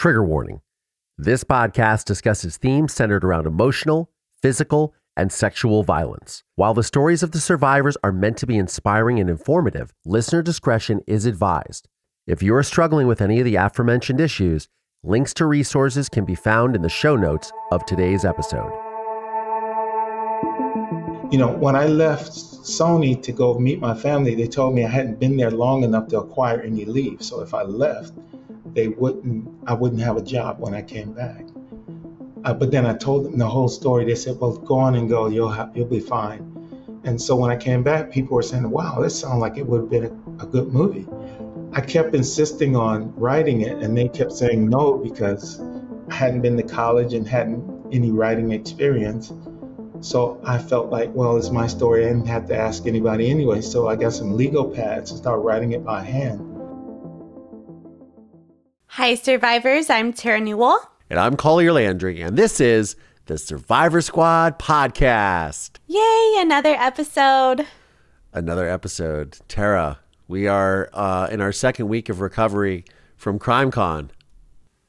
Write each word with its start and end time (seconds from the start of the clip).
Trigger 0.00 0.24
warning 0.24 0.62
this 1.18 1.44
podcast 1.44 2.06
discusses 2.06 2.56
themes 2.56 2.94
centered 2.94 3.22
around 3.22 3.46
emotional, 3.46 4.10
physical, 4.40 4.94
and 5.14 5.30
sexual 5.30 5.82
violence. 5.82 6.42
While 6.54 6.72
the 6.72 6.82
stories 6.82 7.22
of 7.22 7.32
the 7.32 7.38
survivors 7.38 7.98
are 8.02 8.10
meant 8.10 8.38
to 8.38 8.46
be 8.46 8.56
inspiring 8.56 9.20
and 9.20 9.28
informative, 9.28 9.92
listener 10.06 10.40
discretion 10.40 11.02
is 11.06 11.26
advised. 11.26 11.86
If 12.26 12.42
you 12.42 12.54
are 12.54 12.62
struggling 12.62 13.08
with 13.08 13.20
any 13.20 13.40
of 13.40 13.44
the 13.44 13.56
aforementioned 13.56 14.22
issues, 14.22 14.68
links 15.02 15.34
to 15.34 15.44
resources 15.44 16.08
can 16.08 16.24
be 16.24 16.34
found 16.34 16.74
in 16.74 16.80
the 16.80 16.88
show 16.88 17.14
notes 17.14 17.52
of 17.70 17.84
today's 17.84 18.24
episode. 18.24 18.72
You 21.30 21.36
know, 21.36 21.54
when 21.60 21.76
I 21.76 21.84
left 21.84 22.30
Sony 22.30 23.22
to 23.22 23.32
go 23.32 23.58
meet 23.58 23.80
my 23.80 23.94
family, 23.94 24.34
they 24.34 24.48
told 24.48 24.74
me 24.74 24.82
I 24.82 24.88
hadn't 24.88 25.20
been 25.20 25.36
there 25.36 25.50
long 25.50 25.84
enough 25.84 26.08
to 26.08 26.20
acquire 26.20 26.62
any 26.62 26.86
leave. 26.86 27.20
So 27.22 27.42
if 27.42 27.52
I 27.52 27.64
left, 27.64 28.14
they 28.74 28.88
wouldn't 28.88 29.48
I 29.66 29.74
wouldn't 29.74 30.00
have 30.02 30.16
a 30.16 30.22
job 30.22 30.58
when 30.58 30.74
I 30.74 30.82
came 30.82 31.12
back. 31.12 31.44
Uh, 32.44 32.54
but 32.54 32.70
then 32.70 32.86
I 32.86 32.94
told 32.94 33.24
them 33.24 33.38
the 33.38 33.46
whole 33.46 33.68
story. 33.68 34.04
They 34.04 34.14
said, 34.14 34.38
"Well, 34.40 34.56
go 34.56 34.78
on 34.78 34.94
and 34.94 35.08
go. 35.08 35.28
You'll 35.28 35.54
you'll 35.74 35.86
be 35.86 36.00
fine." 36.00 36.46
And 37.04 37.20
so 37.20 37.36
when 37.36 37.50
I 37.50 37.56
came 37.56 37.82
back, 37.82 38.10
people 38.10 38.36
were 38.36 38.42
saying, 38.42 38.68
"Wow, 38.70 39.00
this 39.00 39.18
sounds 39.18 39.40
like 39.40 39.58
it 39.58 39.66
would 39.66 39.80
have 39.82 39.90
been 39.90 40.04
a, 40.04 40.44
a 40.44 40.46
good 40.46 40.68
movie." 40.68 41.06
I 41.72 41.80
kept 41.80 42.14
insisting 42.14 42.74
on 42.74 43.14
writing 43.14 43.60
it, 43.60 43.78
and 43.78 43.96
they 43.96 44.08
kept 44.08 44.32
saying 44.32 44.68
no 44.68 44.98
because 44.98 45.60
I 46.08 46.14
hadn't 46.14 46.40
been 46.40 46.56
to 46.56 46.62
college 46.62 47.14
and 47.14 47.28
hadn't 47.28 47.62
any 47.92 48.10
writing 48.10 48.52
experience. 48.52 49.32
So 50.00 50.40
I 50.44 50.58
felt 50.58 50.90
like, 50.90 51.14
well, 51.14 51.36
it's 51.36 51.50
my 51.50 51.66
story. 51.66 52.06
I 52.06 52.08
didn't 52.08 52.26
have 52.26 52.48
to 52.48 52.56
ask 52.56 52.86
anybody 52.86 53.30
anyway. 53.30 53.60
So 53.60 53.86
I 53.86 53.96
got 53.96 54.14
some 54.14 54.36
legal 54.36 54.64
pads 54.64 55.10
and 55.10 55.18
started 55.18 55.42
writing 55.42 55.72
it 55.72 55.84
by 55.84 56.02
hand. 56.02 56.49
Hi, 58.94 59.14
survivors. 59.14 59.88
I'm 59.88 60.12
Terra 60.12 60.40
Newell. 60.40 60.80
And 61.08 61.20
I'm 61.20 61.36
Collier 61.36 61.72
Landry, 61.72 62.20
and 62.20 62.36
this 62.36 62.60
is 62.60 62.96
the 63.26 63.38
Survivor 63.38 64.00
Squad 64.00 64.58
podcast. 64.58 65.76
Yay, 65.86 66.34
another 66.38 66.74
episode. 66.74 67.68
Another 68.32 68.68
episode. 68.68 69.38
Tara, 69.46 70.00
we 70.26 70.48
are 70.48 70.90
uh, 70.92 71.28
in 71.30 71.40
our 71.40 71.52
second 71.52 71.86
week 71.86 72.08
of 72.08 72.20
recovery 72.20 72.84
from 73.16 73.38
CrimeCon. 73.38 74.08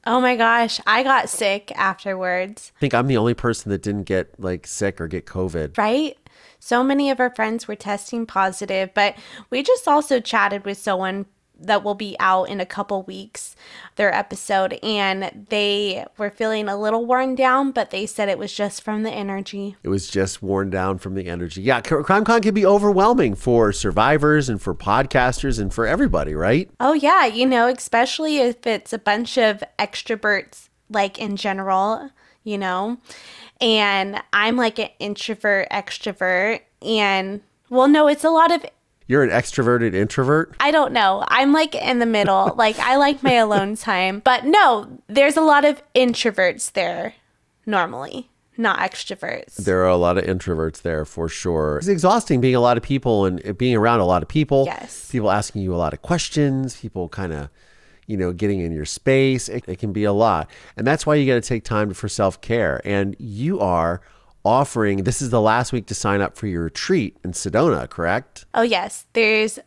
Oh 0.08 0.20
my 0.20 0.36
gosh, 0.36 0.82
I 0.88 1.04
got 1.04 1.30
sick 1.30 1.72
afterwards. 1.76 2.72
I 2.78 2.80
think 2.80 2.96
I'm 2.96 3.06
the 3.06 3.18
only 3.18 3.36
person 3.36 3.70
that 3.70 3.84
didn't 3.84 4.06
get 4.06 4.34
like 4.40 4.66
sick 4.66 5.00
or 5.00 5.08
get 5.08 5.28
COVID. 5.28 5.78
Right? 5.78 6.18
So 6.60 6.84
many 6.84 7.12
of 7.12 7.20
our 7.20 7.34
friends 7.36 7.68
were 7.68 7.76
testing 7.76 8.26
positive, 8.26 8.90
but 8.96 9.16
we 9.52 9.62
just 9.62 9.88
also 9.88 10.20
chatted 10.20 10.66
with 10.66 10.80
someone 10.80 11.28
that 11.62 11.84
will 11.84 11.96
be 11.96 12.16
out 12.20 12.50
in 12.50 12.60
a 12.60 12.66
couple 12.66 13.04
weeks, 13.04 13.56
their 13.96 14.14
episode, 14.14 14.80
and 14.84 15.46
they 15.50 16.06
were 16.18 16.30
feeling 16.30 16.68
a 16.68 16.78
little 16.78 17.06
worn 17.06 17.36
down, 17.36 17.72
but 17.72 17.92
they 17.92 18.06
said 18.06 18.30
it 18.30 18.38
was 18.38 18.54
just 18.54 18.82
from 18.82 19.04
the 19.04 19.12
energy. 19.12 19.76
It 19.84 19.90
was 19.90 20.10
just 20.10 20.42
worn 20.42 20.70
down 20.70 20.98
from 20.98 21.16
the 21.16 21.28
energy. 21.28 21.62
Yeah, 21.62 21.82
CrimeCon 21.82 22.42
can 22.42 22.54
be 22.54 22.66
overwhelming 22.66 23.36
for 23.36 23.72
survivors 23.72 24.50
and 24.50 24.62
for 24.62 24.74
podcasters 24.74 25.60
and 25.60 25.74
for 25.74 25.86
everybody, 25.86 26.34
right? 26.34 26.70
Oh, 26.80 26.94
yeah. 26.94 27.26
You 27.26 27.46
know, 27.46 27.68
especially 27.68 28.38
if 28.38 28.66
it's 28.66 28.94
a 28.94 29.00
bunch 29.00 29.38
of 29.38 29.64
extroverts, 29.78 30.70
like 30.90 31.20
in 31.20 31.36
general, 31.36 32.10
you 32.44 32.58
know, 32.58 32.98
and 33.60 34.22
I'm 34.34 34.56
like 34.56 34.80
an 34.80 34.90
introvert, 35.00 35.70
extrovert, 35.70 36.62
and 36.82 37.42
well, 37.70 37.88
no, 37.88 38.08
it's 38.08 38.24
a 38.24 38.30
lot 38.30 38.52
of 38.52 38.66
you're 39.12 39.24
an 39.24 39.30
extroverted 39.30 39.94
introvert? 39.94 40.56
I 40.62 40.72
don't 40.72 40.94
know. 40.94 41.26
I'm 41.28 41.52
like 41.52 41.76
in 41.76 42.00
the 42.00 42.06
middle. 42.06 42.54
like 42.58 42.80
I 42.80 42.96
like 42.96 43.22
my 43.22 43.34
alone 43.34 43.76
time. 43.76 44.20
But 44.20 44.46
no, 44.46 45.02
there's 45.08 45.36
a 45.36 45.42
lot 45.42 45.66
of 45.66 45.84
introverts 45.94 46.72
there 46.72 47.16
normally, 47.66 48.30
not 48.56 48.80
extroverts. 48.80 49.58
There 49.58 49.82
are 49.82 49.90
a 49.90 49.98
lot 49.98 50.18
of 50.18 50.24
introverts 50.24 50.82
there 50.82 51.04
for 51.04 51.28
sure. 51.28 51.80
It's 51.80 51.90
exhausting 51.90 52.40
being 52.40 52.56
a 52.56 52.62
lot 52.62 52.78
of 52.78 52.84
people 52.84 53.26
and 53.26 53.58
being 53.58 53.76
around 53.76 54.00
a 54.00 54.06
lot 54.06 54.24
of 54.24 54.30
people. 54.30 54.64
Yes. 54.66 55.12
People 55.12 55.30
asking 55.30 55.62
you 55.64 55.76
a 55.76 55.78
lot 55.78 55.92
of 55.92 56.02
questions, 56.02 56.78
people 56.80 57.10
kind 57.10 57.34
of 57.34 57.50
you 58.08 58.18
know, 58.18 58.34
getting 58.34 58.60
in 58.60 58.74
your 58.74 58.84
space. 58.84 59.48
It, 59.48 59.64
it, 59.68 59.80
can 59.80 59.94
be 59.94 60.04
a 60.04 60.12
lot. 60.12 60.50
And 60.76 60.86
that's 60.86 61.06
why 61.06 61.16
you 61.16 61.26
got 61.26 61.42
to 61.42 61.48
take 61.48 61.64
time 61.64 61.94
for 61.94 62.10
self 62.10 62.42
care. 62.42 62.82
And 62.84 63.16
you 63.20 63.60
are 63.60 64.02
offering 64.44 65.04
this 65.04 65.22
is 65.22 65.30
the 65.30 65.42
last 65.42 65.72
week 65.72 65.86
to 65.88 65.96
sign 65.96 66.22
up 66.22 66.36
for 66.36 66.48
your 66.48 66.64
retreat 66.64 67.18
in 67.24 67.32
Sedona, 67.32 67.90
correct? 67.90 68.46
Oh, 68.54 68.64
yes. 68.64 69.06
There's 69.14 69.60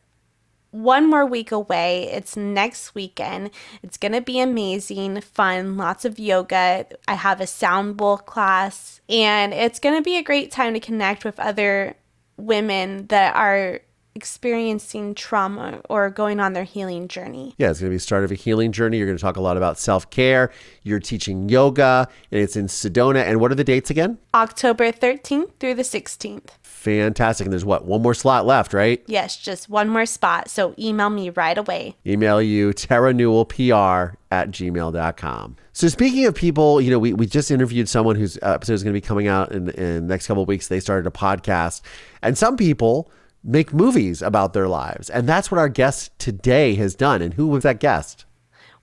one 0.70 1.08
more 1.08 1.24
week 1.24 1.52
away. 1.52 2.10
It's 2.10 2.36
next 2.36 2.94
weekend. 2.96 3.50
It's 3.82 3.96
going 3.96 4.12
to 4.12 4.20
be 4.20 4.40
amazing, 4.40 5.20
fun, 5.20 5.76
lots 5.76 6.04
of 6.04 6.18
yoga. 6.18 6.86
I 7.06 7.14
have 7.14 7.40
a 7.40 7.46
sound 7.46 7.96
bowl 7.96 8.18
class, 8.18 9.00
and 9.08 9.54
it's 9.54 9.78
going 9.78 9.94
to 9.94 10.02
be 10.02 10.16
a 10.16 10.22
great 10.22 10.50
time 10.50 10.74
to 10.74 10.80
connect 10.80 11.24
with 11.24 11.38
other 11.38 11.94
women 12.36 13.06
that 13.06 13.36
are 13.36 13.82
experiencing 14.14 15.14
trauma 15.14 15.80
or 15.88 16.10
going 16.10 16.40
on 16.40 16.52
their 16.52 16.64
healing 16.64 17.08
journey. 17.08 17.54
Yeah, 17.58 17.70
it's 17.70 17.80
going 17.80 17.90
to 17.90 17.94
be 17.94 17.96
the 17.96 18.00
start 18.00 18.24
of 18.24 18.30
a 18.30 18.34
healing 18.34 18.72
journey. 18.72 18.98
You're 18.98 19.06
going 19.06 19.18
to 19.18 19.22
talk 19.22 19.36
a 19.36 19.40
lot 19.40 19.56
about 19.56 19.78
self 19.78 20.10
care. 20.10 20.50
You're 20.82 21.00
teaching 21.00 21.48
yoga, 21.48 22.08
and 22.30 22.40
it's 22.40 22.56
in 22.56 22.66
Sedona. 22.66 23.22
And 23.24 23.40
what 23.40 23.50
are 23.50 23.56
the 23.56 23.64
dates 23.64 23.90
again? 23.90 24.18
October 24.34 24.92
13th 24.92 25.50
through 25.58 25.74
the 25.74 25.82
16th. 25.82 26.50
Fantastic. 26.62 27.46
And 27.46 27.52
there's 27.52 27.64
what, 27.64 27.86
one 27.86 28.02
more 28.02 28.12
slot 28.12 28.44
left, 28.44 28.74
right? 28.74 29.02
Yes, 29.06 29.38
just 29.38 29.70
one 29.70 29.88
more 29.88 30.04
spot. 30.04 30.50
So 30.50 30.74
email 30.78 31.08
me 31.08 31.30
right 31.30 31.56
away. 31.56 31.96
Email 32.06 32.42
you, 32.42 32.74
Terra 32.74 33.14
Newell, 33.14 33.46
PR 33.46 34.18
at 34.30 34.50
gmail.com. 34.50 35.56
So 35.72 35.88
speaking 35.88 36.26
of 36.26 36.34
people, 36.34 36.82
you 36.82 36.90
know, 36.90 36.98
we, 36.98 37.14
we 37.14 37.24
just 37.24 37.50
interviewed 37.50 37.88
someone 37.88 38.16
whose 38.16 38.38
episode 38.42 38.74
is 38.74 38.82
going 38.82 38.92
to 38.92 39.00
be 39.00 39.04
coming 39.04 39.28
out 39.28 39.50
in, 39.50 39.70
in 39.70 40.06
the 40.06 40.12
next 40.12 40.26
couple 40.26 40.42
of 40.42 40.48
weeks. 40.48 40.68
They 40.68 40.78
started 40.78 41.06
a 41.06 41.10
podcast. 41.10 41.80
And 42.20 42.36
some 42.36 42.56
people 42.56 43.10
make 43.44 43.74
movies 43.74 44.22
about 44.22 44.54
their 44.54 44.66
lives. 44.66 45.10
And 45.10 45.28
that's 45.28 45.50
what 45.50 45.58
our 45.58 45.68
guest 45.68 46.18
today 46.18 46.74
has 46.76 46.94
done. 46.94 47.20
And 47.20 47.34
who 47.34 47.46
was 47.48 47.62
that 47.62 47.78
guest? 47.78 48.24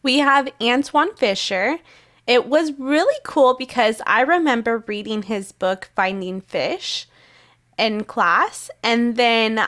We 0.04 0.20
have 0.20 0.50
Antwone 0.62 1.16
Fisher. 1.16 1.80
It 2.28 2.48
was 2.48 2.74
really 2.78 3.20
cool 3.24 3.56
because 3.56 4.02
I 4.06 4.22
remember 4.22 4.84
reading 4.88 5.24
his 5.24 5.52
book, 5.52 5.90
Finding 5.96 6.42
Fish, 6.42 7.08
in 7.78 8.04
class. 8.04 8.70
And 8.84 9.16
then 9.16 9.68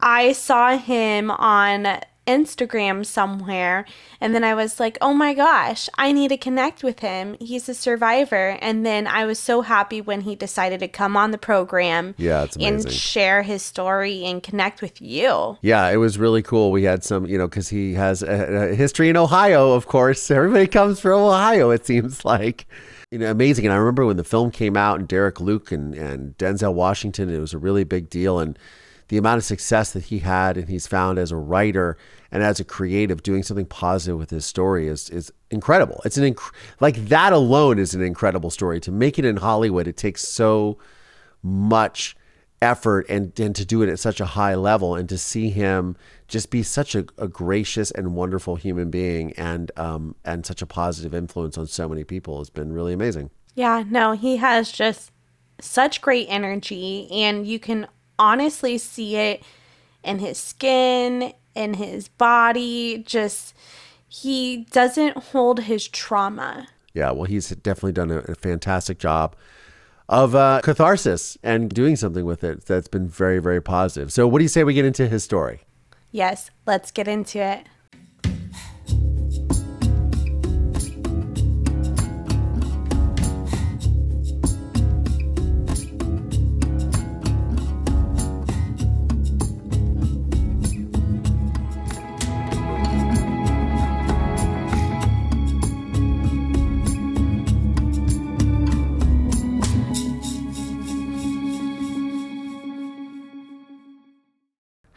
I 0.00 0.32
saw 0.32 0.76
him 0.76 1.30
on 1.30 2.00
Instagram 2.26 3.04
somewhere. 3.04 3.84
And 4.20 4.34
then 4.34 4.44
I 4.44 4.54
was 4.54 4.80
like, 4.80 4.96
oh 5.00 5.14
my 5.14 5.34
gosh, 5.34 5.88
I 5.96 6.12
need 6.12 6.28
to 6.28 6.36
connect 6.36 6.82
with 6.82 7.00
him. 7.00 7.36
He's 7.40 7.68
a 7.68 7.74
survivor. 7.74 8.58
And 8.60 8.84
then 8.84 9.06
I 9.06 9.26
was 9.26 9.38
so 9.38 9.62
happy 9.62 10.00
when 10.00 10.22
he 10.22 10.34
decided 10.34 10.80
to 10.80 10.88
come 10.88 11.16
on 11.16 11.30
the 11.30 11.38
program. 11.38 12.14
Yeah, 12.16 12.44
it's 12.44 12.56
amazing. 12.56 12.74
And 12.74 12.92
share 12.92 13.42
his 13.42 13.62
story 13.62 14.24
and 14.24 14.42
connect 14.42 14.80
with 14.80 15.00
you. 15.00 15.58
Yeah, 15.62 15.88
it 15.90 15.96
was 15.96 16.18
really 16.18 16.42
cool. 16.42 16.72
We 16.72 16.84
had 16.84 17.04
some, 17.04 17.26
you 17.26 17.38
know, 17.38 17.46
because 17.46 17.68
he 17.68 17.94
has 17.94 18.22
a, 18.22 18.70
a 18.70 18.74
history 18.74 19.08
in 19.08 19.16
Ohio, 19.16 19.72
of 19.72 19.86
course. 19.86 20.30
Everybody 20.34 20.66
comes 20.66 21.00
from 21.00 21.12
Ohio, 21.12 21.70
it 21.70 21.86
seems 21.86 22.24
like 22.24 22.66
you 23.10 23.20
know, 23.20 23.30
amazing. 23.30 23.64
And 23.64 23.72
I 23.72 23.76
remember 23.76 24.04
when 24.06 24.16
the 24.16 24.24
film 24.24 24.50
came 24.50 24.76
out 24.76 24.98
and 24.98 25.06
Derek 25.06 25.40
Luke 25.40 25.70
and, 25.70 25.94
and 25.94 26.36
Denzel 26.36 26.74
Washington, 26.74 27.30
it 27.30 27.38
was 27.38 27.54
a 27.54 27.58
really 27.58 27.84
big 27.84 28.10
deal. 28.10 28.40
And 28.40 28.58
the 29.08 29.16
amount 29.16 29.38
of 29.38 29.44
success 29.44 29.92
that 29.92 30.04
he 30.04 30.20
had 30.20 30.56
and 30.56 30.68
he's 30.68 30.86
found 30.86 31.18
as 31.18 31.30
a 31.30 31.36
writer 31.36 31.96
and 32.30 32.42
as 32.42 32.58
a 32.58 32.64
creative 32.64 33.22
doing 33.22 33.42
something 33.42 33.66
positive 33.66 34.18
with 34.18 34.30
his 34.30 34.44
story 34.44 34.88
is 34.88 35.10
is 35.10 35.32
incredible. 35.50 36.00
It's 36.04 36.16
an 36.16 36.34
inc- 36.34 36.54
like 36.80 36.96
that 37.08 37.32
alone 37.32 37.78
is 37.78 37.94
an 37.94 38.02
incredible 38.02 38.50
story. 38.50 38.80
To 38.80 38.92
make 38.92 39.18
it 39.18 39.24
in 39.24 39.36
Hollywood, 39.36 39.86
it 39.86 39.96
takes 39.96 40.26
so 40.26 40.78
much 41.42 42.16
effort 42.62 43.06
and, 43.08 43.38
and 43.38 43.54
to 43.54 43.64
do 43.64 43.82
it 43.82 43.88
at 43.88 43.98
such 43.98 44.20
a 44.20 44.24
high 44.24 44.54
level 44.54 44.94
and 44.94 45.08
to 45.08 45.18
see 45.18 45.50
him 45.50 45.96
just 46.28 46.50
be 46.50 46.62
such 46.62 46.94
a, 46.94 47.04
a 47.18 47.28
gracious 47.28 47.90
and 47.90 48.14
wonderful 48.14 48.56
human 48.56 48.90
being 48.90 49.32
and 49.34 49.70
um 49.76 50.14
and 50.24 50.46
such 50.46 50.62
a 50.62 50.66
positive 50.66 51.14
influence 51.14 51.58
on 51.58 51.66
so 51.66 51.88
many 51.88 52.04
people 52.04 52.38
has 52.38 52.50
been 52.50 52.72
really 52.72 52.92
amazing. 52.92 53.30
Yeah, 53.54 53.84
no, 53.88 54.12
he 54.12 54.38
has 54.38 54.72
just 54.72 55.12
such 55.60 56.00
great 56.00 56.26
energy 56.28 57.08
and 57.12 57.46
you 57.46 57.58
can 57.58 57.86
honestly 58.18 58.78
see 58.78 59.16
it 59.16 59.42
in 60.02 60.18
his 60.18 60.38
skin, 60.38 61.32
in 61.54 61.74
his 61.74 62.08
body. 62.08 62.98
Just, 63.06 63.54
he 64.08 64.66
doesn't 64.70 65.16
hold 65.16 65.60
his 65.60 65.88
trauma. 65.88 66.68
Yeah, 66.92 67.10
well, 67.10 67.24
he's 67.24 67.48
definitely 67.50 67.92
done 67.92 68.10
a, 68.10 68.18
a 68.18 68.34
fantastic 68.34 68.98
job 68.98 69.34
of 70.08 70.34
uh, 70.34 70.60
catharsis 70.62 71.38
and 71.42 71.70
doing 71.70 71.96
something 71.96 72.24
with 72.24 72.44
it 72.44 72.66
that's 72.66 72.88
been 72.88 73.08
very, 73.08 73.38
very 73.38 73.60
positive. 73.60 74.12
So, 74.12 74.28
what 74.28 74.38
do 74.38 74.44
you 74.44 74.48
say 74.48 74.64
we 74.64 74.74
get 74.74 74.84
into 74.84 75.08
his 75.08 75.24
story? 75.24 75.62
Yes, 76.12 76.50
let's 76.66 76.90
get 76.90 77.08
into 77.08 77.40
it. 77.40 77.66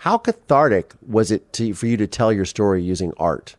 How 0.08 0.18
cathartic 0.18 0.94
was 1.06 1.32
it 1.32 1.52
to, 1.52 1.74
for 1.74 1.86
you 1.86 1.98
to 1.98 2.08
tell 2.08 2.32
your 2.32 2.46
story 2.46 2.82
using 2.82 3.12
art? 3.18 3.58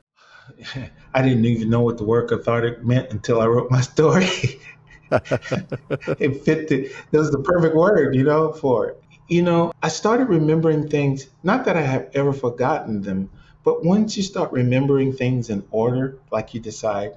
I 1.13 1.21
didn't 1.21 1.45
even 1.45 1.69
know 1.69 1.83
what 1.83 1.99
the 1.99 2.05
word 2.05 2.31
cathartic 2.31 2.83
meant 2.83 3.11
until 3.11 3.43
I 3.43 3.47
wrote 3.47 3.71
my 3.71 3.83
story. 3.83 4.25
it 5.11 6.43
fit 6.47 6.69
the, 6.69 6.87
it 6.87 7.13
was 7.13 7.31
the 7.31 7.43
perfect 7.45 7.77
word, 7.77 8.15
you 8.15 8.25
know, 8.25 8.55
for 8.55 8.89
it. 8.89 9.03
You 9.29 9.43
know, 9.43 9.75
I 9.83 9.89
started 9.89 10.31
remembering 10.31 10.89
things, 10.89 11.27
not 11.43 11.67
that 11.67 11.77
I 11.77 11.83
have 11.83 12.09
ever 12.15 12.33
forgotten 12.33 13.03
them, 13.03 13.29
but 13.63 13.85
once 13.85 14.17
you 14.17 14.23
start 14.23 14.51
remembering 14.51 15.13
things 15.13 15.51
in 15.51 15.63
order, 15.71 16.19
like 16.33 16.55
you 16.55 16.61
decide, 16.61 17.13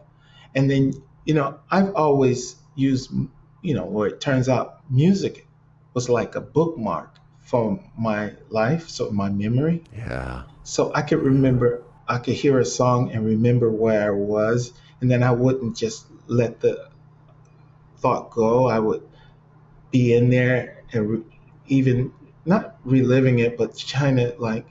and 0.56 0.70
then, 0.70 0.92
you 1.24 1.36
know, 1.36 1.58
I've 1.72 1.96
always 1.96 2.58
used, 2.76 3.14
you 3.62 3.76
know, 3.76 3.86
where 3.86 4.10
it 4.10 4.20
turns 4.20 4.50
out 4.50 4.82
music 4.92 5.48
was 5.94 6.10
like 6.10 6.36
a 6.36 6.42
bookmark 6.42 7.16
for 7.52 7.78
my 7.98 8.32
life, 8.50 8.88
so 8.88 9.12
my 9.12 9.30
memory. 9.30 9.84
Yeah. 9.94 10.44
So 10.64 10.94
I 10.96 11.02
could 11.02 11.20
remember, 11.20 11.84
I 12.08 12.18
could 12.18 12.36
hear 12.36 12.60
a 12.60 12.66
song 12.66 13.12
and 13.12 13.26
remember 13.26 13.70
where 13.70 14.08
I 14.08 14.16
was, 14.16 14.72
and 15.02 15.12
then 15.12 15.22
I 15.22 15.32
wouldn't 15.32 15.76
just 15.76 16.06
let 16.28 16.62
the 16.62 16.90
thought 17.98 18.32
go. 18.32 18.68
I 18.68 18.80
would 18.80 19.04
be 19.92 20.14
in 20.14 20.30
there 20.30 20.84
and 20.94 21.10
re- 21.10 21.24
even 21.68 22.14
not 22.46 22.78
reliving 22.86 23.40
it, 23.40 23.58
but 23.58 23.78
trying 23.78 24.16
to 24.16 24.34
like 24.40 24.66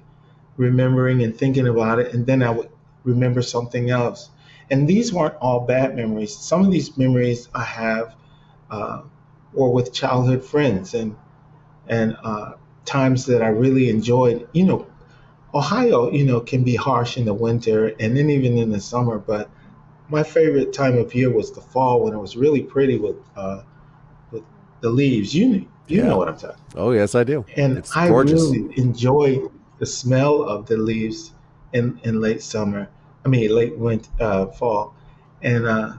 remembering 0.56 1.22
and 1.22 1.36
thinking 1.36 1.68
about 1.68 1.98
it, 1.98 2.14
and 2.14 2.24
then 2.24 2.42
I 2.42 2.50
would 2.50 2.70
remember 3.04 3.42
something 3.42 3.90
else. 3.90 4.30
And 4.70 4.88
these 4.88 5.12
weren't 5.12 5.34
all 5.36 5.66
bad 5.66 5.96
memories. 5.96 6.34
Some 6.34 6.64
of 6.64 6.70
these 6.70 6.96
memories 6.96 7.50
I 7.54 7.64
have 7.64 8.14
uh, 8.70 9.02
were 9.52 9.70
with 9.70 9.92
childhood 9.92 10.42
friends 10.44 10.94
and 10.94 11.14
and 11.86 12.16
uh, 12.22 12.52
times 12.84 13.26
that 13.26 13.42
I 13.42 13.48
really 13.48 13.88
enjoyed. 13.88 14.48
You 14.52 14.64
know, 14.64 14.86
Ohio, 15.54 16.10
you 16.10 16.24
know, 16.24 16.40
can 16.40 16.64
be 16.64 16.76
harsh 16.76 17.16
in 17.16 17.24
the 17.24 17.34
winter 17.34 17.88
and 18.00 18.16
then 18.16 18.30
even 18.30 18.56
in 18.58 18.70
the 18.70 18.80
summer, 18.80 19.18
but 19.18 19.50
my 20.08 20.22
favorite 20.22 20.72
time 20.72 20.98
of 20.98 21.14
year 21.14 21.30
was 21.30 21.52
the 21.52 21.60
fall 21.60 22.02
when 22.04 22.14
it 22.14 22.18
was 22.18 22.36
really 22.36 22.62
pretty 22.62 22.98
with 22.98 23.16
uh, 23.36 23.62
with 24.30 24.42
the 24.80 24.90
leaves. 24.90 25.34
You 25.34 25.66
you 25.86 25.98
Yeah. 25.98 26.08
know 26.08 26.18
what 26.18 26.28
I'm 26.28 26.36
talking. 26.36 26.56
Oh, 26.74 26.92
yes, 26.92 27.14
I 27.14 27.24
do. 27.24 27.44
And 27.56 27.78
it's 27.78 27.94
I 27.94 28.08
gorgeous. 28.08 28.50
really 28.50 28.78
enjoy 28.78 29.42
the 29.78 29.86
smell 29.86 30.42
of 30.42 30.66
the 30.66 30.76
leaves 30.76 31.32
in, 31.72 32.00
in 32.04 32.20
late 32.20 32.42
summer. 32.42 32.88
I 33.24 33.28
mean, 33.28 33.52
late 33.54 33.76
winter, 33.76 34.08
uh, 34.20 34.46
fall. 34.46 34.94
And 35.42 35.66
uh, 35.66 35.94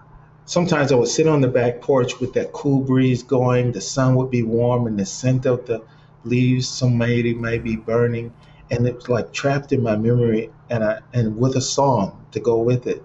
sometimes 0.45 0.91
I 0.91 0.95
would 0.95 1.07
sit 1.09 1.27
on 1.27 1.41
the 1.41 1.47
back 1.47 1.81
porch 1.81 2.19
with 2.19 2.33
that 2.33 2.53
cool 2.53 2.81
breeze 2.81 3.23
going. 3.23 3.71
The 3.73 3.81
sun 3.81 4.15
would 4.15 4.29
be 4.29 4.43
warm, 4.43 4.87
and 4.87 4.97
the 4.99 5.05
scent 5.05 5.45
of 5.45 5.65
the 5.65 5.83
leaves, 6.23 6.67
some 6.67 6.97
maybe 6.97 7.75
burning, 7.75 8.33
and 8.69 8.87
it 8.87 8.95
was 8.95 9.09
like 9.09 9.33
trapped 9.33 9.71
in 9.71 9.83
my 9.83 9.95
memory. 9.95 10.49
And 10.69 10.83
I 10.83 10.99
and 11.13 11.37
with 11.37 11.55
a 11.55 11.61
song 11.61 12.25
to 12.31 12.39
go 12.39 12.59
with 12.59 12.87
it, 12.87 13.03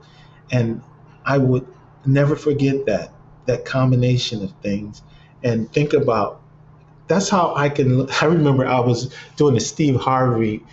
and 0.50 0.82
I 1.24 1.38
would 1.38 1.66
never 2.04 2.36
forget 2.36 2.86
that 2.86 3.12
that 3.46 3.64
combination 3.64 4.42
of 4.42 4.52
things, 4.62 5.02
and 5.42 5.70
think 5.72 5.92
about 5.92 6.40
that's 7.08 7.28
how 7.28 7.54
I 7.54 7.68
can. 7.68 8.08
I 8.22 8.26
remember 8.26 8.66
I 8.66 8.80
was 8.80 9.14
doing 9.36 9.56
a 9.56 9.60
Steve 9.60 9.96
Harvey, 9.96 10.64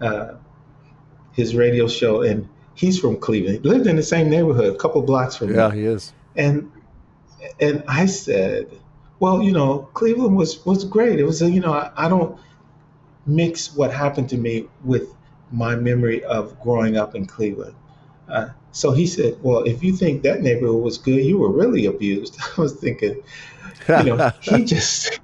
uh, 0.00 0.34
his 1.32 1.54
radio 1.54 1.88
show, 1.88 2.22
and 2.22 2.48
he's 2.74 2.98
from 2.98 3.18
Cleveland. 3.18 3.60
He 3.62 3.68
lived 3.68 3.86
in 3.86 3.96
the 3.96 4.02
same 4.02 4.30
neighborhood, 4.30 4.74
a 4.74 4.78
couple 4.78 5.02
blocks 5.02 5.36
from 5.36 5.54
Yeah, 5.54 5.70
me. 5.70 5.78
he 5.78 5.84
is. 5.84 6.12
And 6.36 6.70
and 7.60 7.84
I 7.88 8.06
said, 8.06 8.68
well, 9.20 9.42
you 9.42 9.52
know, 9.52 9.90
Cleveland 9.92 10.34
was 10.36 10.64
was 10.64 10.84
great. 10.84 11.20
It 11.20 11.24
was, 11.24 11.42
a, 11.42 11.50
you 11.50 11.60
know, 11.60 11.74
I, 11.74 11.92
I 11.94 12.08
don't 12.08 12.40
mix 13.26 13.72
what 13.74 13.92
happened 13.92 14.30
to 14.30 14.38
me 14.38 14.66
with 14.82 15.14
my 15.52 15.76
memory 15.76 16.24
of 16.24 16.58
growing 16.60 16.96
up 16.96 17.14
in 17.14 17.26
Cleveland. 17.26 17.74
Uh, 18.28 18.48
so 18.72 18.92
he 18.92 19.06
said, 19.06 19.36
well, 19.42 19.62
if 19.64 19.84
you 19.84 19.92
think 19.92 20.22
that 20.22 20.40
neighborhood 20.40 20.82
was 20.82 20.96
good, 20.96 21.22
you 21.22 21.38
were 21.38 21.52
really 21.52 21.86
abused. 21.86 22.38
I 22.58 22.60
was 22.60 22.72
thinking, 22.74 23.22
you 23.88 24.04
know, 24.04 24.32
he 24.40 24.64
just, 24.76 25.20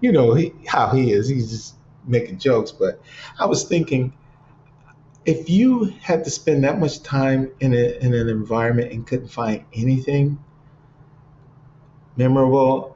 you 0.00 0.12
know, 0.12 0.34
he, 0.34 0.52
how 0.66 0.90
he 0.90 1.12
is. 1.12 1.28
He's 1.28 1.50
just 1.50 1.74
making 2.06 2.38
jokes. 2.38 2.70
But 2.70 3.00
I 3.38 3.46
was 3.46 3.64
thinking, 3.64 4.12
if 5.24 5.50
you 5.50 5.86
had 6.00 6.22
to 6.24 6.30
spend 6.30 6.62
that 6.64 6.78
much 6.78 7.02
time 7.02 7.50
in, 7.58 7.72
a, 7.74 7.98
in 7.98 8.14
an 8.14 8.28
environment 8.28 8.92
and 8.92 9.06
couldn't 9.06 9.28
find 9.28 9.64
anything 9.72 10.38
memorable 12.16 12.93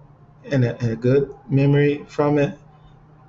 and 0.53 0.65
a, 0.65 0.79
and 0.81 0.93
a 0.93 0.97
good 0.97 1.33
memory 1.49 2.05
from 2.09 2.39
it, 2.39 2.59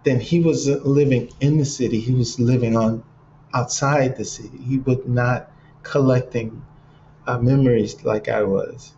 then 0.04 0.20
he 0.20 0.40
was 0.40 0.68
living 0.68 1.32
in 1.40 1.58
the 1.58 1.66
city. 1.66 2.00
He 2.00 2.14
was 2.14 2.40
living 2.40 2.76
on 2.76 3.04
outside 3.54 4.18
the 4.18 4.26
city. 4.26 4.58
He 4.58 4.80
was 4.80 5.00
not 5.06 5.52
collecting 5.84 6.66
uh, 7.28 7.38
memories 7.38 8.04
like 8.04 8.30
I 8.30 8.44
was 8.44 8.94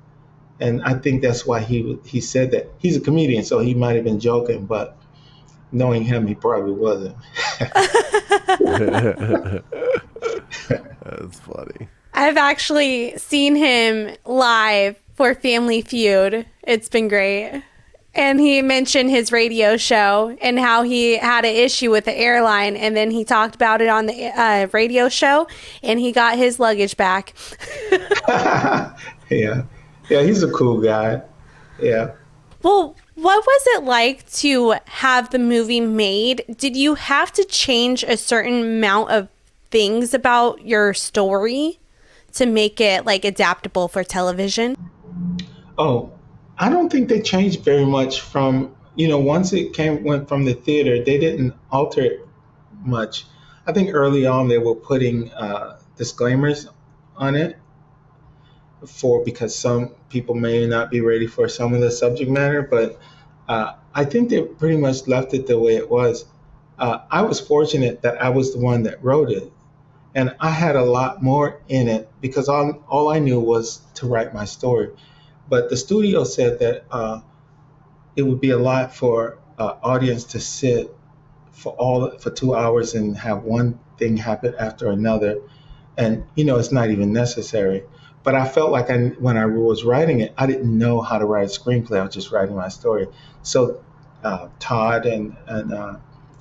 and 0.61 0.81
I 0.83 0.93
think 0.93 1.23
that's 1.23 1.45
why 1.45 1.59
he 1.59 1.97
he 2.05 2.21
said 2.21 2.51
that. 2.51 2.69
He's 2.77 2.95
a 2.95 3.01
comedian, 3.01 3.43
so 3.43 3.59
he 3.59 3.73
might 3.73 3.95
have 3.95 4.05
been 4.05 4.19
joking, 4.19 4.65
but 4.65 4.95
knowing 5.71 6.03
him, 6.03 6.27
he 6.27 6.35
probably 6.35 6.73
wasn't. 6.73 7.17
That's 10.69 11.39
funny. 11.39 11.89
I've 12.13 12.37
actually 12.37 13.17
seen 13.17 13.55
him 13.55 14.15
live 14.25 14.97
for 15.15 15.33
Family 15.33 15.81
Feud. 15.81 16.45
It's 16.63 16.87
been 16.87 17.07
great. 17.07 17.63
And 18.13 18.41
he 18.41 18.61
mentioned 18.61 19.09
his 19.09 19.31
radio 19.31 19.77
show 19.77 20.35
and 20.41 20.59
how 20.59 20.83
he 20.83 21.17
had 21.17 21.45
an 21.45 21.55
issue 21.55 21.91
with 21.91 22.05
the 22.05 22.13
airline, 22.13 22.75
and 22.75 22.95
then 22.95 23.09
he 23.09 23.23
talked 23.23 23.55
about 23.55 23.81
it 23.81 23.87
on 23.87 24.05
the 24.05 24.25
uh, 24.25 24.67
radio 24.73 25.07
show, 25.07 25.47
and 25.81 25.97
he 25.99 26.11
got 26.11 26.37
his 26.37 26.59
luggage 26.59 26.97
back. 26.97 27.33
yeah, 28.27 28.93
yeah, 29.29 30.21
he's 30.23 30.43
a 30.43 30.51
cool 30.51 30.81
guy. 30.81 31.21
Yeah. 31.81 32.11
Well, 32.63 32.95
what 33.15 33.45
was 33.45 33.63
it 33.77 33.83
like 33.83 34.29
to 34.31 34.75
have 34.85 35.29
the 35.29 35.39
movie 35.39 35.79
made? 35.79 36.43
Did 36.57 36.75
you 36.75 36.95
have 36.95 37.31
to 37.33 37.45
change 37.45 38.03
a 38.03 38.17
certain 38.17 38.61
amount 38.61 39.11
of 39.11 39.29
things 39.69 40.13
about 40.13 40.65
your 40.65 40.93
story 40.93 41.79
to 42.33 42.45
make 42.45 42.81
it 42.81 43.05
like 43.05 43.23
adaptable 43.23 43.87
for 43.87 44.03
television? 44.03 44.75
Oh, 45.77 46.11
I 46.61 46.69
don't 46.69 46.91
think 46.91 47.09
they 47.09 47.21
changed 47.21 47.65
very 47.65 47.87
much 47.87 48.21
from 48.21 48.75
you 48.93 49.07
know 49.07 49.17
once 49.17 49.51
it 49.51 49.73
came 49.73 50.03
went 50.03 50.29
from 50.29 50.45
the 50.45 50.53
theater, 50.53 51.03
they 51.03 51.17
didn't 51.17 51.55
alter 51.71 52.01
it 52.01 52.27
much. 52.83 53.25
I 53.65 53.71
think 53.73 53.89
early 53.95 54.27
on 54.27 54.47
they 54.47 54.59
were 54.59 54.75
putting 54.75 55.31
uh, 55.31 55.79
disclaimers 55.97 56.67
on 57.17 57.35
it 57.35 57.57
for 58.85 59.25
because 59.25 59.57
some 59.57 59.89
people 60.09 60.35
may 60.35 60.67
not 60.67 60.91
be 60.91 61.01
ready 61.01 61.25
for 61.25 61.49
some 61.49 61.73
of 61.73 61.81
the 61.81 61.89
subject 61.89 62.29
matter, 62.29 62.61
but 62.61 62.99
uh, 63.49 63.73
I 63.95 64.05
think 64.05 64.29
they 64.29 64.43
pretty 64.43 64.77
much 64.77 65.07
left 65.07 65.33
it 65.33 65.47
the 65.47 65.57
way 65.57 65.77
it 65.77 65.89
was. 65.89 66.25
Uh, 66.77 66.99
I 67.09 67.23
was 67.23 67.39
fortunate 67.39 68.03
that 68.03 68.21
I 68.21 68.29
was 68.29 68.53
the 68.53 68.59
one 68.59 68.83
that 68.83 69.03
wrote 69.03 69.31
it, 69.31 69.51
and 70.13 70.35
I 70.39 70.51
had 70.51 70.75
a 70.75 70.85
lot 70.85 71.23
more 71.23 71.59
in 71.67 71.87
it 71.87 72.07
because 72.21 72.47
all, 72.47 72.83
all 72.87 73.09
I 73.09 73.17
knew 73.17 73.39
was 73.39 73.81
to 73.95 74.05
write 74.05 74.31
my 74.31 74.45
story. 74.45 74.91
But 75.51 75.69
the 75.69 75.75
studio 75.75 76.23
said 76.23 76.59
that 76.59 76.85
uh, 76.89 77.19
it 78.15 78.23
would 78.23 78.39
be 78.39 78.51
a 78.51 78.57
lot 78.57 78.95
for 78.95 79.37
uh, 79.59 79.75
audience 79.83 80.23
to 80.31 80.39
sit 80.39 80.95
for 81.51 81.73
all 81.73 82.17
for 82.19 82.29
two 82.29 82.55
hours 82.55 82.95
and 82.95 83.17
have 83.17 83.43
one 83.43 83.77
thing 83.97 84.15
happen 84.15 84.55
after 84.57 84.89
another, 84.89 85.41
and 85.97 86.23
you 86.35 86.45
know 86.45 86.57
it's 86.57 86.71
not 86.71 86.89
even 86.89 87.11
necessary. 87.11 87.83
But 88.23 88.35
I 88.35 88.47
felt 88.47 88.71
like 88.71 88.89
I, 88.89 89.07
when 89.19 89.35
I 89.35 89.45
was 89.45 89.83
writing 89.83 90.21
it, 90.21 90.33
I 90.37 90.47
didn't 90.47 90.77
know 90.77 91.01
how 91.01 91.17
to 91.17 91.25
write 91.25 91.49
a 91.49 91.59
screenplay. 91.59 91.99
I 91.99 92.03
was 92.03 92.13
just 92.13 92.31
writing 92.31 92.55
my 92.55 92.69
story. 92.69 93.07
So 93.43 93.83
uh, 94.23 94.47
Todd 94.59 95.05
and 95.05 95.35
and 95.47 95.73
uh, 95.73 95.97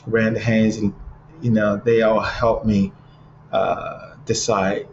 Randa 0.07 0.39
Haines 0.39 0.77
and 0.77 0.95
you 1.41 1.51
know 1.51 1.83
they 1.85 2.03
all 2.03 2.21
helped 2.21 2.65
me 2.65 2.93
uh, 3.51 4.15
decide 4.25 4.87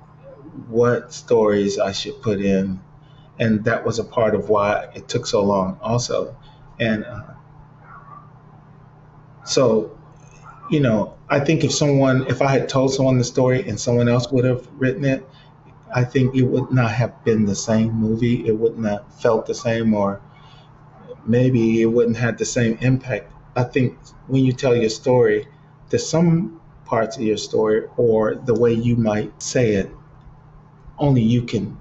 what 0.69 1.13
stories 1.13 1.77
I 1.77 1.91
should 1.91 2.19
put 2.23 2.41
in, 2.41 2.79
and 3.39 3.63
that 3.65 3.85
was 3.85 3.99
a 3.99 4.03
part 4.03 4.35
of 4.35 4.49
why 4.49 4.89
it 4.95 5.07
took 5.07 5.25
so 5.27 5.43
long, 5.43 5.77
also. 5.81 6.35
And 6.79 7.05
uh, 7.05 7.33
so, 9.45 9.97
you 10.69 10.79
know, 10.79 11.15
I 11.29 11.39
think 11.39 11.63
if 11.63 11.71
someone, 11.71 12.27
if 12.27 12.41
I 12.41 12.47
had 12.47 12.69
told 12.69 12.93
someone 12.93 13.17
the 13.17 13.23
story 13.23 13.67
and 13.67 13.79
someone 13.79 14.09
else 14.09 14.31
would 14.31 14.45
have 14.45 14.67
written 14.77 15.05
it, 15.05 15.27
I 15.93 16.03
think 16.03 16.35
it 16.35 16.43
would 16.43 16.71
not 16.71 16.91
have 16.91 17.23
been 17.23 17.45
the 17.45 17.55
same 17.55 17.93
movie. 17.93 18.47
It 18.47 18.57
wouldn't 18.57 18.85
have 18.85 19.05
felt 19.21 19.45
the 19.45 19.53
same, 19.53 19.93
or 19.93 20.21
maybe 21.25 21.81
it 21.81 21.85
wouldn't 21.85 22.17
have 22.17 22.37
the 22.37 22.45
same 22.45 22.77
impact. 22.81 23.31
I 23.55 23.63
think 23.63 23.97
when 24.27 24.43
you 24.43 24.51
tell 24.51 24.75
your 24.75 24.89
story, 24.89 25.47
there's 25.89 26.07
some 26.07 26.59
parts 26.85 27.17
of 27.17 27.23
your 27.23 27.37
story 27.37 27.83
or 27.97 28.35
the 28.35 28.53
way 28.53 28.73
you 28.73 28.95
might 28.95 29.41
say 29.41 29.75
it, 29.75 29.91
only 30.97 31.21
you 31.21 31.43
can 31.43 31.77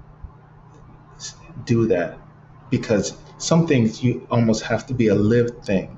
do 1.67 1.85
that 1.87 2.17
because 2.71 3.13
some 3.37 3.67
things 3.67 4.03
you 4.03 4.25
almost 4.31 4.63
have 4.63 4.87
to 4.87 4.93
be 4.95 5.09
a 5.09 5.15
lived 5.15 5.63
thing. 5.63 5.95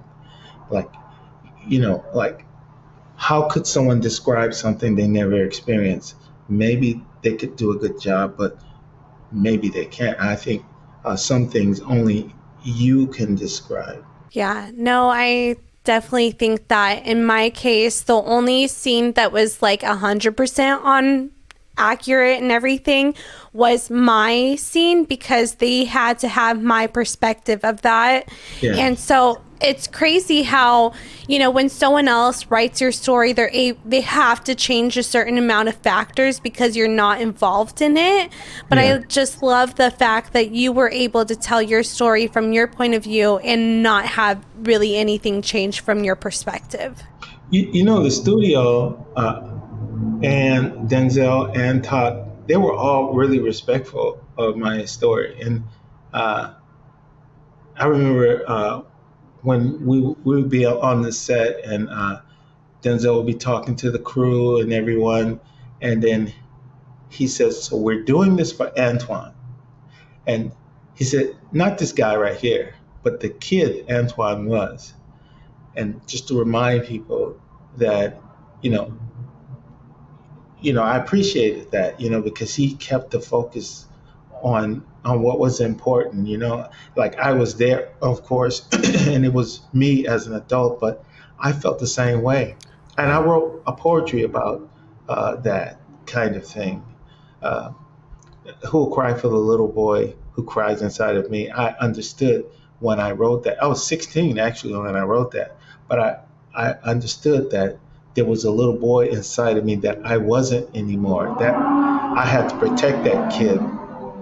Like, 0.69 0.91
you 1.65 1.79
know, 1.79 2.03
like 2.13 2.45
how 3.15 3.47
could 3.47 3.67
someone 3.67 3.99
describe 3.99 4.53
something 4.53 4.95
they 4.95 5.07
never 5.07 5.43
experienced? 5.43 6.15
Maybe 6.47 7.01
they 7.21 7.35
could 7.35 7.55
do 7.55 7.71
a 7.71 7.77
good 7.77 7.99
job, 7.99 8.35
but 8.37 8.57
maybe 9.31 9.69
they 9.69 9.85
can't. 9.85 10.19
I 10.19 10.35
think 10.35 10.65
uh, 11.05 11.15
some 11.15 11.49
things 11.49 11.79
only 11.81 12.33
you 12.63 13.07
can 13.07 13.35
describe. 13.35 14.03
Yeah, 14.31 14.71
no, 14.73 15.09
I 15.09 15.57
definitely 15.83 16.31
think 16.31 16.67
that 16.69 17.05
in 17.05 17.23
my 17.25 17.49
case, 17.49 18.01
the 18.01 18.15
only 18.15 18.67
scene 18.67 19.13
that 19.13 19.31
was 19.31 19.61
like 19.61 19.81
100% 19.81 20.83
on 20.83 21.31
accurate 21.79 22.41
and 22.41 22.51
everything 22.51 23.15
was 23.53 23.89
my 23.89 24.55
scene 24.55 25.05
because 25.05 25.55
they 25.55 25.85
had 25.85 26.19
to 26.19 26.27
have 26.27 26.61
my 26.61 26.87
perspective 26.87 27.61
of 27.63 27.81
that. 27.81 28.29
Yeah. 28.61 28.75
And 28.75 28.99
so 28.99 29.41
it's 29.61 29.87
crazy 29.87 30.43
how 30.43 30.93
you 31.27 31.37
know 31.37 31.49
when 31.49 31.69
someone 31.69 32.07
else 32.07 32.45
writes 32.47 32.79
your 32.79 32.91
story 32.91 33.33
they're 33.33 33.51
a 33.53 33.71
they 33.85 34.01
have 34.01 34.43
to 34.43 34.55
change 34.55 34.97
a 34.97 35.03
certain 35.03 35.37
amount 35.37 35.67
of 35.67 35.75
factors 35.75 36.39
because 36.39 36.75
you're 36.75 36.87
not 36.87 37.19
involved 37.19 37.81
in 37.81 37.97
it 37.97 38.31
but 38.69 38.77
yeah. 38.77 38.95
i 38.95 38.97
just 39.07 39.43
love 39.43 39.75
the 39.75 39.91
fact 39.91 40.33
that 40.33 40.51
you 40.51 40.71
were 40.71 40.89
able 40.91 41.25
to 41.25 41.35
tell 41.35 41.61
your 41.61 41.83
story 41.83 42.27
from 42.27 42.53
your 42.53 42.67
point 42.67 42.93
of 42.93 43.03
view 43.03 43.37
and 43.39 43.83
not 43.83 44.05
have 44.05 44.43
really 44.59 44.95
anything 44.95 45.41
change 45.41 45.81
from 45.81 46.03
your 46.03 46.15
perspective 46.15 47.03
you, 47.49 47.69
you 47.73 47.83
know 47.83 48.01
the 48.03 48.11
studio 48.11 49.05
uh, 49.15 49.41
and 50.23 50.89
denzel 50.89 51.55
and 51.57 51.83
todd 51.83 52.29
they 52.49 52.57
were 52.57 52.73
all 52.73 53.13
really 53.13 53.39
respectful 53.39 54.19
of 54.35 54.57
my 54.57 54.83
story. 54.85 55.39
And 55.39 55.65
uh, 56.11 56.55
i 57.77 57.85
remember 57.85 58.43
uh, 58.47 58.81
when 59.43 59.85
we 59.85 60.01
we 60.01 60.35
would 60.37 60.49
be 60.49 60.65
on 60.65 61.03
the 61.03 61.11
set 61.11 61.63
and 61.63 61.89
uh, 61.89 62.21
Denzel 62.81 63.17
would 63.17 63.27
be 63.27 63.35
talking 63.35 63.75
to 63.77 63.91
the 63.91 63.99
crew 63.99 64.59
and 64.59 64.73
everyone, 64.73 65.39
and 65.81 66.01
then 66.01 66.33
he 67.09 67.27
says, 67.27 67.61
"So 67.61 67.77
we're 67.77 68.03
doing 68.03 68.35
this 68.35 68.51
for 68.51 68.71
Antwone," 68.77 69.33
and 70.25 70.51
he 70.95 71.03
said, 71.03 71.35
"Not 71.51 71.77
this 71.77 71.91
guy 71.91 72.15
right 72.15 72.37
here, 72.37 72.73
but 73.03 73.19
the 73.19 73.29
kid 73.29 73.85
Antwone 73.87 74.47
was," 74.47 74.93
and 75.75 76.01
just 76.07 76.29
to 76.29 76.39
remind 76.39 76.85
people 76.85 77.39
that 77.77 78.19
you 78.61 78.71
know, 78.71 78.93
you 80.61 80.73
know, 80.73 80.83
I 80.83 80.97
appreciated 80.97 81.71
that, 81.71 81.99
you 81.99 82.09
know, 82.09 82.21
because 82.21 82.53
he 82.55 82.75
kept 82.75 83.11
the 83.11 83.19
focus 83.19 83.85
on 84.41 84.83
on 85.05 85.21
what 85.21 85.39
was 85.39 85.61
important 85.61 86.27
you 86.27 86.37
know. 86.37 86.69
Like 86.95 87.17
i 87.19 87.33
was 87.33 87.55
there 87.57 87.89
of 88.01 88.23
course 88.23 88.67
and 89.07 89.25
it 89.25 89.33
was 89.33 89.61
me 89.73 90.07
as 90.07 90.27
an 90.27 90.35
adult 90.35 90.79
but 90.79 91.03
i 91.39 91.51
felt 91.51 91.79
the 91.79 91.87
same 91.87 92.21
way. 92.21 92.55
And 92.97 93.11
i 93.11 93.21
wrote 93.21 93.63
a 93.65 93.73
poetry 93.73 94.23
about 94.23 94.69
uh, 95.07 95.37
that 95.37 95.79
kind 96.05 96.35
of 96.35 96.45
thing. 96.45 96.83
Uh, 97.41 97.71
who 98.67 98.79
will 98.79 98.91
cry 98.91 99.13
for 99.13 99.29
the 99.29 99.37
little 99.37 99.67
boy 99.67 100.13
who 100.33 100.43
cries 100.43 100.81
inside 100.81 101.15
of 101.15 101.29
me? 101.29 101.49
I 101.49 101.71
understood 101.77 102.45
when 102.79 102.99
i 102.99 103.11
wrote 103.11 103.43
that. 103.43 103.61
I 103.61 103.67
was 103.67 103.85
16 103.85 104.37
actually 104.39 104.75
when 104.75 104.95
i 104.95 105.01
wrote 105.01 105.31
that. 105.31 105.57
But 105.87 105.99
i 105.99 106.19
i 106.55 106.69
understood 106.83 107.51
that 107.51 107.77
there 108.19 108.27
was 108.27 108.43
a 108.43 108.51
little 108.51 108.77
boy 108.77 109.07
inside 109.07 109.57
of 109.57 109.65
me 109.65 109.75
that 109.75 109.97
i 110.05 110.17
wasn't 110.17 110.69
anymore 110.75 111.35
that 111.39 111.55
i 111.55 112.25
had 112.25 112.49
to 112.49 112.57
protect 112.57 113.03
that 113.03 113.31
kid 113.31 113.59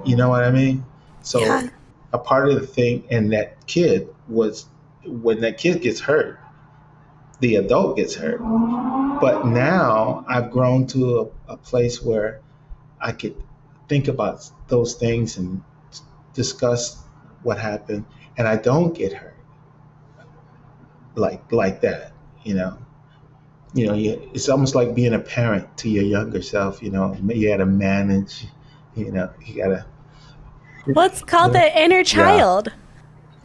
you 0.08 0.16
know 0.16 0.30
what 0.30 0.46
I 0.46 0.52
mean? 0.52 0.86
So 1.22 1.42
yeah. 1.42 1.68
a 2.14 2.18
part 2.18 2.48
of 2.50 2.56
the 2.56 2.66
thing 2.66 3.04
and 3.12 3.34
that 3.34 3.68
kid 3.68 4.08
was 4.30 4.66
when 5.06 5.42
that 5.42 5.58
kid 5.58 5.82
gets 5.82 6.00
hurt, 6.00 6.40
the 7.42 7.58
adult 7.58 7.98
gets 7.98 8.16
hurt. 8.16 8.40
But 9.20 9.46
now 9.46 10.24
I've 10.30 10.50
grown 10.50 10.88
to 10.88 11.20
a, 11.48 11.54
a 11.54 11.58
place 11.58 12.02
where 12.02 12.40
I 13.02 13.12
could 13.12 13.36
think 13.90 14.08
about 14.08 14.50
those 14.70 14.96
things 14.96 15.38
and 15.38 15.62
discuss 16.34 16.98
what 17.44 17.60
happened, 17.60 18.06
and 18.38 18.48
I 18.48 18.56
don't 18.56 18.96
get 18.96 19.12
hurt 19.12 19.36
like 21.16 21.52
like 21.52 21.82
that. 21.82 22.14
You 22.44 22.54
know, 22.56 22.78
you 23.78 23.88
know, 23.88 23.94
you, 23.94 24.30
it's 24.34 24.50
almost 24.50 24.76
like 24.76 24.96
being 24.96 25.14
a 25.14 25.20
parent 25.20 25.78
to 25.78 25.90
your 25.90 26.04
younger 26.04 26.42
self. 26.42 26.82
You 26.82 26.92
know, 26.92 27.16
you 27.28 27.50
got 27.50 27.58
to 27.58 27.66
manage. 27.66 28.46
You 28.96 29.12
know, 29.12 29.32
you 29.46 29.56
got 29.56 29.68
to 29.68 29.86
well, 30.96 31.06
it's 31.06 31.22
called 31.22 31.54
yeah. 31.54 31.70
the 31.70 31.84
inner 31.84 32.04
child. 32.04 32.72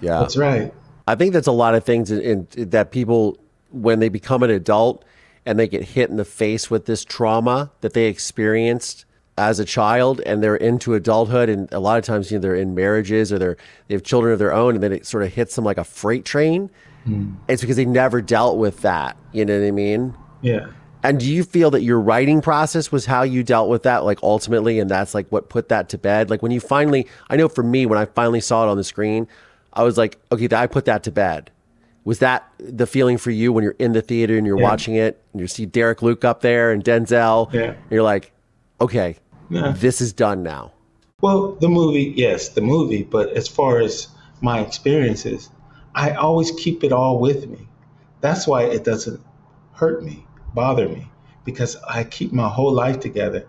Yeah. 0.01 0.13
yeah. 0.13 0.21
That's 0.21 0.37
right. 0.37 0.73
I 1.07 1.15
think 1.15 1.33
that's 1.33 1.47
a 1.47 1.53
lot 1.53 1.75
of 1.75 1.85
things 1.85 2.11
in, 2.11 2.47
in, 2.55 2.71
that 2.71 2.93
people, 2.93 3.39
when 3.71 3.99
they 3.99 4.09
become 4.09 4.43
an 4.43 4.51
adult 4.51 5.05
and 5.45 5.59
they 5.59 5.67
get 5.67 5.83
hit 5.83 6.11
in 6.11 6.17
the 6.17 6.25
face 6.25 6.71
with 6.71 6.87
this 6.87 7.05
trauma 7.05 7.73
that 7.81 7.95
they 7.95 8.07
experienced 8.07 9.05
as 9.37 9.59
a 9.59 9.65
child 9.65 10.21
and 10.27 10.43
they're 10.43 10.57
into 10.57 10.95
adulthood 10.95 11.49
and 11.49 11.73
a 11.73 11.81
lot 11.81 11.99
of 11.99 12.05
times 12.05 12.31
you 12.31 12.37
know, 12.37 12.43
they're 12.43 12.55
in 12.55 12.75
marriages 12.75 13.33
or 13.33 13.39
they're 13.39 13.57
they 13.89 13.95
have 13.95 14.03
children 14.03 14.33
of 14.33 14.39
their 14.39 14.53
own 14.53 14.75
and 14.75 14.83
then 14.83 14.93
it 14.93 15.07
sort 15.07 15.23
of 15.25 15.33
hits 15.33 15.57
them 15.57 15.65
like 15.65 15.79
a 15.79 15.85
freight 15.85 16.25
train. 16.25 16.71
Mm. 17.07 17.37
It's 17.49 17.63
because 17.63 17.77
they 17.77 17.87
never 17.87 18.21
dealt 18.21 18.59
with 18.59 18.83
that. 18.83 19.17
You 19.33 19.45
know 19.45 19.59
what 19.59 19.67
I 19.67 19.71
mean? 19.73 20.15
Yeah. 20.43 20.67
And 21.05 21.19
do 21.19 21.27
you 21.27 21.43
feel 21.43 21.71
that 21.73 21.83
your 21.83 22.01
writing 22.01 22.41
process 22.41 22.93
was 22.93 23.07
how 23.07 23.23
you 23.23 23.43
dealt 23.43 23.69
with 23.69 23.83
that, 23.83 24.05
like 24.05 24.23
ultimately, 24.23 24.79
and 24.79 24.89
that's 24.89 25.15
like 25.15 25.27
what 25.31 25.49
put 25.49 25.69
that 25.69 25.89
to 25.91 25.99
bed? 25.99 26.31
Like 26.31 26.43
when 26.43 26.53
you 26.53 26.61
finally, 26.61 27.09
I 27.29 27.37
know 27.37 27.49
for 27.49 27.65
me, 27.65 27.87
when 27.87 27.99
I 27.99 28.05
finally 28.05 28.41
saw 28.41 28.65
it 28.67 28.71
on 28.71 28.77
the 28.77 28.85
screen, 28.85 29.27
I 29.73 29.83
was 29.83 29.99
like, 29.99 30.19
okay, 30.31 30.49
I 30.53 30.67
put 30.67 30.85
that 30.85 31.03
to 31.05 31.11
bed. 31.11 31.51
Was 32.05 32.21
that 32.21 32.49
the 32.59 32.87
feeling 32.87 33.19
for 33.19 33.31
you 33.31 33.53
when 33.53 33.65
you're 33.65 33.77
in 33.79 33.93
the 33.93 34.03
theater 34.03 34.37
and 34.37 34.47
you're 34.47 34.59
yeah. 34.59 34.65
watching 34.65 34.95
it 34.95 35.23
and 35.33 35.41
you 35.41 35.47
see 35.49 35.67
Derek 35.67 36.03
Luke 36.03 36.25
up 36.25 36.41
there 36.41 36.71
and 36.71 36.85
Denzel? 36.85 37.53
Yeah. 37.53 37.63
And 37.63 37.91
you're 37.91 38.03
like, 38.03 38.33
okay, 38.81 39.17
yeah. 39.51 39.73
this 39.77 40.01
is 40.01 40.13
done 40.13 40.43
now. 40.43 40.73
Well, 41.21 41.53
the 41.61 41.69
movie, 41.69 42.13
yes, 42.17 42.51
the 42.51 42.61
movie. 42.61 43.03
But 43.05 43.31
as 43.31 43.49
far 43.49 43.81
as 43.81 44.09
my 44.41 44.61
experiences, 44.61 45.51
I 45.95 46.13
always 46.13 46.51
keep 46.53 46.85
it 46.85 46.93
all 46.93 47.19
with 47.19 47.49
me. 47.49 47.69
That's 48.21 48.47
why 48.47 48.65
it 48.65 48.85
doesn't 48.85 49.21
hurt 49.73 50.05
me 50.05 50.27
bother 50.55 50.89
me 50.89 51.11
because 51.45 51.77
I 51.89 52.05
keep 52.05 52.33
my 52.33 52.49
whole 52.49 52.73
life 52.73 53.01
together. 53.01 53.47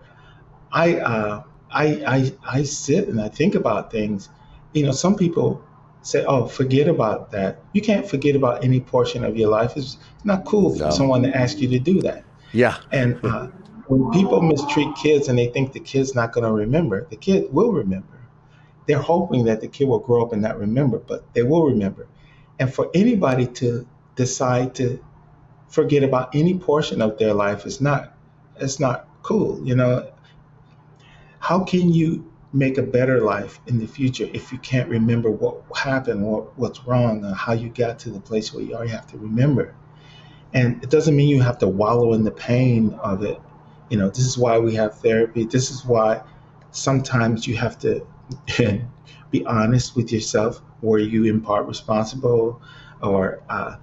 I, 0.72 0.96
uh, 0.96 1.42
I, 1.70 1.86
I, 2.06 2.32
I 2.58 2.62
sit 2.62 3.08
and 3.08 3.20
I 3.20 3.28
think 3.28 3.54
about 3.54 3.90
things. 3.90 4.28
You 4.72 4.86
know, 4.86 4.92
some 4.92 5.16
people 5.16 5.62
say, 6.02 6.24
"Oh, 6.24 6.46
forget 6.46 6.88
about 6.88 7.30
that." 7.32 7.62
You 7.72 7.80
can't 7.80 8.08
forget 8.08 8.36
about 8.36 8.64
any 8.64 8.80
portion 8.80 9.24
of 9.24 9.36
your 9.36 9.48
life. 9.48 9.76
It's 9.76 9.98
not 10.24 10.44
cool 10.44 10.70
for 10.70 10.84
no. 10.84 10.90
someone 10.90 11.22
to 11.22 11.36
ask 11.36 11.58
you 11.58 11.68
to 11.68 11.78
do 11.78 12.02
that. 12.02 12.24
Yeah. 12.52 12.76
And 12.92 13.18
uh, 13.24 13.48
when 13.86 14.10
people 14.12 14.40
mistreat 14.40 14.94
kids 14.96 15.28
and 15.28 15.38
they 15.38 15.48
think 15.48 15.72
the 15.72 15.80
kid's 15.80 16.14
not 16.14 16.32
going 16.32 16.44
to 16.44 16.52
remember, 16.52 17.06
the 17.10 17.16
kid 17.16 17.52
will 17.52 17.72
remember. 17.72 18.18
They're 18.86 19.02
hoping 19.02 19.44
that 19.46 19.60
the 19.60 19.68
kid 19.68 19.88
will 19.88 19.98
grow 19.98 20.24
up 20.24 20.32
and 20.32 20.42
not 20.42 20.58
remember, 20.58 20.98
but 20.98 21.32
they 21.34 21.42
will 21.42 21.64
remember. 21.64 22.06
And 22.58 22.72
for 22.72 22.90
anybody 22.94 23.46
to 23.46 23.86
decide 24.14 24.74
to 24.76 25.02
forget 25.68 26.02
about 26.02 26.34
any 26.34 26.58
portion 26.58 27.02
of 27.02 27.18
their 27.18 27.34
life 27.34 27.66
is 27.66 27.80
not 27.80 28.14
it's 28.56 28.78
not 28.80 29.08
cool 29.22 29.60
you 29.66 29.74
know? 29.74 30.10
How 31.40 31.62
can 31.64 31.92
you 31.92 32.24
make 32.54 32.78
a 32.78 32.82
better 32.82 33.20
life 33.20 33.60
in 33.66 33.78
the 33.80 33.86
future 33.86 34.28
if 34.32 34.52
you 34.52 34.58
can't 34.58 34.88
remember 34.88 35.28
what 35.28 35.60
happened 35.76 36.24
what 36.24 36.56
what's 36.56 36.86
wrong 36.86 37.24
or 37.24 37.34
how 37.34 37.52
you 37.52 37.68
got 37.68 37.98
to 37.98 38.10
the 38.10 38.20
place 38.20 38.54
where 38.54 38.62
you 38.62 38.80
you 38.80 38.88
have 38.88 39.06
to 39.08 39.18
remember. 39.18 39.74
And 40.52 40.82
it 40.84 40.88
doesn't 40.90 41.16
mean 41.16 41.28
you 41.28 41.42
have 41.42 41.58
to 41.58 41.68
wallow 41.68 42.12
in 42.12 42.22
the 42.22 42.30
pain 42.30 42.94
of 43.02 43.22
it. 43.24 43.40
You 43.90 43.98
know 43.98 44.08
this 44.08 44.24
is 44.24 44.38
why 44.38 44.58
we 44.58 44.74
have 44.76 44.98
therapy. 45.00 45.44
This 45.44 45.70
is 45.70 45.84
why 45.84 46.22
sometimes 46.70 47.46
you 47.46 47.56
have 47.56 47.76
to 47.80 48.06
be 49.30 49.44
honest 49.46 49.96
with 49.96 50.12
yourself. 50.12 50.62
Were 50.80 50.98
you 50.98 51.24
in 51.24 51.40
part 51.40 51.66
responsible 51.66 52.62
or 53.02 53.42
uh, 53.48 53.76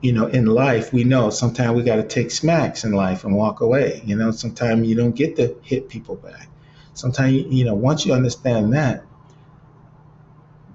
you 0.00 0.12
know, 0.12 0.26
in 0.26 0.46
life, 0.46 0.92
we 0.92 1.04
know 1.04 1.30
sometimes 1.30 1.76
we 1.76 1.82
got 1.82 1.96
to 1.96 2.04
take 2.04 2.30
smacks 2.30 2.84
in 2.84 2.92
life 2.92 3.24
and 3.24 3.34
walk 3.34 3.60
away. 3.60 4.02
You 4.04 4.16
know, 4.16 4.30
sometimes 4.30 4.86
you 4.86 4.94
don't 4.94 5.14
get 5.14 5.36
to 5.36 5.56
hit 5.62 5.88
people 5.88 6.16
back. 6.16 6.48
Sometimes, 6.94 7.32
you 7.32 7.64
know, 7.64 7.74
once 7.74 8.06
you 8.06 8.12
understand 8.12 8.72
that, 8.74 9.04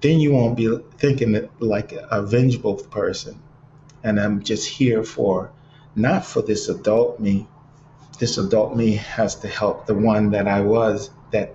then 0.00 0.20
you 0.20 0.32
won't 0.32 0.56
be 0.56 0.78
thinking 0.98 1.48
like 1.58 1.92
a 1.92 2.22
vengeful 2.22 2.76
person. 2.76 3.40
And 4.02 4.20
I'm 4.20 4.42
just 4.42 4.68
here 4.68 5.02
for, 5.02 5.50
not 5.94 6.26
for 6.26 6.42
this 6.42 6.68
adult 6.68 7.18
me. 7.18 7.48
This 8.18 8.36
adult 8.36 8.76
me 8.76 8.96
has 8.96 9.36
to 9.36 9.48
help 9.48 9.86
the 9.86 9.94
one 9.94 10.30
that 10.30 10.46
I 10.46 10.60
was 10.60 11.10
that 11.30 11.54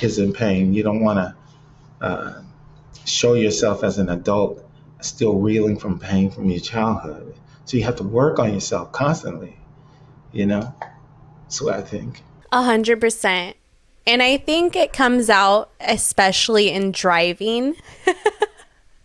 is 0.00 0.18
in 0.18 0.32
pain. 0.32 0.72
You 0.72 0.82
don't 0.82 1.00
want 1.00 1.18
to 1.18 2.06
uh, 2.06 2.42
show 3.04 3.34
yourself 3.34 3.84
as 3.84 3.98
an 3.98 4.08
adult 4.08 4.67
still 5.00 5.38
reeling 5.38 5.78
from 5.78 5.98
pain 5.98 6.30
from 6.30 6.50
your 6.50 6.60
childhood. 6.60 7.34
So 7.64 7.76
you 7.76 7.84
have 7.84 7.96
to 7.96 8.02
work 8.02 8.38
on 8.38 8.52
yourself 8.52 8.92
constantly, 8.92 9.56
you 10.32 10.46
know? 10.46 10.74
What 11.60 11.74
I 11.74 11.82
think. 11.82 12.22
A 12.52 12.62
hundred 12.62 13.00
percent. 13.00 13.56
And 14.06 14.22
I 14.22 14.36
think 14.36 14.76
it 14.76 14.92
comes 14.92 15.28
out 15.28 15.70
especially 15.80 16.70
in 16.70 16.92
driving. 16.92 17.74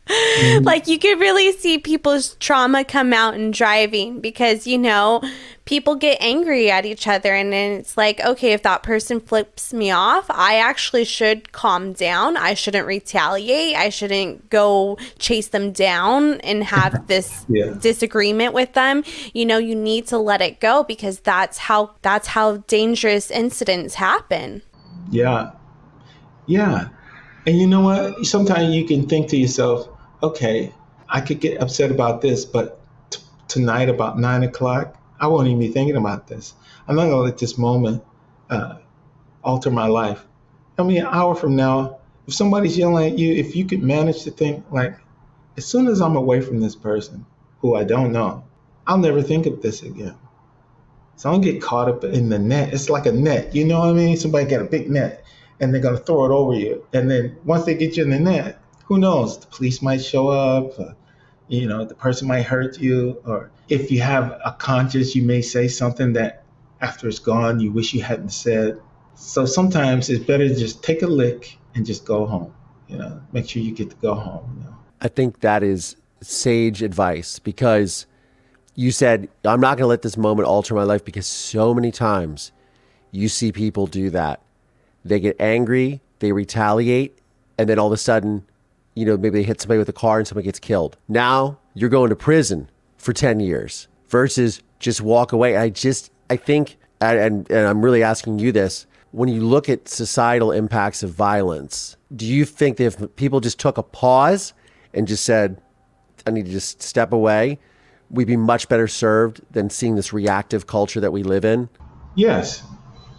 Mm-hmm. 0.07 0.65
like 0.65 0.87
you 0.87 0.99
could 0.99 1.19
really 1.19 1.53
see 1.53 1.77
people's 1.77 2.35
trauma 2.35 2.83
come 2.83 3.13
out 3.13 3.35
in 3.35 3.51
driving 3.51 4.19
because 4.19 4.67
you 4.67 4.77
know 4.77 5.21
people 5.63 5.95
get 5.95 6.17
angry 6.19 6.69
at 6.69 6.85
each 6.85 7.07
other 7.07 7.33
and 7.33 7.53
then 7.53 7.79
it's 7.79 7.95
like 7.95 8.19
okay 8.19 8.51
if 8.51 8.63
that 8.63 8.83
person 8.83 9.21
flips 9.21 9.71
me 9.71 9.91
off 9.91 10.25
i 10.29 10.57
actually 10.57 11.05
should 11.05 11.51
calm 11.51 11.93
down. 11.93 12.35
I 12.35 12.53
shouldn't 12.53 12.87
retaliate. 12.87 13.75
I 13.75 13.89
shouldn't 13.89 14.49
go 14.49 14.97
chase 15.19 15.47
them 15.47 15.71
down 15.71 16.41
and 16.41 16.63
have 16.63 17.07
this 17.13 17.45
yeah. 17.47 17.73
disagreement 17.79 18.53
with 18.53 18.73
them. 18.73 19.03
You 19.33 19.45
know 19.45 19.57
you 19.57 19.75
need 19.75 20.07
to 20.07 20.17
let 20.17 20.41
it 20.41 20.59
go 20.59 20.83
because 20.83 21.19
that's 21.19 21.57
how 21.57 21.91
that's 22.01 22.27
how 22.27 22.57
dangerous 22.67 23.31
incidents 23.31 23.95
happen. 23.95 24.61
Yeah. 25.09 25.51
Yeah. 26.47 26.89
And 27.45 27.57
you 27.57 27.67
know 27.67 27.81
what? 27.81 28.25
Sometimes 28.25 28.73
you 28.73 28.85
can 28.85 29.07
think 29.07 29.29
to 29.29 29.37
yourself 29.37 29.87
okay, 30.23 30.73
I 31.09 31.21
could 31.21 31.39
get 31.41 31.61
upset 31.61 31.91
about 31.91 32.21
this, 32.21 32.45
but 32.45 32.79
t- 33.09 33.21
tonight 33.47 33.89
about 33.89 34.17
nine 34.17 34.43
o'clock, 34.43 34.95
I 35.19 35.27
won't 35.27 35.47
even 35.47 35.59
be 35.59 35.67
thinking 35.67 35.97
about 35.97 36.27
this. 36.27 36.53
I'm 36.87 36.95
not 36.95 37.03
going 37.03 37.11
to 37.11 37.17
let 37.17 37.37
this 37.37 37.57
moment 37.57 38.03
uh, 38.49 38.77
alter 39.43 39.69
my 39.69 39.87
life. 39.87 40.25
I 40.79 40.83
mean, 40.83 40.97
an 40.97 41.07
hour 41.07 41.35
from 41.35 41.55
now, 41.55 41.99
if 42.25 42.33
somebody's 42.33 42.77
yelling 42.77 43.11
at 43.11 43.19
you, 43.19 43.33
if 43.33 43.55
you 43.55 43.65
could 43.65 43.83
manage 43.83 44.23
to 44.23 44.31
think, 44.31 44.65
like, 44.71 44.95
as 45.57 45.65
soon 45.65 45.87
as 45.87 46.01
I'm 46.01 46.15
away 46.15 46.41
from 46.41 46.61
this 46.61 46.75
person 46.75 47.25
who 47.59 47.75
I 47.75 47.83
don't 47.83 48.11
know, 48.11 48.43
I'll 48.87 48.97
never 48.97 49.21
think 49.21 49.45
of 49.45 49.61
this 49.61 49.83
again. 49.83 50.15
So 51.15 51.29
I 51.29 51.33
don't 51.33 51.41
get 51.41 51.61
caught 51.61 51.89
up 51.89 52.03
in 52.03 52.29
the 52.29 52.39
net. 52.39 52.73
It's 52.73 52.89
like 52.89 53.05
a 53.05 53.11
net, 53.11 53.53
you 53.53 53.65
know 53.65 53.79
what 53.79 53.89
I 53.89 53.93
mean? 53.93 54.17
Somebody 54.17 54.49
got 54.49 54.61
a 54.61 54.65
big 54.65 54.89
net 54.89 55.23
and 55.59 55.73
they're 55.73 55.81
going 55.81 55.95
to 55.95 56.03
throw 56.03 56.25
it 56.25 56.31
over 56.31 56.53
you. 56.53 56.85
And 56.91 57.09
then 57.09 57.37
once 57.45 57.65
they 57.65 57.75
get 57.75 57.95
you 57.95 58.03
in 58.03 58.09
the 58.09 58.19
net, 58.19 58.59
who 58.83 58.99
knows? 58.99 59.39
The 59.39 59.47
police 59.47 59.81
might 59.81 60.03
show 60.03 60.27
up. 60.29 60.79
Uh, 60.79 60.93
you 61.47 61.67
know, 61.67 61.85
the 61.85 61.95
person 61.95 62.27
might 62.27 62.43
hurt 62.43 62.79
you, 62.79 63.21
or 63.25 63.51
if 63.69 63.91
you 63.91 64.01
have 64.01 64.39
a 64.45 64.55
conscience, 64.57 65.15
you 65.15 65.23
may 65.23 65.41
say 65.41 65.67
something 65.67 66.13
that 66.13 66.43
after 66.81 67.07
it's 67.07 67.19
gone, 67.19 67.59
you 67.59 67.71
wish 67.71 67.93
you 67.93 68.01
hadn't 68.01 68.29
said. 68.29 68.79
So 69.15 69.45
sometimes 69.45 70.09
it's 70.09 70.23
better 70.23 70.47
to 70.47 70.55
just 70.55 70.83
take 70.83 71.01
a 71.01 71.07
lick 71.07 71.57
and 71.75 71.85
just 71.85 72.05
go 72.05 72.25
home. 72.25 72.53
You 72.87 72.97
know, 72.97 73.21
make 73.31 73.49
sure 73.49 73.61
you 73.61 73.73
get 73.73 73.89
to 73.89 73.95
go 73.97 74.15
home. 74.15 74.57
You 74.57 74.63
know? 74.65 74.75
I 75.01 75.07
think 75.07 75.39
that 75.41 75.63
is 75.63 75.95
sage 76.21 76.81
advice 76.81 77.39
because 77.39 78.05
you 78.75 78.91
said, 78.91 79.29
I'm 79.45 79.59
not 79.59 79.77
going 79.77 79.83
to 79.83 79.87
let 79.87 80.01
this 80.01 80.17
moment 80.17 80.47
alter 80.47 80.73
my 80.73 80.83
life 80.83 81.05
because 81.05 81.27
so 81.27 81.73
many 81.73 81.91
times 81.91 82.51
you 83.11 83.29
see 83.29 83.51
people 83.51 83.87
do 83.87 84.09
that. 84.09 84.41
They 85.05 85.19
get 85.19 85.35
angry, 85.39 86.01
they 86.19 86.31
retaliate, 86.31 87.17
and 87.57 87.69
then 87.69 87.77
all 87.77 87.87
of 87.87 87.93
a 87.93 87.97
sudden 87.97 88.45
you 88.95 89.05
know, 89.05 89.17
maybe 89.17 89.39
they 89.39 89.43
hit 89.43 89.61
somebody 89.61 89.79
with 89.79 89.89
a 89.89 89.93
car 89.93 90.19
and 90.19 90.27
somebody 90.27 90.45
gets 90.45 90.59
killed. 90.59 90.97
Now 91.07 91.59
you're 91.73 91.89
going 91.89 92.09
to 92.09 92.15
prison 92.15 92.69
for 92.97 93.13
10 93.13 93.39
years 93.39 93.87
versus 94.07 94.61
just 94.79 95.01
walk 95.01 95.31
away. 95.31 95.57
I 95.57 95.69
just, 95.69 96.11
I 96.29 96.37
think, 96.37 96.77
and, 97.01 97.49
and 97.49 97.67
I'm 97.67 97.83
really 97.83 98.03
asking 98.03 98.39
you 98.39 98.51
this 98.51 98.85
when 99.13 99.29
you 99.29 99.41
look 99.41 99.69
at 99.69 99.87
societal 99.87 100.51
impacts 100.51 101.03
of 101.03 101.11
violence, 101.11 101.97
do 102.15 102.25
you 102.25 102.45
think 102.45 102.77
that 102.77 102.85
if 102.85 103.15
people 103.15 103.39
just 103.39 103.59
took 103.59 103.77
a 103.77 103.83
pause 103.83 104.53
and 104.91 105.07
just 105.07 105.23
said, 105.23 105.61
I 106.25 106.31
need 106.31 106.45
to 106.47 106.51
just 106.51 106.81
step 106.81 107.13
away, 107.13 107.59
we'd 108.09 108.25
be 108.25 108.37
much 108.37 108.67
better 108.69 108.87
served 108.87 109.41
than 109.51 109.69
seeing 109.69 109.95
this 109.95 110.13
reactive 110.13 110.65
culture 110.65 110.99
that 110.99 111.11
we 111.11 111.21
live 111.21 111.45
in? 111.45 111.69
Yes. 112.15 112.63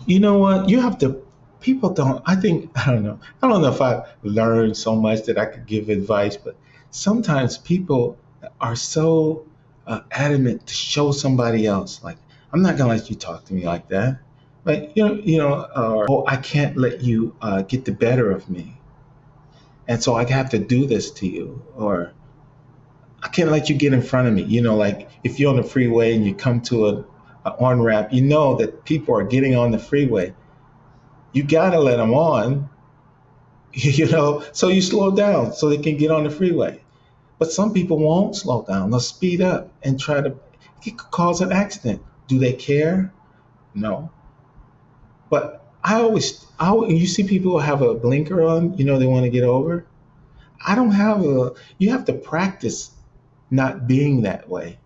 You 0.06 0.18
know 0.18 0.38
what? 0.38 0.68
You 0.68 0.80
have 0.80 0.98
to 0.98 1.23
people 1.64 1.90
don't 1.90 2.22
i 2.26 2.36
think 2.36 2.70
i 2.86 2.90
don't 2.92 3.02
know. 3.02 3.18
I 3.42 3.48
don't 3.48 3.62
know 3.62 3.72
if 3.72 3.80
I've 3.80 4.02
learned 4.22 4.76
so 4.76 4.94
much 4.94 5.24
that 5.24 5.38
i 5.38 5.46
could 5.46 5.66
give 5.66 5.88
advice 5.88 6.36
but 6.36 6.56
sometimes 6.90 7.58
people 7.58 8.18
are 8.60 8.76
so 8.76 9.46
uh, 9.86 10.00
adamant 10.10 10.66
to 10.66 10.74
show 10.74 11.12
somebody 11.12 11.66
else. 11.66 12.04
Like 12.04 12.18
i'm 12.52 12.62
not 12.62 12.76
gonna 12.76 12.90
let 12.90 13.10
you 13.10 13.16
talk 13.16 13.46
to 13.46 13.54
me 13.54 13.64
like 13.64 13.88
that. 13.88 14.20
Like 14.64 14.92
you 14.94 15.08
know 15.08 15.14
you 15.14 15.38
know 15.38 15.66
or 15.74 16.06
oh 16.10 16.24
i 16.28 16.36
can't 16.36 16.76
let 16.76 17.00
you 17.00 17.34
uh, 17.40 17.62
get 17.62 17.86
the 17.86 17.92
better 17.92 18.30
of 18.30 18.48
me. 18.50 18.76
And 19.88 20.02
so 20.02 20.14
i 20.14 20.28
have 20.30 20.50
to 20.50 20.58
do 20.58 20.86
this 20.86 21.10
to 21.12 21.26
you. 21.26 21.62
Or 21.74 22.12
i 23.22 23.28
can't 23.28 23.50
let 23.50 23.70
you 23.70 23.76
get 23.76 23.94
in 23.94 24.02
front 24.02 24.28
of 24.28 24.34
me. 24.34 24.42
You 24.42 24.60
know 24.60 24.76
like 24.76 25.08
if 25.24 25.40
you're 25.40 25.50
on 25.50 25.56
the 25.56 25.68
freeway 25.74 26.14
and 26.14 26.26
you 26.26 26.34
come 26.34 26.60
to 26.72 26.88
a 26.88 27.04
on 27.58 27.82
ramp 27.82 28.10
you 28.10 28.22
know 28.22 28.56
that 28.56 28.86
people 28.86 29.14
are 29.14 29.24
getting 29.24 29.54
on 29.54 29.70
the 29.70 29.78
freeway 29.78 30.32
you 31.34 31.42
got 31.42 31.70
to 31.70 31.80
let 31.80 31.98
them 31.98 32.14
on, 32.14 32.70
you 33.74 34.06
know, 34.06 34.42
so 34.52 34.68
you 34.68 34.80
slow 34.80 35.14
down 35.14 35.52
so 35.52 35.68
they 35.68 35.76
can 35.76 35.98
get 35.98 36.10
on 36.10 36.24
the 36.24 36.30
freeway. 36.30 36.80
But 37.38 37.52
some 37.52 37.74
people 37.74 37.98
won't 37.98 38.36
slow 38.36 38.62
down. 38.62 38.90
They'll 38.90 39.00
speed 39.00 39.42
up 39.42 39.70
and 39.82 40.00
try 40.00 40.22
to, 40.22 40.36
cause 40.96 41.40
an 41.40 41.52
accident. 41.52 42.02
Do 42.28 42.38
they 42.38 42.52
care? 42.52 43.12
No. 43.74 44.10
But 45.28 45.66
I 45.82 45.96
always, 45.96 46.46
I, 46.58 46.72
you 46.74 47.06
see 47.06 47.24
people 47.24 47.58
have 47.58 47.82
a 47.82 47.94
blinker 47.94 48.40
on, 48.42 48.78
you 48.78 48.84
know, 48.84 48.98
they 48.98 49.06
want 49.06 49.24
to 49.24 49.30
get 49.30 49.42
over. 49.42 49.84
I 50.64 50.74
don't 50.76 50.92
have 50.92 51.24
a, 51.24 51.52
you 51.78 51.90
have 51.90 52.04
to 52.06 52.12
practice 52.12 52.92
not 53.50 53.86
being 53.88 54.22
that 54.22 54.48
way. 54.48 54.78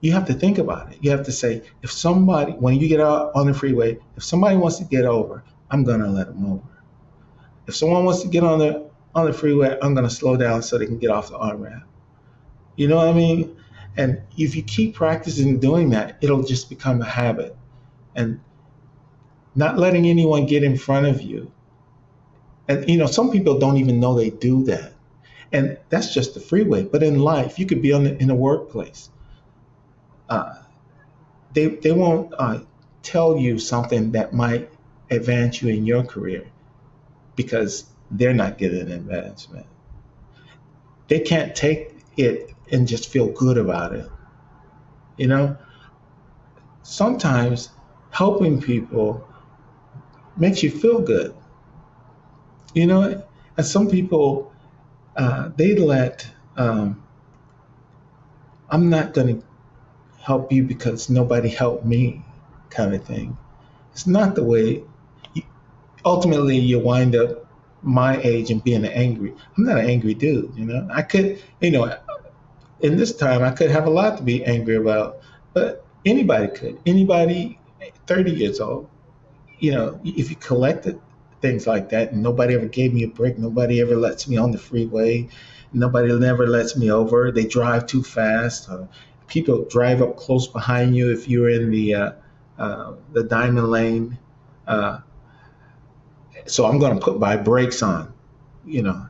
You 0.00 0.12
have 0.12 0.26
to 0.26 0.34
think 0.34 0.58
about 0.58 0.92
it. 0.92 0.98
You 1.00 1.10
have 1.12 1.24
to 1.24 1.32
say, 1.32 1.62
if 1.82 1.90
somebody, 1.90 2.52
when 2.52 2.78
you 2.78 2.88
get 2.88 3.00
out 3.00 3.32
on 3.34 3.46
the 3.46 3.54
freeway, 3.54 3.98
if 4.16 4.22
somebody 4.22 4.56
wants 4.56 4.76
to 4.78 4.84
get 4.84 5.06
over, 5.06 5.42
I'm 5.74 5.82
gonna 5.82 6.08
let 6.08 6.28
them 6.28 6.46
over. 6.46 6.82
If 7.66 7.74
someone 7.74 8.04
wants 8.04 8.22
to 8.22 8.28
get 8.28 8.44
on 8.44 8.60
the 8.60 8.88
on 9.12 9.26
the 9.26 9.32
freeway, 9.32 9.76
I'm 9.82 9.92
gonna 9.92 10.08
slow 10.08 10.36
down 10.36 10.62
so 10.62 10.78
they 10.78 10.86
can 10.86 10.98
get 10.98 11.10
off 11.10 11.30
the 11.30 11.36
on 11.36 11.60
ramp. 11.60 11.82
You 12.76 12.86
know 12.86 12.94
what 12.94 13.08
I 13.08 13.12
mean? 13.12 13.56
And 13.96 14.22
if 14.38 14.54
you 14.54 14.62
keep 14.62 14.94
practicing 14.94 15.58
doing 15.58 15.90
that, 15.90 16.18
it'll 16.20 16.44
just 16.44 16.68
become 16.68 17.02
a 17.02 17.04
habit. 17.04 17.56
And 18.14 18.40
not 19.56 19.76
letting 19.76 20.06
anyone 20.06 20.46
get 20.46 20.62
in 20.62 20.78
front 20.78 21.06
of 21.06 21.20
you. 21.22 21.50
And 22.68 22.88
you 22.88 22.96
know, 22.96 23.06
some 23.06 23.32
people 23.32 23.58
don't 23.58 23.78
even 23.78 23.98
know 23.98 24.14
they 24.14 24.30
do 24.30 24.62
that. 24.66 24.92
And 25.50 25.76
that's 25.88 26.14
just 26.14 26.34
the 26.34 26.40
freeway. 26.40 26.84
But 26.84 27.02
in 27.02 27.18
life, 27.18 27.58
you 27.58 27.66
could 27.66 27.82
be 27.82 27.92
on 27.92 28.04
the, 28.04 28.16
in 28.22 28.30
a 28.30 28.36
workplace. 28.36 29.10
Uh, 30.28 30.54
they 31.52 31.66
they 31.66 31.90
won't 31.90 32.32
uh, 32.38 32.60
tell 33.02 33.36
you 33.36 33.58
something 33.58 34.12
that 34.12 34.32
might 34.32 34.70
advance 35.10 35.62
you 35.62 35.68
in 35.68 35.84
your 35.84 36.04
career 36.04 36.46
because 37.36 37.84
they're 38.10 38.34
not 38.34 38.58
getting 38.58 38.90
advancement. 38.90 39.66
They 41.08 41.20
can't 41.20 41.54
take 41.54 41.96
it 42.16 42.54
and 42.70 42.88
just 42.88 43.08
feel 43.08 43.28
good 43.28 43.58
about 43.58 43.94
it. 43.94 44.10
You 45.16 45.28
know, 45.28 45.56
sometimes 46.82 47.70
helping 48.10 48.60
people 48.60 49.26
makes 50.36 50.62
you 50.62 50.70
feel 50.70 51.00
good. 51.00 51.34
You 52.74 52.86
know, 52.86 53.22
and 53.56 53.66
some 53.66 53.88
people 53.88 54.52
uh, 55.16 55.50
they 55.56 55.76
let 55.76 56.26
um, 56.56 57.02
I'm 58.68 58.90
not 58.90 59.14
going 59.14 59.40
to 59.40 59.46
help 60.20 60.50
you 60.50 60.62
because 60.62 61.10
nobody 61.10 61.48
helped 61.48 61.84
me 61.84 62.24
kind 62.70 62.94
of 62.94 63.04
thing. 63.04 63.36
It's 63.92 64.06
not 64.06 64.34
the 64.34 64.42
way 64.42 64.82
ultimately 66.04 66.58
you 66.58 66.78
wind 66.78 67.16
up 67.16 67.46
my 67.82 68.20
age 68.22 68.50
and 68.50 68.62
being 68.64 68.84
angry. 68.84 69.34
I'm 69.56 69.64
not 69.64 69.78
an 69.78 69.86
angry 69.86 70.14
dude, 70.14 70.52
you 70.56 70.64
know. 70.64 70.88
I 70.90 71.02
could, 71.02 71.42
you 71.60 71.70
know, 71.70 71.96
in 72.80 72.96
this 72.96 73.14
time 73.14 73.42
I 73.42 73.50
could 73.50 73.70
have 73.70 73.86
a 73.86 73.90
lot 73.90 74.16
to 74.18 74.22
be 74.22 74.44
angry 74.44 74.76
about, 74.76 75.18
but 75.52 75.84
anybody 76.04 76.48
could. 76.48 76.78
Anybody 76.86 77.58
30 78.06 78.32
years 78.32 78.60
old, 78.60 78.88
you 79.58 79.72
know, 79.72 80.00
if 80.04 80.30
you 80.30 80.36
collected 80.36 81.00
things 81.40 81.66
like 81.66 81.90
that 81.90 82.12
and 82.12 82.22
nobody 82.22 82.54
ever 82.54 82.66
gave 82.66 82.94
me 82.94 83.04
a 83.04 83.08
break, 83.08 83.38
nobody 83.38 83.80
ever 83.80 83.96
lets 83.96 84.26
me 84.26 84.36
on 84.36 84.50
the 84.50 84.58
freeway, 84.58 85.28
nobody 85.72 86.18
never 86.18 86.46
lets 86.46 86.76
me 86.76 86.90
over, 86.90 87.30
they 87.30 87.44
drive 87.44 87.86
too 87.86 88.02
fast, 88.02 88.68
uh, 88.70 88.86
people 89.26 89.64
drive 89.64 90.00
up 90.00 90.16
close 90.16 90.46
behind 90.46 90.96
you 90.96 91.10
if 91.10 91.28
you're 91.28 91.50
in 91.50 91.70
the 91.70 91.94
uh, 91.94 92.12
uh, 92.58 92.94
the 93.12 93.24
diamond 93.24 93.70
lane. 93.70 94.18
So 96.46 96.66
I'm 96.66 96.78
going 96.78 96.98
to 96.98 97.04
put 97.04 97.18
my 97.18 97.36
brakes 97.36 97.82
on. 97.82 98.12
You 98.64 98.82
know, 98.82 99.06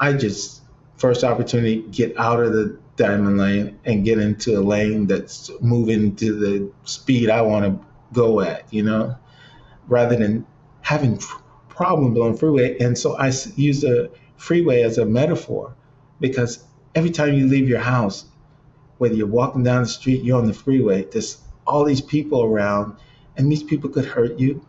I 0.00 0.12
just 0.12 0.62
first 0.96 1.24
opportunity 1.24 1.82
get 1.90 2.18
out 2.18 2.40
of 2.40 2.52
the 2.52 2.78
diamond 2.96 3.38
lane 3.38 3.78
and 3.84 4.04
get 4.04 4.18
into 4.18 4.58
a 4.58 4.62
lane 4.62 5.06
that's 5.06 5.50
moving 5.60 6.14
to 6.16 6.32
the 6.32 6.72
speed 6.84 7.30
I 7.30 7.42
want 7.42 7.64
to 7.64 7.86
go 8.12 8.40
at. 8.40 8.72
You 8.72 8.82
know, 8.82 9.16
rather 9.88 10.16
than 10.16 10.46
having 10.82 11.18
problems 11.68 12.18
on 12.18 12.36
freeway. 12.36 12.78
And 12.78 12.96
so 12.96 13.16
I 13.16 13.32
use 13.56 13.80
the 13.80 14.10
freeway 14.36 14.82
as 14.82 14.98
a 14.98 15.06
metaphor 15.06 15.74
because 16.20 16.64
every 16.94 17.10
time 17.10 17.34
you 17.34 17.46
leave 17.46 17.68
your 17.68 17.80
house, 17.80 18.26
whether 18.98 19.14
you're 19.14 19.26
walking 19.26 19.62
down 19.62 19.82
the 19.82 19.88
street, 19.88 20.22
you're 20.22 20.38
on 20.38 20.46
the 20.46 20.54
freeway, 20.54 21.04
there's 21.04 21.38
all 21.66 21.84
these 21.84 22.00
people 22.00 22.42
around, 22.42 22.96
and 23.36 23.50
these 23.50 23.62
people 23.62 23.88
could 23.88 24.04
hurt 24.04 24.38
you 24.38 24.64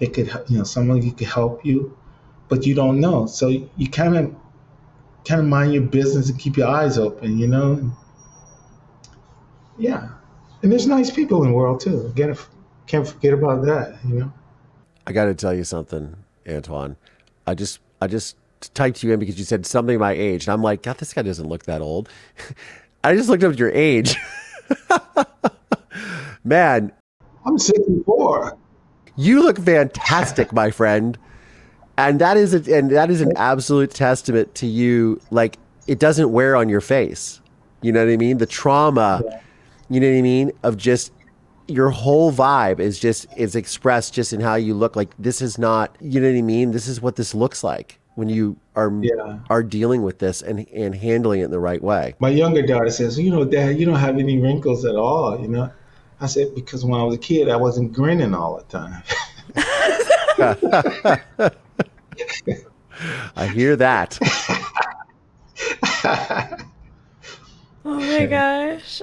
they 0.00 0.06
could, 0.06 0.28
you 0.48 0.58
know, 0.58 0.64
someone 0.64 1.00
who 1.00 1.12
could 1.12 1.28
help 1.28 1.64
you, 1.64 1.96
but 2.48 2.66
you 2.66 2.74
don't 2.74 3.00
know. 3.00 3.26
So 3.26 3.48
you 3.48 3.88
kind 3.88 4.16
of 4.16 4.34
kind 5.28 5.40
of 5.40 5.46
mind 5.46 5.74
your 5.74 5.82
business 5.82 6.30
and 6.30 6.38
keep 6.38 6.56
your 6.56 6.66
eyes 6.66 6.98
open, 6.98 7.38
you 7.38 7.46
know. 7.46 7.92
Yeah, 9.78 10.08
and 10.62 10.72
there's 10.72 10.86
nice 10.86 11.10
people 11.10 11.42
in 11.44 11.50
the 11.50 11.54
world 11.54 11.80
too. 11.80 12.06
Again, 12.06 12.36
can't 12.86 13.06
forget 13.06 13.34
about 13.34 13.64
that, 13.66 13.98
you 14.04 14.14
know. 14.14 14.32
I 15.06 15.12
got 15.12 15.26
to 15.26 15.34
tell 15.34 15.54
you 15.54 15.64
something, 15.64 16.16
Antwone. 16.46 16.96
I 17.46 17.54
just 17.54 17.78
I 18.00 18.06
just 18.06 18.36
typed 18.74 19.02
you 19.02 19.12
in 19.12 19.20
because 19.20 19.38
you 19.38 19.44
said 19.44 19.66
something 19.66 19.98
my 19.98 20.12
age, 20.12 20.46
and 20.46 20.52
I'm 20.52 20.62
like, 20.62 20.82
God, 20.82 20.98
this 20.98 21.12
guy 21.12 21.22
doesn't 21.22 21.48
look 21.48 21.64
that 21.64 21.82
old. 21.82 22.08
I 23.04 23.14
just 23.14 23.28
looked 23.28 23.44
up 23.44 23.58
your 23.58 23.70
age. 23.70 24.16
Man, 26.44 26.92
I'm 27.44 27.58
64. 27.58 28.58
You 29.20 29.42
look 29.42 29.58
fantastic, 29.58 30.50
my 30.50 30.70
friend. 30.70 31.18
And 31.98 32.18
that 32.20 32.38
is 32.38 32.54
a, 32.54 32.74
and 32.74 32.90
that 32.92 33.10
is 33.10 33.20
an 33.20 33.36
absolute 33.36 33.90
testament 33.90 34.54
to 34.56 34.66
you 34.66 35.20
like 35.30 35.58
it 35.86 35.98
doesn't 35.98 36.32
wear 36.32 36.56
on 36.56 36.70
your 36.70 36.80
face. 36.80 37.42
You 37.82 37.92
know 37.92 38.04
what 38.04 38.10
I 38.10 38.16
mean? 38.16 38.38
The 38.38 38.46
trauma, 38.46 39.22
you 39.90 40.00
know 40.00 40.10
what 40.10 40.16
I 40.16 40.22
mean, 40.22 40.52
of 40.62 40.78
just 40.78 41.12
your 41.68 41.90
whole 41.90 42.32
vibe 42.32 42.80
is 42.80 42.98
just 42.98 43.26
is 43.36 43.54
expressed 43.54 44.14
just 44.14 44.32
in 44.32 44.40
how 44.40 44.54
you 44.54 44.72
look 44.72 44.96
like 44.96 45.14
this 45.18 45.42
is 45.42 45.58
not, 45.58 45.94
you 46.00 46.18
know 46.20 46.30
what 46.30 46.38
I 46.38 46.42
mean? 46.42 46.70
This 46.70 46.88
is 46.88 47.02
what 47.02 47.16
this 47.16 47.34
looks 47.34 47.62
like 47.62 47.98
when 48.14 48.30
you 48.30 48.56
are 48.74 48.90
yeah. 49.02 49.38
are 49.50 49.62
dealing 49.62 50.02
with 50.02 50.18
this 50.18 50.40
and 50.40 50.66
and 50.68 50.94
handling 50.94 51.40
it 51.40 51.44
in 51.44 51.50
the 51.50 51.60
right 51.60 51.82
way. 51.82 52.14
My 52.20 52.30
younger 52.30 52.62
daughter 52.62 52.90
says, 52.90 53.18
"You 53.18 53.30
know, 53.30 53.44
Dad, 53.44 53.78
you 53.78 53.84
don't 53.84 53.96
have 53.96 54.18
any 54.18 54.38
wrinkles 54.38 54.84
at 54.84 54.96
all." 54.96 55.40
You 55.40 55.48
know, 55.48 55.70
I 56.20 56.26
said 56.26 56.54
because 56.54 56.84
when 56.84 57.00
I 57.00 57.04
was 57.04 57.14
a 57.14 57.18
kid, 57.18 57.48
I 57.48 57.56
wasn't 57.56 57.92
grinning 57.92 58.34
all 58.34 58.56
the 58.56 58.64
time. 58.64 59.02
I 63.36 63.46
hear 63.46 63.76
that. 63.76 64.18
oh 67.84 67.84
my 67.84 68.26
gosh. 68.26 69.02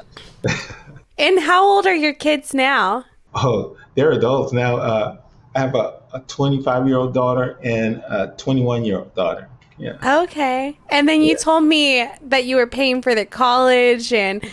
And 1.18 1.40
how 1.40 1.66
old 1.66 1.88
are 1.88 1.96
your 1.96 2.14
kids 2.14 2.54
now? 2.54 3.06
Oh, 3.34 3.76
they're 3.96 4.12
adults 4.12 4.54
now. 4.54 4.78
Uh, 4.78 5.18
I 5.56 5.60
have 5.60 5.74
a, 5.74 6.00
a 6.14 6.20
25 6.28 6.88
year 6.88 6.98
old 6.98 7.16
daughter 7.16 7.58
and 7.64 8.04
a 8.08 8.36
21 8.38 8.86
year 8.86 9.00
old 9.00 9.16
daughter. 9.16 9.50
Yeah. 9.78 10.22
Okay. 10.24 10.78
And 10.90 11.08
then 11.08 11.22
you 11.22 11.32
yeah. 11.32 11.38
told 11.38 11.64
me 11.64 12.08
that 12.22 12.46
you 12.46 12.56
were 12.56 12.68
paying 12.68 13.02
for 13.02 13.16
their 13.16 13.26
college 13.26 14.14
and 14.14 14.44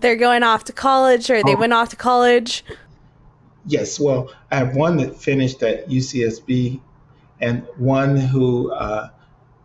they're 0.00 0.16
going 0.16 0.42
off 0.42 0.64
to 0.64 0.72
college 0.72 1.30
or 1.30 1.42
they 1.42 1.54
oh. 1.54 1.58
went 1.58 1.72
off 1.72 1.90
to 1.90 1.96
college. 1.96 2.64
Yes. 3.66 3.98
Well, 3.98 4.30
I 4.50 4.56
have 4.56 4.76
one 4.76 4.96
that 4.98 5.16
finished 5.16 5.62
at 5.62 5.88
UCSB 5.88 6.80
and 7.40 7.66
one 7.76 8.16
who 8.16 8.72
uh, 8.72 9.10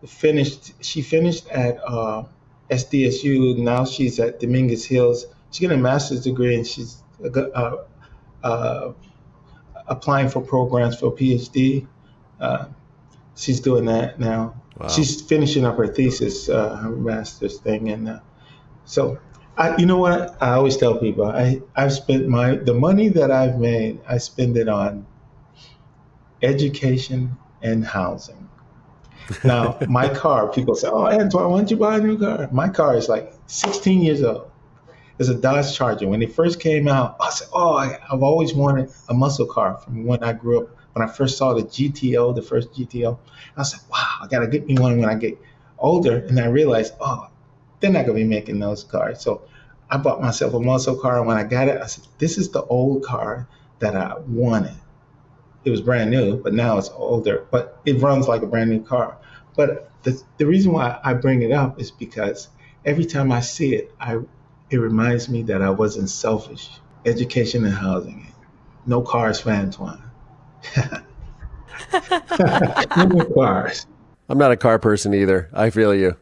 finished, 0.06 0.74
she 0.84 1.02
finished 1.02 1.48
at 1.50 1.78
uh, 1.86 2.24
SDSU. 2.70 3.58
Now 3.58 3.86
she's 3.86 4.20
at 4.20 4.40
Dominguez 4.40 4.86
Hills. 4.86 5.26
She's 5.52 5.60
getting 5.60 5.80
a 5.80 5.82
master's 5.82 6.24
degree 6.24 6.56
and 6.56 6.66
she's 6.66 7.04
uh, 7.24 7.78
uh 8.44 8.94
applying 9.88 10.30
for 10.30 10.42
programs 10.42 10.98
for 10.98 11.08
a 11.08 11.12
PhD. 11.12 11.86
Uh, 12.40 12.66
she's 13.36 13.60
doing 13.60 13.86
that 13.86 14.20
now. 14.20 14.56
Wow. 14.78 14.88
She's 14.88 15.22
finishing 15.22 15.66
up 15.66 15.78
her 15.78 15.88
thesis, 15.88 16.50
uh, 16.50 16.76
her 16.78 16.90
master's 16.90 17.60
thing, 17.60 17.90
and 17.90 18.10
uh, 18.10 18.20
so 18.86 19.20
I, 19.62 19.78
you 19.78 19.86
know 19.86 20.00
what 20.00 20.42
I 20.42 20.54
always 20.54 20.76
tell 20.76 20.98
people 20.98 21.26
I 21.26 21.62
I've 21.76 21.94
spent 21.94 22.28
my 22.28 22.56
the 22.56 22.74
money 22.74 23.10
that 23.10 23.30
I've 23.30 23.60
made 23.60 24.00
I 24.08 24.18
spend 24.18 24.58
it 24.58 24.68
on 24.68 25.06
education 26.42 27.38
and 27.62 27.86
housing. 27.86 28.50
Now 29.44 29.78
my 29.88 30.10
car, 30.10 30.52
people 30.52 30.74
say, 30.74 30.88
"Oh, 30.88 31.06
Antwone, 31.06 31.52
why 31.52 31.58
don't 31.60 31.70
you 31.70 31.78
buy 31.78 31.98
a 31.98 32.02
new 32.02 32.18
car?" 32.18 32.50
My 32.52 32.70
car 32.70 32.98
is 32.98 33.08
like 33.08 33.34
16 33.46 34.02
years 34.02 34.24
old. 34.24 34.50
It's 35.20 35.30
a 35.30 35.36
Dodge 35.36 35.76
Charger. 35.76 36.08
When 36.08 36.24
it 36.24 36.34
first 36.34 36.60
came 36.60 36.88
out, 36.88 37.18
I 37.22 37.30
said, 37.30 37.48
"Oh, 37.54 37.74
I, 37.76 38.00
have 38.10 38.24
always 38.24 38.56
wanted 38.56 38.90
a 39.10 39.14
muscle 39.14 39.46
car 39.46 39.78
from 39.78 40.06
when 40.06 40.24
I 40.24 40.34
grew 40.34 40.62
up. 40.62 40.70
When 40.94 41.08
I 41.08 41.12
first 41.12 41.38
saw 41.38 41.54
the 41.54 41.62
GTO, 41.62 42.34
the 42.34 42.42
first 42.42 42.74
GTO, 42.74 43.20
I 43.56 43.64
said, 43.64 43.82
"Wow, 43.92 44.12
I 44.24 44.28
gotta 44.28 44.48
get 44.48 44.66
me 44.66 44.74
one 44.74 45.00
when 45.00 45.08
I 45.08 45.16
get 45.16 45.38
older." 45.78 46.18
And 46.18 46.40
I 46.40 46.48
realized, 46.48 46.94
oh, 47.00 47.28
they're 47.80 47.92
not 47.92 48.06
gonna 48.06 48.16
be 48.16 48.24
making 48.24 48.60
those 48.60 48.84
cars. 48.84 49.22
So 49.22 49.42
I 49.92 49.98
bought 49.98 50.22
myself 50.22 50.54
a 50.54 50.60
muscle 50.60 50.96
car, 50.96 51.18
and 51.18 51.28
when 51.28 51.38
I 51.38 51.44
got 51.44 51.68
it, 51.68 51.82
I 51.82 51.86
said, 51.86 52.06
"This 52.18 52.38
is 52.38 52.50
the 52.50 52.64
old 52.64 53.04
car 53.04 53.48
that 53.80 53.96
I 53.96 54.16
wanted." 54.26 54.76
It 55.66 55.70
was 55.70 55.82
brand 55.82 56.10
new, 56.10 56.42
but 56.42 56.54
now 56.54 56.78
it's 56.78 56.90
older, 56.96 57.46
but 57.52 57.80
it 57.86 58.02
runs 58.02 58.28
like 58.28 58.42
a 58.42 58.48
brand 58.48 58.70
new 58.70 58.82
car. 58.82 59.18
But 59.56 59.92
the, 60.04 60.20
the 60.38 60.46
reason 60.46 60.72
why 60.72 60.98
I 61.04 61.14
bring 61.14 61.42
it 61.42 61.52
up 61.52 61.80
is 61.80 61.92
because 61.92 62.48
every 62.86 63.06
time 63.06 63.32
I 63.32 63.42
see 63.42 63.76
it, 63.76 63.94
I 64.00 64.20
it 64.70 64.78
reminds 64.78 65.28
me 65.28 65.44
that 65.44 65.62
I 65.62 65.70
wasn't 65.70 66.10
selfish. 66.10 66.70
Education 67.06 67.66
and 67.66 67.74
housing. 67.74 68.32
No 68.86 69.02
cars 69.02 69.42
for 69.42 69.50
Antwone. 69.52 70.02
no 72.98 73.26
cars. 73.36 73.86
I'm 74.30 74.38
not 74.38 74.52
a 74.52 74.58
car 74.58 74.80
person 74.80 75.14
either. 75.14 75.50
I 75.52 75.70
feel 75.70 75.94
you. 75.94 76.16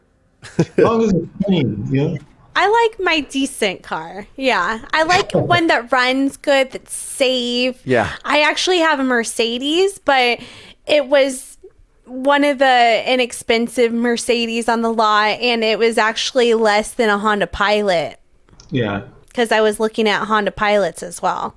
as 0.58 0.78
long 0.78 1.02
as 1.02 1.12
it's 1.12 1.28
clean, 1.44 1.86
you 1.90 2.08
know? 2.08 2.18
I 2.60 2.68
like 2.68 3.00
my 3.00 3.20
decent 3.20 3.82
car. 3.82 4.26
Yeah. 4.36 4.84
I 4.92 5.04
like 5.04 5.32
one 5.34 5.68
that 5.68 5.90
runs 5.90 6.36
good, 6.36 6.72
that's 6.72 6.94
safe. 6.94 7.80
Yeah. 7.86 8.12
I 8.22 8.42
actually 8.42 8.80
have 8.80 9.00
a 9.00 9.02
Mercedes, 9.02 9.98
but 9.98 10.40
it 10.86 11.06
was 11.06 11.56
one 12.04 12.44
of 12.44 12.58
the 12.58 13.02
inexpensive 13.10 13.94
Mercedes 13.94 14.68
on 14.68 14.82
the 14.82 14.92
lot, 14.92 15.40
and 15.40 15.64
it 15.64 15.78
was 15.78 15.96
actually 15.96 16.52
less 16.52 16.92
than 16.92 17.08
a 17.08 17.16
Honda 17.16 17.46
Pilot. 17.46 18.20
Yeah. 18.70 19.04
Because 19.28 19.52
I 19.52 19.62
was 19.62 19.80
looking 19.80 20.06
at 20.06 20.26
Honda 20.26 20.50
Pilots 20.50 21.02
as 21.02 21.22
well. 21.22 21.54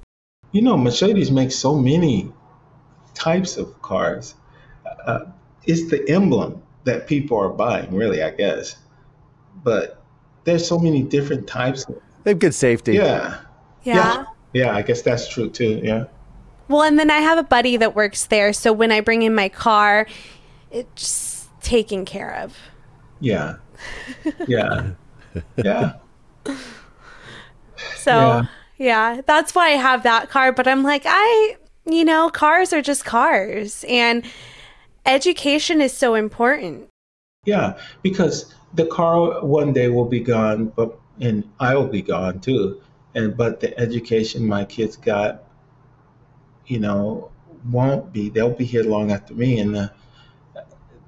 You 0.53 0.61
know, 0.61 0.77
Mercedes 0.77 1.31
makes 1.31 1.55
so 1.55 1.75
many 1.75 2.31
types 3.13 3.57
of 3.57 3.81
cars. 3.81 4.35
Uh, 5.05 5.25
it's 5.65 5.89
the 5.89 6.09
emblem 6.09 6.63
that 6.85 7.07
people 7.07 7.37
are 7.37 7.49
buying, 7.49 7.93
really, 7.93 8.23
I 8.23 8.29
guess. 8.29 8.77
But 9.65 10.02
there's 10.43 10.67
so 10.67 10.77
many 10.77 11.03
different 11.03 11.47
types. 11.47 11.85
They 12.23 12.31
have 12.31 12.39
good 12.39 12.53
safety. 12.53 12.93
Yeah. 12.93 13.39
Yeah. 13.83 13.95
Yeah, 13.95 14.25
yeah 14.53 14.75
I 14.75 14.81
guess 14.81 15.01
that's 15.01 15.27
true 15.27 15.49
too. 15.49 15.79
Yeah. 15.83 16.05
Well, 16.67 16.83
and 16.83 16.97
then 16.97 17.11
I 17.11 17.19
have 17.19 17.37
a 17.37 17.43
buddy 17.43 17.77
that 17.77 17.95
works 17.95 18.25
there. 18.27 18.53
So 18.53 18.71
when 18.71 18.91
I 18.91 19.01
bring 19.01 19.23
in 19.23 19.35
my 19.35 19.49
car, 19.49 20.07
it's 20.71 21.47
taken 21.61 22.05
care 22.05 22.35
of. 22.35 22.57
Yeah. 23.19 23.55
Yeah. 24.47 24.91
yeah. 25.57 25.93
So 27.95 28.11
yeah. 28.11 28.45
yeah, 28.77 29.21
that's 29.25 29.55
why 29.55 29.69
I 29.69 29.75
have 29.75 30.03
that 30.03 30.29
car. 30.29 30.51
But 30.51 30.67
I'm 30.67 30.83
like, 30.83 31.03
I, 31.05 31.57
you 31.85 32.05
know, 32.05 32.29
cars 32.29 32.73
are 32.73 32.81
just 32.81 33.05
cars, 33.05 33.85
and 33.87 34.23
education 35.05 35.81
is 35.81 35.93
so 35.93 36.15
important. 36.15 36.89
Yeah, 37.45 37.77
because 38.01 38.53
the 38.73 38.85
car 38.85 39.45
one 39.45 39.73
day 39.73 39.89
will 39.89 40.05
be 40.05 40.19
gone, 40.19 40.67
but 40.67 40.99
and 41.19 41.49
I 41.59 41.75
will 41.75 41.87
be 41.87 42.01
gone 42.01 42.39
too. 42.39 42.81
And 43.15 43.37
but 43.37 43.59
the 43.59 43.77
education 43.79 44.47
my 44.47 44.65
kids 44.65 44.95
got, 44.95 45.43
you 46.65 46.79
know, 46.79 47.31
won't 47.69 48.11
be. 48.11 48.29
They'll 48.29 48.49
be 48.49 48.65
here 48.65 48.83
long 48.83 49.11
after 49.11 49.33
me, 49.33 49.59
and 49.59 49.75
uh, 49.75 49.89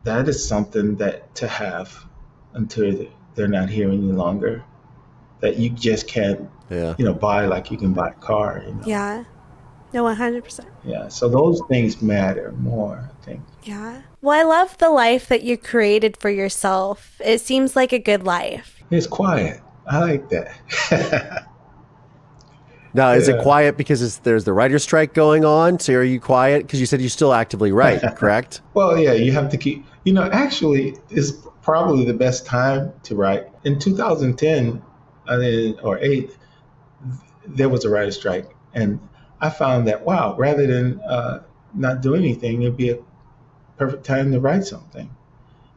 that 0.04 0.28
is 0.28 0.48
something 0.48 0.96
that 0.98 1.34
to 1.36 1.48
have 1.48 2.06
until 2.54 3.08
they're 3.34 3.48
not 3.48 3.70
here 3.70 3.90
any 3.90 4.12
longer. 4.12 4.64
That 5.42 5.58
you 5.58 5.70
just 5.70 6.08
can't 6.08 6.50
yeah. 6.70 6.96
you 6.98 7.06
know, 7.06 7.14
buy 7.14 7.46
like 7.46 7.72
you 7.72 7.78
can 7.78 7.94
buy 7.94 8.10
a 8.10 8.14
car. 8.14 8.64
You 8.66 8.74
know? 8.74 8.84
Yeah. 8.86 9.24
No, 9.94 10.04
100%. 10.04 10.66
Yeah. 10.86 11.08
So 11.08 11.28
those 11.28 11.62
things 11.68 12.02
matter 12.02 12.52
more, 12.60 13.10
I 13.12 13.26
think. 13.26 13.42
Yeah. 13.64 14.02
Well, 14.22 14.40
I 14.40 14.44
love 14.44 14.78
the 14.78 14.90
life 14.90 15.28
that 15.28 15.44
you 15.44 15.58
created 15.58 16.18
for 16.18 16.30
yourself. 16.30 17.20
It 17.24 17.42
seems 17.42 17.76
like 17.76 17.92
a 17.92 18.00
good 18.00 18.24
life. 18.24 18.84
It's 18.92 19.08
quiet. 19.08 19.62
I 19.88 20.00
like 20.00 20.30
that. 20.30 20.56
now, 22.94 23.12
is 23.12 23.28
yeah. 23.28 23.36
it 23.36 23.42
quiet 23.42 23.78
because 23.78 24.20
there's 24.20 24.44
the 24.44 24.54
writer's 24.54 24.84
strike 24.84 25.14
going 25.14 25.44
on? 25.44 25.80
So 25.80 25.94
are 25.94 26.04
you 26.04 26.20
quiet? 26.20 26.64
Because 26.64 26.80
you 26.80 26.86
said 26.86 27.02
you 27.02 27.10
still 27.10 27.34
actively 27.34 27.72
write, 27.72 28.02
correct? 28.16 28.62
well, 28.74 28.98
yeah, 28.98 29.14
you 29.14 29.32
have 29.32 29.50
to 29.50 29.58
keep, 29.58 29.86
you 30.04 30.14
know, 30.14 30.30
actually, 30.32 30.96
it's 31.10 31.34
probably 31.62 32.06
the 32.06 32.14
best 32.14 32.46
time 32.46 32.94
to 33.04 33.16
write. 33.16 33.48
In 33.64 33.80
2010, 33.80 34.82
I 35.28 35.38
mean, 35.38 35.80
or 35.82 35.98
8, 35.98 36.30
there 37.48 37.70
was 37.70 37.86
a 37.86 37.90
writer's 37.90 38.16
strike. 38.16 38.50
And 38.74 39.00
I 39.40 39.50
found 39.50 39.88
that, 39.88 40.06
wow, 40.06 40.36
rather 40.38 40.66
than 40.66 41.02
uh, 41.02 41.44
not 41.74 42.02
do 42.02 42.16
anything, 42.16 42.62
it'd 42.62 42.78
be 42.78 42.92
a 42.92 43.00
perfect 43.78 44.06
time 44.06 44.32
to 44.32 44.40
write 44.40 44.66
something 44.66 45.14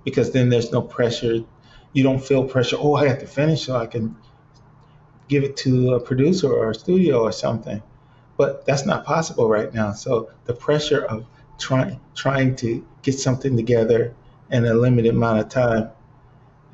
because 0.05 0.31
then 0.31 0.49
there's 0.49 0.73
no 0.73 0.81
pressure. 0.81 1.45
You 1.93 2.03
don't 2.03 2.25
feel 2.25 2.45
pressure, 2.45 2.77
oh, 2.79 2.95
I 2.95 3.09
have 3.09 3.19
to 3.21 3.27
finish 3.27 3.67
so 3.67 3.77
I 3.77 3.87
can 3.87 4.17
give 5.29 5.45
it 5.45 5.57
to 5.59 5.95
a 5.95 6.01
producer 6.01 6.51
or 6.53 6.71
a 6.71 6.75
studio 6.75 7.23
or 7.23 7.33
something. 7.33 7.83
But 8.37 8.65
that's 8.67 8.87
not 8.87 9.05
possible 9.05 9.49
right 9.49 9.73
now. 9.75 9.93
So 9.93 10.31
the 10.45 10.55
pressure 10.55 11.05
of 11.05 11.27
trying 11.59 11.99
trying 12.15 12.55
to 12.57 12.87
get 13.03 13.19
something 13.19 13.57
together 13.57 14.15
in 14.51 14.65
a 14.65 14.75
limited 14.75 15.13
amount 15.13 15.41
of 15.41 15.49
time 15.49 15.91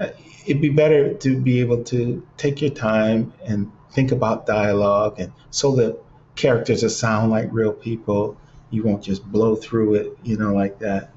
uh, 0.01 0.09
it'd 0.47 0.61
be 0.61 0.68
better 0.68 1.14
to 1.14 1.40
be 1.40 1.61
able 1.61 1.83
to 1.85 2.27
take 2.37 2.61
your 2.61 2.70
time 2.70 3.33
and 3.44 3.70
think 3.92 4.12
about 4.12 4.47
dialogue, 4.47 5.20
and 5.20 5.33
so 5.51 5.75
the 5.75 5.99
characters 6.37 6.83
that 6.83 6.90
sound 6.90 7.31
like 7.31 7.49
real 7.53 7.73
people. 7.73 8.37
You 8.70 8.83
won't 8.83 9.05
just 9.05 9.25
blow 9.31 9.55
through 9.57 9.94
it, 9.94 10.18
you 10.23 10.37
know, 10.37 10.53
like 10.55 10.79
that. 10.81 11.11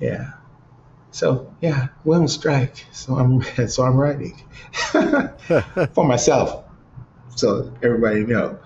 Yeah. 0.00 0.32
So 1.10 1.54
yeah, 1.60 1.88
we're 2.04 2.18
on 2.18 2.28
strike. 2.28 2.86
So 2.92 3.16
I'm 3.16 3.42
so 3.68 3.84
I'm 3.84 3.96
writing 3.96 4.36
for 5.94 6.04
myself, 6.04 6.64
so 7.36 7.72
everybody 7.82 8.24
know. 8.24 8.58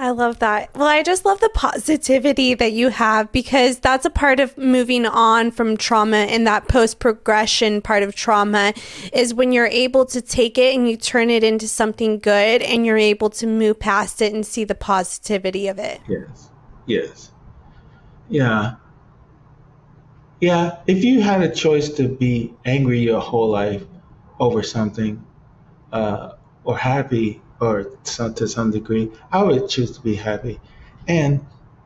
I 0.00 0.10
love 0.10 0.38
that. 0.38 0.70
Well, 0.76 0.86
I 0.86 1.02
just 1.02 1.24
love 1.24 1.40
the 1.40 1.50
positivity 1.52 2.54
that 2.54 2.70
you 2.70 2.88
have 2.90 3.32
because 3.32 3.80
that's 3.80 4.04
a 4.04 4.10
part 4.10 4.38
of 4.38 4.56
moving 4.56 5.04
on 5.04 5.50
from 5.50 5.76
trauma 5.76 6.18
and 6.18 6.46
that 6.46 6.68
post 6.68 7.00
progression 7.00 7.82
part 7.82 8.04
of 8.04 8.14
trauma 8.14 8.74
is 9.12 9.34
when 9.34 9.50
you're 9.50 9.66
able 9.66 10.06
to 10.06 10.22
take 10.22 10.56
it 10.56 10.76
and 10.76 10.88
you 10.88 10.96
turn 10.96 11.30
it 11.30 11.42
into 11.42 11.66
something 11.66 12.20
good 12.20 12.62
and 12.62 12.86
you're 12.86 12.96
able 12.96 13.28
to 13.30 13.46
move 13.48 13.80
past 13.80 14.22
it 14.22 14.32
and 14.32 14.46
see 14.46 14.62
the 14.62 14.76
positivity 14.76 15.66
of 15.66 15.80
it. 15.80 16.00
Yes. 16.08 16.50
Yes. 16.86 17.32
Yeah. 18.28 18.76
Yeah. 20.40 20.78
If 20.86 21.02
you 21.02 21.22
had 21.22 21.42
a 21.42 21.52
choice 21.52 21.88
to 21.94 22.06
be 22.06 22.54
angry 22.64 23.00
your 23.00 23.20
whole 23.20 23.48
life 23.48 23.82
over 24.38 24.62
something 24.62 25.26
uh, 25.92 26.34
or 26.62 26.78
happy, 26.78 27.42
or 27.60 27.84
to 27.84 28.48
some 28.48 28.70
degree, 28.70 29.10
I 29.32 29.42
would 29.42 29.68
choose 29.68 29.92
to 29.92 30.00
be 30.00 30.14
happy. 30.14 30.60
And 31.06 31.44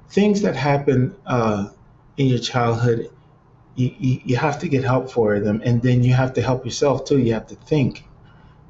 things 0.08 0.42
that 0.42 0.56
happen 0.56 1.16
uh, 1.26 1.68
in 2.16 2.26
your 2.26 2.38
childhood, 2.38 3.10
you, 3.74 3.94
you, 3.98 4.20
you, 4.24 4.36
have 4.36 4.58
to 4.58 4.68
get 4.68 4.84
help 4.84 5.10
for 5.10 5.40
them. 5.40 5.62
And 5.64 5.80
then 5.80 6.02
you 6.02 6.12
have 6.12 6.34
to 6.34 6.42
help 6.42 6.64
yourself 6.64 7.06
too. 7.06 7.18
You 7.18 7.32
have 7.32 7.46
to 7.48 7.54
think. 7.54 8.04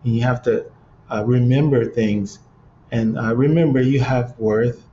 And 0.04 0.14
you 0.14 0.22
have 0.22 0.42
to 0.42 0.66
uh, 1.10 1.24
remember 1.24 1.84
things. 1.86 2.38
And 2.92 3.18
uh, 3.18 3.34
remember, 3.34 3.80
you 3.80 4.00
have 4.00 4.38
worth, 4.38 4.84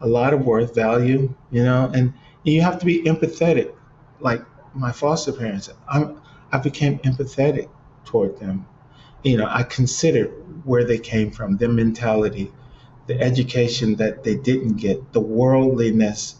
a 0.00 0.06
lot 0.06 0.32
of 0.32 0.46
worth, 0.46 0.74
value, 0.74 1.34
you 1.50 1.64
know, 1.64 1.90
and 1.92 2.12
you 2.44 2.62
have 2.62 2.78
to 2.78 2.86
be 2.86 3.02
empathetic. 3.02 3.74
Like 4.20 4.42
my 4.74 4.92
foster 4.92 5.32
parents, 5.32 5.68
I'm, 5.88 6.20
I 6.52 6.58
became 6.58 6.98
empathetic 7.00 7.68
toward 8.04 8.38
them 8.38 8.66
you 9.22 9.36
know, 9.36 9.46
I 9.48 9.62
considered 9.62 10.32
where 10.64 10.84
they 10.84 10.98
came 10.98 11.30
from, 11.30 11.56
their 11.56 11.68
mentality, 11.68 12.52
the 13.06 13.20
education 13.20 13.96
that 13.96 14.24
they 14.24 14.36
didn't 14.36 14.76
get, 14.76 15.12
the 15.12 15.20
worldliness, 15.20 16.36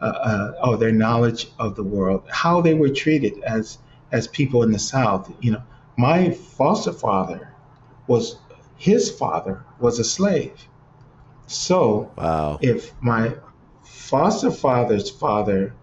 uh, 0.00 0.04
uh, 0.04 0.52
or 0.64 0.76
their 0.76 0.92
knowledge 0.92 1.48
of 1.58 1.76
the 1.76 1.82
world, 1.82 2.22
how 2.30 2.60
they 2.60 2.74
were 2.74 2.88
treated 2.88 3.38
as 3.42 3.78
as 4.12 4.26
people 4.26 4.62
in 4.62 4.72
the 4.72 4.78
South. 4.78 5.30
You 5.40 5.52
know, 5.52 5.62
my 5.96 6.30
foster 6.30 6.92
father 6.92 7.52
was 8.06 8.38
his 8.76 9.10
father 9.10 9.62
was 9.78 9.98
a 9.98 10.04
slave. 10.04 10.66
So, 11.46 12.12
wow. 12.16 12.58
if 12.62 12.92
my 13.02 13.34
foster 13.82 14.50
father's 14.50 15.10
father 15.10 15.74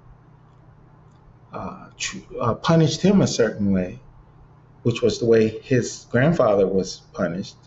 uh, 1.53 1.89
tr- 1.97 2.17
uh, 2.39 2.53
punished 2.55 3.01
him 3.01 3.21
a 3.21 3.27
certain 3.27 3.71
way, 3.71 3.99
which 4.88 5.02
was 5.02 5.19
the 5.19 5.26
way 5.26 5.50
his 5.50 6.08
grandfather 6.10 6.65
was 6.65 7.02
punished, 7.12 7.58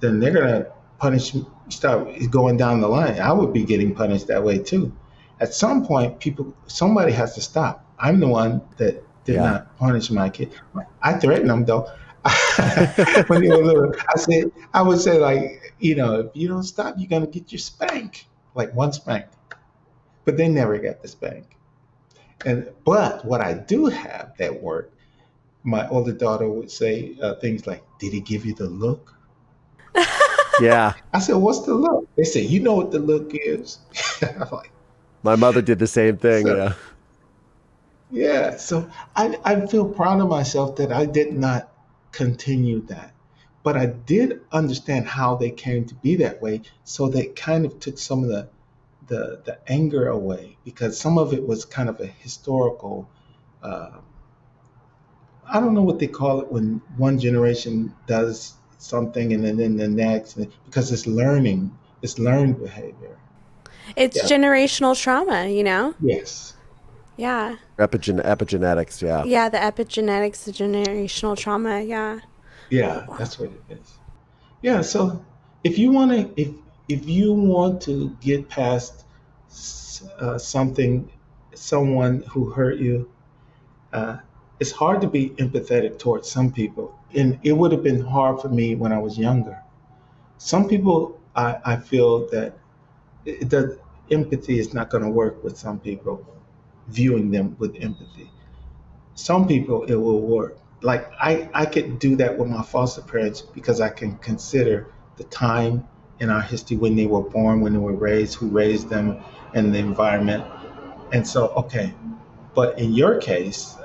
then 0.00 0.18
they're 0.18 0.32
going 0.32 0.46
to 0.46 0.72
punish, 0.96 1.36
start 1.68 2.08
going 2.30 2.56
down 2.56 2.80
the 2.80 2.88
line. 2.88 3.20
I 3.20 3.32
would 3.34 3.52
be 3.52 3.62
getting 3.62 3.94
punished 3.94 4.28
that 4.28 4.42
way 4.42 4.60
too. 4.60 4.96
At 5.40 5.52
some 5.52 5.84
point, 5.84 6.18
people, 6.20 6.56
somebody 6.68 7.12
has 7.12 7.34
to 7.34 7.42
stop. 7.42 7.84
I'm 7.98 8.18
the 8.18 8.28
one 8.28 8.62
that 8.78 9.04
did 9.26 9.34
yeah. 9.34 9.42
not 9.42 9.76
punish 9.76 10.10
my 10.10 10.30
kid. 10.30 10.54
I 11.02 11.12
threatened 11.18 11.50
them 11.50 11.66
though. 11.66 11.86
when 13.26 13.42
they 13.42 13.48
were 13.48 13.62
little, 13.62 13.92
I 14.08 14.16
said, 14.16 14.52
I 14.72 14.80
would 14.80 15.00
say 15.00 15.18
like, 15.18 15.74
you 15.78 15.96
know, 15.96 16.20
if 16.20 16.26
you 16.32 16.48
don't 16.48 16.62
stop, 16.62 16.94
you're 16.96 17.10
gonna 17.10 17.26
get 17.26 17.52
your 17.52 17.58
spank, 17.58 18.26
like 18.54 18.74
one 18.74 18.94
spank. 18.94 19.26
But 20.24 20.38
they 20.38 20.48
never 20.48 20.78
got 20.78 21.02
the 21.02 21.08
spank. 21.08 21.58
And 22.46 22.70
but 22.84 23.26
what 23.26 23.42
I 23.42 23.52
do 23.52 23.86
have 23.86 24.32
that 24.38 24.62
worked 24.62 24.91
my 25.64 25.88
older 25.88 26.12
daughter 26.12 26.48
would 26.48 26.70
say 26.70 27.16
uh, 27.22 27.34
things 27.36 27.66
like, 27.66 27.84
"Did 27.98 28.12
he 28.12 28.20
give 28.20 28.44
you 28.44 28.54
the 28.54 28.68
look?" 28.68 29.14
yeah. 30.60 30.94
I 31.12 31.20
said, 31.20 31.36
"What's 31.36 31.60
the 31.60 31.74
look?" 31.74 32.08
They 32.16 32.24
said, 32.24 32.44
"You 32.44 32.60
know 32.60 32.74
what 32.74 32.90
the 32.90 32.98
look 32.98 33.32
is." 33.34 33.78
I'm 34.22 34.48
like, 34.50 34.72
my 35.22 35.36
mother 35.36 35.62
did 35.62 35.78
the 35.78 35.86
same 35.86 36.16
thing. 36.16 36.46
So, 36.46 36.56
yeah. 36.56 36.74
Yeah. 38.10 38.56
So 38.56 38.90
I 39.16 39.38
I 39.44 39.66
feel 39.66 39.88
proud 39.88 40.20
of 40.20 40.28
myself 40.28 40.76
that 40.76 40.92
I 40.92 41.06
did 41.06 41.32
not 41.32 41.72
continue 42.10 42.82
that, 42.86 43.14
but 43.62 43.76
I 43.76 43.86
did 43.86 44.40
understand 44.50 45.06
how 45.06 45.36
they 45.36 45.50
came 45.50 45.84
to 45.86 45.94
be 45.94 46.16
that 46.16 46.42
way. 46.42 46.62
So 46.84 47.08
they 47.08 47.26
kind 47.26 47.64
of 47.64 47.80
took 47.80 47.98
some 47.98 48.22
of 48.22 48.28
the 48.28 48.48
the 49.06 49.40
the 49.44 49.58
anger 49.70 50.08
away 50.08 50.56
because 50.64 50.98
some 50.98 51.18
of 51.18 51.32
it 51.32 51.46
was 51.46 51.64
kind 51.64 51.88
of 51.88 52.00
a 52.00 52.06
historical. 52.06 53.08
Uh, 53.62 53.98
I 55.50 55.60
don't 55.60 55.74
know 55.74 55.82
what 55.82 55.98
they 55.98 56.06
call 56.06 56.40
it 56.40 56.50
when 56.50 56.80
one 56.96 57.18
generation 57.18 57.94
does 58.06 58.54
something 58.78 59.32
and 59.32 59.44
then, 59.44 59.56
then 59.56 59.76
the 59.76 59.88
next 59.88 60.34
because 60.64 60.92
it's 60.92 61.06
learning, 61.06 61.76
it's 62.02 62.18
learned 62.18 62.60
behavior. 62.60 63.16
It's 63.96 64.16
yeah. 64.16 64.38
generational 64.38 65.00
trauma, 65.00 65.46
you 65.46 65.64
know? 65.64 65.94
Yes. 66.00 66.56
Yeah. 67.16 67.56
Epigen- 67.78 68.24
epigenetics, 68.24 69.02
yeah. 69.02 69.24
Yeah, 69.24 69.48
the 69.48 69.58
epigenetics, 69.58 70.44
the 70.44 70.52
generational 70.52 71.36
trauma, 71.36 71.82
yeah. 71.82 72.20
Yeah, 72.70 73.06
that's 73.18 73.38
what 73.38 73.50
it 73.50 73.62
is. 73.68 73.98
Yeah, 74.62 74.80
so 74.80 75.24
if 75.62 75.78
you 75.78 75.90
want 75.90 76.12
to 76.12 76.40
if 76.40 76.48
if 76.88 77.06
you 77.08 77.32
want 77.32 77.82
to 77.82 78.16
get 78.20 78.48
past 78.48 79.04
uh, 80.18 80.38
something 80.38 81.10
someone 81.54 82.22
who 82.30 82.50
hurt 82.50 82.78
you 82.78 83.10
uh, 83.92 84.16
it's 84.62 84.70
hard 84.70 85.00
to 85.00 85.08
be 85.08 85.30
empathetic 85.44 85.98
towards 85.98 86.30
some 86.30 86.52
people. 86.52 86.96
And 87.16 87.40
it 87.42 87.52
would 87.52 87.72
have 87.72 87.82
been 87.82 88.00
hard 88.00 88.40
for 88.40 88.48
me 88.48 88.76
when 88.76 88.92
I 88.92 88.98
was 88.98 89.18
younger. 89.18 89.60
Some 90.38 90.68
people, 90.68 91.20
I, 91.34 91.56
I 91.64 91.76
feel 91.76 92.28
that 92.30 92.56
it, 93.24 93.50
the 93.50 93.80
empathy 94.12 94.60
is 94.60 94.72
not 94.72 94.88
going 94.88 95.02
to 95.02 95.10
work 95.10 95.42
with 95.42 95.58
some 95.58 95.80
people, 95.80 96.24
viewing 96.86 97.32
them 97.32 97.56
with 97.58 97.74
empathy. 97.80 98.30
Some 99.16 99.48
people, 99.48 99.82
it 99.86 99.96
will 99.96 100.20
work. 100.20 100.56
Like 100.80 101.10
I, 101.20 101.48
I 101.52 101.66
could 101.66 101.98
do 101.98 102.14
that 102.22 102.38
with 102.38 102.48
my 102.48 102.62
foster 102.62 103.02
parents 103.02 103.40
because 103.40 103.80
I 103.80 103.88
can 103.88 104.16
consider 104.18 104.86
the 105.16 105.24
time 105.24 105.88
in 106.20 106.30
our 106.30 106.40
history 106.40 106.76
when 106.76 106.94
they 106.94 107.06
were 107.06 107.22
born, 107.22 107.62
when 107.62 107.72
they 107.72 107.80
were 107.80 107.94
raised, 108.10 108.36
who 108.36 108.46
raised 108.46 108.88
them, 108.88 109.24
and 109.54 109.74
the 109.74 109.78
environment. 109.80 110.44
And 111.10 111.26
so, 111.26 111.48
okay. 111.62 111.92
But 112.54 112.78
in 112.78 112.92
your 112.92 113.20
case, 113.20 113.76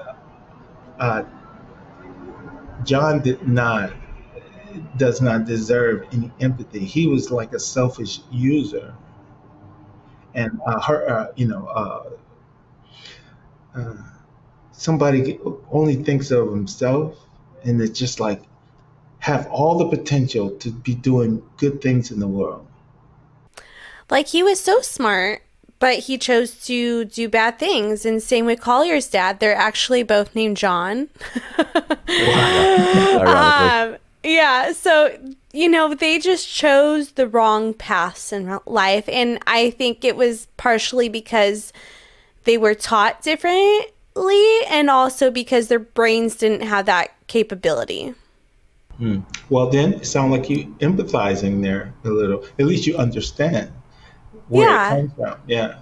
uh, 0.99 1.23
John 2.83 3.21
did 3.21 3.47
not 3.47 3.93
does 4.97 5.21
not 5.21 5.45
deserve 5.45 6.05
any 6.12 6.31
empathy. 6.39 6.86
He 6.86 7.07
was 7.07 7.31
like 7.31 7.53
a 7.53 7.60
selfish 7.60 8.19
user, 8.31 8.93
and 10.33 10.60
uh, 10.65 10.81
her, 10.81 11.10
uh, 11.10 11.27
you 11.36 11.47
know, 11.47 11.65
uh, 11.67 12.10
uh, 13.75 13.97
somebody 14.71 15.39
only 15.71 15.95
thinks 15.95 16.31
of 16.31 16.49
himself, 16.49 17.17
and 17.63 17.81
it's 17.81 17.97
just 17.97 18.19
like 18.19 18.43
have 19.19 19.47
all 19.47 19.77
the 19.77 19.88
potential 19.88 20.51
to 20.51 20.71
be 20.71 20.95
doing 20.95 21.41
good 21.57 21.81
things 21.81 22.12
in 22.12 22.19
the 22.19 22.27
world. 22.27 22.65
Like 24.10 24.27
he 24.27 24.43
was 24.43 24.60
so 24.60 24.81
smart 24.81 25.41
but 25.79 25.99
he 25.99 26.17
chose 26.17 26.65
to 26.65 27.05
do 27.05 27.29
bad 27.29 27.59
things. 27.59 28.05
And 28.05 28.21
same 28.21 28.45
with 28.45 28.59
Collier's 28.61 29.07
dad. 29.07 29.39
They're 29.39 29.55
actually 29.55 30.03
both 30.03 30.35
named 30.35 30.57
John. 30.57 31.09
um, 33.27 33.97
yeah. 34.23 34.71
So, 34.73 35.17
you 35.53 35.69
know, 35.69 35.93
they 35.93 36.19
just 36.19 36.49
chose 36.49 37.11
the 37.11 37.27
wrong 37.27 37.73
paths 37.73 38.33
in 38.33 38.59
life. 38.65 39.07
And 39.07 39.39
I 39.45 39.71
think 39.71 40.03
it 40.03 40.15
was 40.15 40.47
partially 40.57 41.09
because 41.09 41.71
they 42.45 42.57
were 42.57 42.75
taught 42.75 43.21
differently 43.21 44.59
and 44.69 44.89
also 44.89 45.29
because 45.29 45.67
their 45.67 45.79
brains 45.79 46.35
didn't 46.35 46.61
have 46.61 46.87
that 46.87 47.13
capability. 47.27 48.15
Hmm. 48.97 49.19
Well, 49.49 49.69
then 49.69 49.93
it 49.93 50.07
sounds 50.07 50.31
like 50.31 50.49
you 50.49 50.65
empathizing 50.79 51.61
there 51.61 51.93
a 52.03 52.09
little. 52.09 52.43
At 52.57 52.65
least 52.65 52.87
you 52.87 52.97
understand 52.97 53.71
where 54.49 54.67
yeah. 54.67 54.93
it 54.93 54.97
comes 54.97 55.13
from. 55.13 55.39
Yeah. 55.47 55.79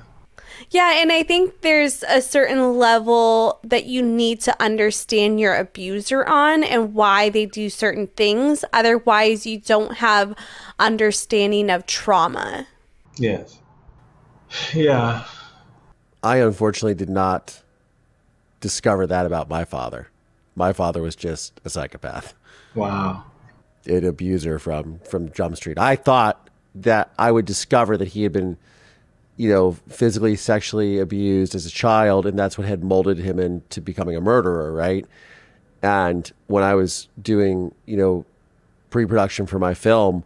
Yeah, 0.70 1.02
and 1.02 1.12
I 1.12 1.24
think 1.24 1.62
there's 1.62 2.04
a 2.04 2.22
certain 2.22 2.78
level 2.78 3.60
that 3.64 3.86
you 3.86 4.02
need 4.02 4.42
to 4.42 4.62
understand 4.62 5.40
your 5.40 5.56
abuser 5.56 6.26
on 6.26 6.64
and 6.64 6.94
why 6.94 7.30
they 7.30 7.46
do 7.46 7.70
certain 7.70 8.08
things. 8.08 8.66
Otherwise, 8.74 9.46
you 9.46 9.60
don't 9.60 9.98
have 9.98 10.34
understanding 10.80 11.70
of 11.70 11.86
trauma. 11.86 12.68
Yes. 13.18 13.60
Yeah. 14.74 15.26
I 16.24 16.38
unfortunately 16.38 16.96
did 16.96 17.10
not 17.10 17.62
discover 18.60 19.06
that 19.08 19.26
about 19.26 19.50
my 19.50 19.66
father 19.66 20.10
my 20.56 20.74
father 20.74 21.02
was 21.02 21.16
just 21.16 21.60
a 21.66 21.70
psychopath, 21.70 22.34
Wow. 22.74 23.26
an 23.86 24.06
abuser 24.06 24.58
from 24.58 25.00
from 25.00 25.32
Jump 25.32 25.58
Street. 25.58 25.78
I 25.78 25.96
thought 25.96 26.45
that 26.76 27.12
I 27.18 27.32
would 27.32 27.46
discover 27.46 27.98
that 27.98 28.10
he 28.10 28.24
had 28.24 28.32
been, 28.32 28.58
you 29.38 29.50
know, 29.50 29.74
physically, 29.88 30.36
sexually 30.36 31.00
abused 31.00 31.56
as 31.56 31.66
a 31.66 31.72
child, 31.72 32.26
and 32.26 32.38
that's 32.38 32.58
what 32.58 32.68
had 32.68 32.84
molded 32.84 33.18
him 33.18 33.40
into 33.40 33.82
becoming 33.82 34.16
a 34.16 34.22
murderer, 34.22 34.72
right? 34.72 35.06
And 35.82 36.32
when 36.48 36.64
I 36.64 36.74
was 36.76 37.08
doing, 37.22 37.74
you 37.86 37.98
know, 37.98 38.26
pre-production 38.90 39.46
for 39.46 39.60
my 39.60 39.74
film, 39.74 40.24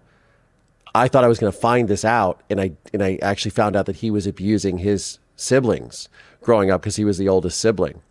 I 0.96 1.08
thought 1.08 1.24
I 1.24 1.28
was 1.28 1.40
going 1.40 1.52
to 1.52 1.58
find 1.58 1.88
this 1.88 2.04
out, 2.04 2.42
and 2.50 2.60
I 2.60 2.72
and 2.94 3.04
I 3.04 3.20
actually 3.22 3.52
found 3.52 3.76
out 3.76 3.86
that 3.86 3.98
he 3.98 4.10
was 4.10 4.26
abusing 4.26 4.80
his 4.80 5.20
siblings 5.36 6.10
growing 6.42 6.72
up 6.72 6.82
because 6.82 6.96
he 6.96 7.06
was 7.06 7.18
the 7.18 7.30
oldest 7.30 7.60
sibling, 7.60 8.02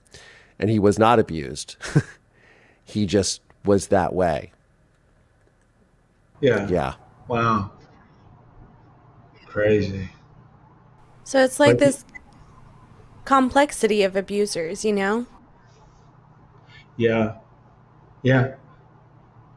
and 0.59 0.71
he 0.71 0.79
was 0.79 0.99
not 0.99 1.19
abused. 1.19 1.77
he 2.85 3.05
just 3.07 3.41
was 3.65 3.89
that 3.89 4.15
way. 4.15 4.53
Yeah. 6.41 6.69
Yeah. 6.69 6.95
Wow. 7.27 7.73
Crazy. 9.49 10.11
So 11.25 11.43
it's 11.43 11.59
like 11.59 11.79
But- 11.79 11.79
this 11.79 12.05
complexity 13.25 14.03
of 14.03 14.17
abusers, 14.17 14.85
you 14.85 14.93
know? 14.93 15.27
Yeah. 16.97 17.35
Yeah. 18.23 18.55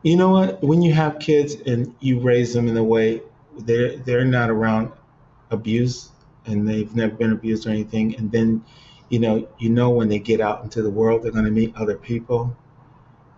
You 0.03 0.15
know 0.15 0.29
what? 0.29 0.63
When 0.63 0.81
you 0.81 0.93
have 0.93 1.19
kids 1.19 1.55
and 1.65 1.93
you 1.99 2.19
raise 2.19 2.53
them 2.53 2.67
in 2.67 2.75
a 2.77 2.83
way 2.83 3.21
they're 3.59 3.97
they're 3.97 4.25
not 4.25 4.49
around 4.49 4.91
abuse 5.49 6.09
and 6.45 6.67
they've 6.67 6.95
never 6.95 7.13
been 7.13 7.31
abused 7.31 7.67
or 7.67 7.69
anything, 7.69 8.15
and 8.15 8.31
then 8.31 8.63
you 9.09 9.19
know 9.19 9.47
you 9.59 9.69
know 9.69 9.89
when 9.89 10.09
they 10.09 10.19
get 10.19 10.41
out 10.41 10.63
into 10.63 10.81
the 10.81 10.89
world 10.89 11.21
they're 11.21 11.31
going 11.31 11.45
to 11.45 11.51
meet 11.51 11.75
other 11.75 11.95
people. 11.95 12.55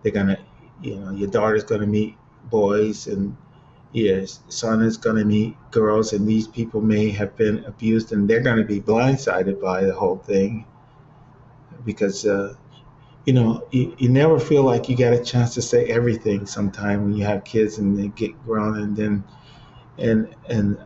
They're 0.02 0.12
gonna, 0.12 0.38
you 0.82 0.96
know, 0.96 1.10
your 1.12 1.28
daughter's 1.28 1.64
going 1.64 1.80
to 1.80 1.86
meet 1.86 2.16
boys, 2.50 3.06
and 3.06 3.36
your 3.94 4.26
son 4.26 4.82
is 4.82 4.96
going 4.96 5.16
to 5.16 5.24
meet 5.24 5.56
girls, 5.70 6.12
and 6.12 6.26
these 6.28 6.48
people 6.48 6.80
may 6.80 7.10
have 7.10 7.36
been 7.36 7.64
abused, 7.64 8.12
and 8.12 8.28
they're 8.28 8.40
going 8.40 8.58
to 8.58 8.64
be 8.64 8.80
blindsided 8.80 9.60
by 9.60 9.84
the 9.84 9.94
whole 9.94 10.18
thing 10.18 10.66
because. 11.84 12.26
Uh, 12.26 12.54
you 13.26 13.32
know, 13.32 13.66
you, 13.70 13.96
you 13.96 14.10
never 14.10 14.38
feel 14.38 14.64
like 14.64 14.90
you 14.90 14.96
got 14.98 15.14
a 15.14 15.24
chance 15.24 15.54
to 15.54 15.62
say 15.62 15.86
everything 15.86 16.44
sometime 16.44 17.04
when 17.04 17.14
you 17.14 17.24
have 17.24 17.42
kids 17.42 17.78
and 17.78 17.98
they 17.98 18.08
get 18.08 18.38
grown 18.44 18.78
and 18.78 18.94
then 18.94 19.24
and 19.96 20.34
and 20.46 20.78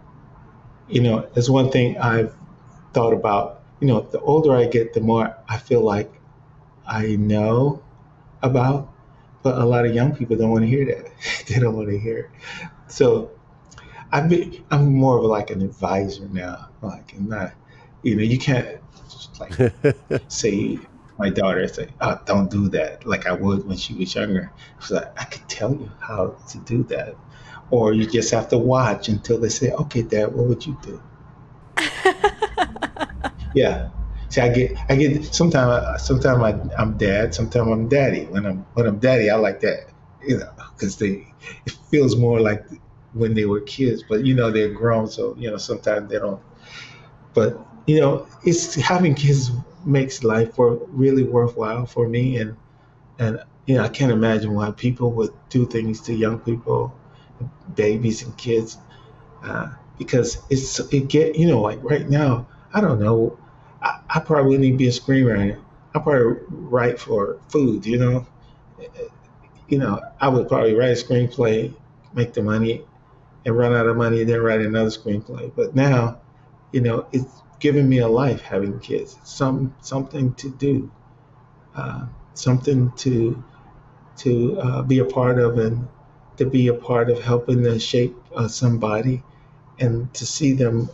you 0.88 1.02
know, 1.02 1.28
there's 1.34 1.50
one 1.50 1.70
thing 1.70 1.98
I've 1.98 2.34
thought 2.92 3.12
about, 3.12 3.62
you 3.80 3.88
know, 3.88 4.00
the 4.00 4.20
older 4.20 4.56
I 4.56 4.66
get, 4.66 4.94
the 4.94 5.00
more 5.00 5.36
I 5.48 5.58
feel 5.58 5.82
like 5.82 6.10
I 6.86 7.16
know 7.16 7.82
about, 8.42 8.92
but 9.42 9.58
a 9.58 9.64
lot 9.64 9.84
of 9.84 9.94
young 9.94 10.14
people 10.16 10.36
don't 10.36 10.50
want 10.50 10.64
to 10.64 10.68
hear 10.68 10.86
that. 10.86 11.12
they 11.48 11.60
don't 11.60 11.76
want 11.76 11.88
to 11.88 11.98
hear. 11.98 12.30
So 12.88 13.30
been, 14.28 14.64
I'm 14.70 14.92
more 14.94 15.18
of 15.18 15.24
like 15.24 15.50
an 15.50 15.62
advisor 15.62 16.28
now. 16.28 16.68
Like, 16.82 17.14
I'm 17.14 17.28
not, 17.28 17.52
you 18.02 18.16
know, 18.16 18.22
you 18.22 18.38
can't 18.38 18.80
just 19.10 19.40
like 19.40 19.52
say 20.28 20.78
my 21.18 21.30
daughter 21.30 21.66
say, 21.68 21.88
"Oh, 22.00 22.18
don't 22.26 22.50
do 22.50 22.68
that," 22.70 23.06
like 23.06 23.26
I 23.26 23.32
would 23.32 23.66
when 23.66 23.76
she 23.76 23.94
was 23.94 24.14
younger. 24.14 24.52
So 24.80 24.96
like, 24.96 25.20
I 25.20 25.24
could 25.24 25.48
tell 25.48 25.72
you 25.72 25.90
how 26.00 26.36
to 26.48 26.58
do 26.58 26.84
that, 26.84 27.16
or 27.70 27.92
you 27.92 28.06
just 28.06 28.30
have 28.30 28.48
to 28.50 28.58
watch 28.58 29.08
until 29.08 29.38
they 29.38 29.48
say, 29.48 29.72
"Okay, 29.72 30.02
Dad, 30.02 30.34
what 30.34 30.46
would 30.46 30.64
you 30.66 30.78
do?" 30.82 31.02
yeah. 33.54 33.90
See, 34.28 34.40
I 34.40 34.48
get, 34.50 34.76
I 34.88 34.96
get. 34.96 35.24
Sometimes, 35.34 36.02
sometimes 36.02 36.42
I, 36.42 36.80
I'm 36.80 36.96
dad. 36.98 37.34
Sometimes 37.34 37.68
I'm 37.68 37.88
daddy. 37.88 38.26
When 38.26 38.46
I'm, 38.46 38.66
when 38.74 38.86
I'm 38.86 38.98
daddy, 38.98 39.30
I 39.30 39.36
like 39.36 39.60
that, 39.60 39.88
you 40.22 40.38
know, 40.38 40.50
because 40.78 40.96
they, 40.96 41.26
it 41.66 41.72
feels 41.90 42.16
more 42.16 42.40
like 42.40 42.64
when 43.12 43.34
they 43.34 43.46
were 43.46 43.60
kids. 43.60 44.04
But 44.08 44.24
you 44.24 44.34
know, 44.34 44.50
they're 44.50 44.72
grown, 44.72 45.08
so 45.08 45.34
you 45.38 45.50
know, 45.50 45.56
sometimes 45.56 46.10
they 46.10 46.18
don't. 46.18 46.40
But 47.34 47.58
you 47.86 48.00
know, 48.00 48.26
it's 48.44 48.74
having 48.74 49.14
kids 49.14 49.50
makes 49.84 50.22
life 50.24 50.54
for 50.54 50.74
really 50.88 51.24
worthwhile 51.24 51.86
for 51.86 52.08
me, 52.08 52.38
and 52.38 52.56
and 53.18 53.40
you 53.66 53.76
know, 53.76 53.84
I 53.84 53.88
can't 53.88 54.12
imagine 54.12 54.54
why 54.54 54.70
people 54.72 55.12
would 55.12 55.32
do 55.50 55.66
things 55.66 56.00
to 56.02 56.14
young 56.14 56.38
people, 56.40 56.94
babies 57.74 58.22
and 58.22 58.36
kids, 58.36 58.78
uh, 59.42 59.70
because 59.98 60.38
it's 60.50 60.80
it 60.92 61.08
get 61.08 61.36
you 61.36 61.48
know 61.48 61.60
like 61.62 61.80
right 61.82 62.08
now. 62.08 62.46
I 62.72 62.80
don't 62.80 63.00
know. 63.00 63.38
I, 63.82 64.00
I 64.10 64.20
probably 64.20 64.50
wouldn't 64.50 64.64
even 64.66 64.78
be 64.78 64.88
a 64.88 64.92
screenwriter. 64.92 65.60
I 65.94 66.00
probably 66.00 66.42
write 66.50 67.00
for 67.00 67.38
food. 67.48 67.86
You 67.86 67.98
know, 67.98 68.26
you 69.68 69.78
know, 69.78 70.00
I 70.20 70.28
would 70.28 70.48
probably 70.48 70.74
write 70.74 70.90
a 70.90 71.04
screenplay, 71.04 71.74
make 72.14 72.32
the 72.32 72.42
money, 72.42 72.84
and 73.44 73.56
run 73.56 73.74
out 73.74 73.86
of 73.86 73.96
money, 73.96 74.24
then 74.24 74.40
write 74.40 74.60
another 74.60 74.90
screenplay. 74.90 75.52
But 75.54 75.74
now, 75.74 76.20
you 76.72 76.80
know, 76.80 77.06
it's 77.12 77.42
given 77.60 77.88
me 77.88 77.98
a 77.98 78.08
life 78.08 78.40
having 78.40 78.78
kids. 78.80 79.16
Some 79.24 79.74
something 79.80 80.34
to 80.34 80.50
do, 80.50 80.90
uh, 81.74 82.06
something 82.34 82.92
to 82.98 83.42
to 84.18 84.60
uh, 84.60 84.82
be 84.82 84.98
a 84.98 85.04
part 85.04 85.38
of, 85.38 85.58
and 85.58 85.86
to 86.38 86.46
be 86.46 86.68
a 86.68 86.74
part 86.74 87.10
of 87.10 87.22
helping 87.22 87.62
to 87.64 87.78
shape 87.78 88.16
uh, 88.34 88.48
somebody, 88.48 89.22
and 89.78 90.12
to 90.14 90.26
see 90.26 90.52
them, 90.52 90.88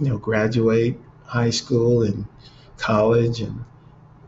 you 0.00 0.08
know, 0.08 0.18
graduate 0.18 0.98
high 1.26 1.50
school 1.50 2.02
and 2.02 2.26
college, 2.76 3.40
and 3.40 3.64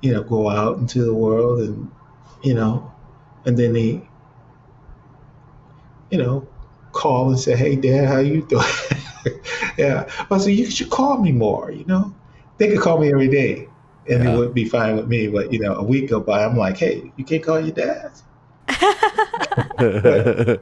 you 0.02 0.12
know, 0.12 0.22
go 0.22 0.48
out 0.48 0.78
into 0.78 1.04
the 1.04 1.14
world, 1.14 1.60
and 1.60 1.90
you 2.42 2.54
know, 2.54 2.93
and 3.44 3.56
then 3.58 3.72
they, 3.72 4.08
you 6.10 6.18
know, 6.18 6.46
call 6.92 7.30
and 7.30 7.38
say, 7.38 7.56
"Hey, 7.56 7.76
Dad, 7.76 8.06
how 8.08 8.18
you 8.18 8.42
doing?" 8.42 8.64
yeah. 9.78 10.08
Oh, 10.30 10.36
I 10.36 10.38
said, 10.38 10.50
you 10.50 10.70
should 10.70 10.90
call 10.90 11.18
me 11.20 11.32
more, 11.32 11.70
you 11.70 11.84
know? 11.86 12.14
They 12.58 12.68
could 12.68 12.80
call 12.80 12.98
me 12.98 13.10
every 13.12 13.28
day 13.28 13.68
and 14.08 14.22
Yeah. 14.22 14.34
it 14.34 14.36
would 14.36 14.54
be 14.54 14.64
fine 14.64 14.96
with 14.96 15.08
me. 15.08 15.28
But, 15.28 15.52
you 15.52 15.58
know, 15.60 15.74
a 15.74 15.82
week 15.82 16.10
go 16.10 16.20
by, 16.20 16.44
I'm 16.44 16.56
like, 16.56 16.78
hey, 16.78 17.12
you 17.16 17.24
can't 17.24 17.42
call 17.42 17.60
your 17.60 17.74
dad. 17.74 18.12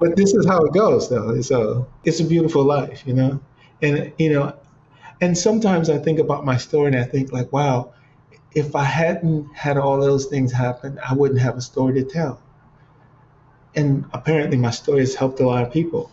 But 0.00 0.16
this 0.16 0.34
is 0.34 0.46
how 0.46 0.62
it 0.64 0.74
goes, 0.74 1.08
though. 1.08 1.40
So 1.40 1.88
it's 2.02 2.20
a 2.20 2.24
beautiful 2.24 2.64
life, 2.64 3.06
you 3.06 3.14
know? 3.14 3.40
And, 3.80 4.12
you 4.18 4.32
know, 4.32 4.54
and 5.20 5.38
sometimes 5.38 5.88
I 5.88 5.98
think 5.98 6.18
about 6.18 6.44
my 6.44 6.56
story 6.56 6.88
and 6.88 6.96
I 6.96 7.04
think, 7.04 7.32
like, 7.32 7.52
wow, 7.52 7.92
if 8.54 8.76
I 8.76 8.84
hadn't 8.84 9.54
had 9.54 9.76
all 9.76 10.00
those 10.00 10.26
things 10.26 10.52
happen, 10.52 10.98
I 11.06 11.14
wouldn't 11.14 11.40
have 11.40 11.56
a 11.56 11.60
story 11.60 11.94
to 11.94 12.04
tell. 12.04 12.40
And 13.74 14.04
apparently, 14.12 14.56
my 14.56 14.70
story 14.70 15.00
has 15.00 15.14
helped 15.14 15.40
a 15.40 15.46
lot 15.46 15.64
of 15.64 15.72
people. 15.72 16.12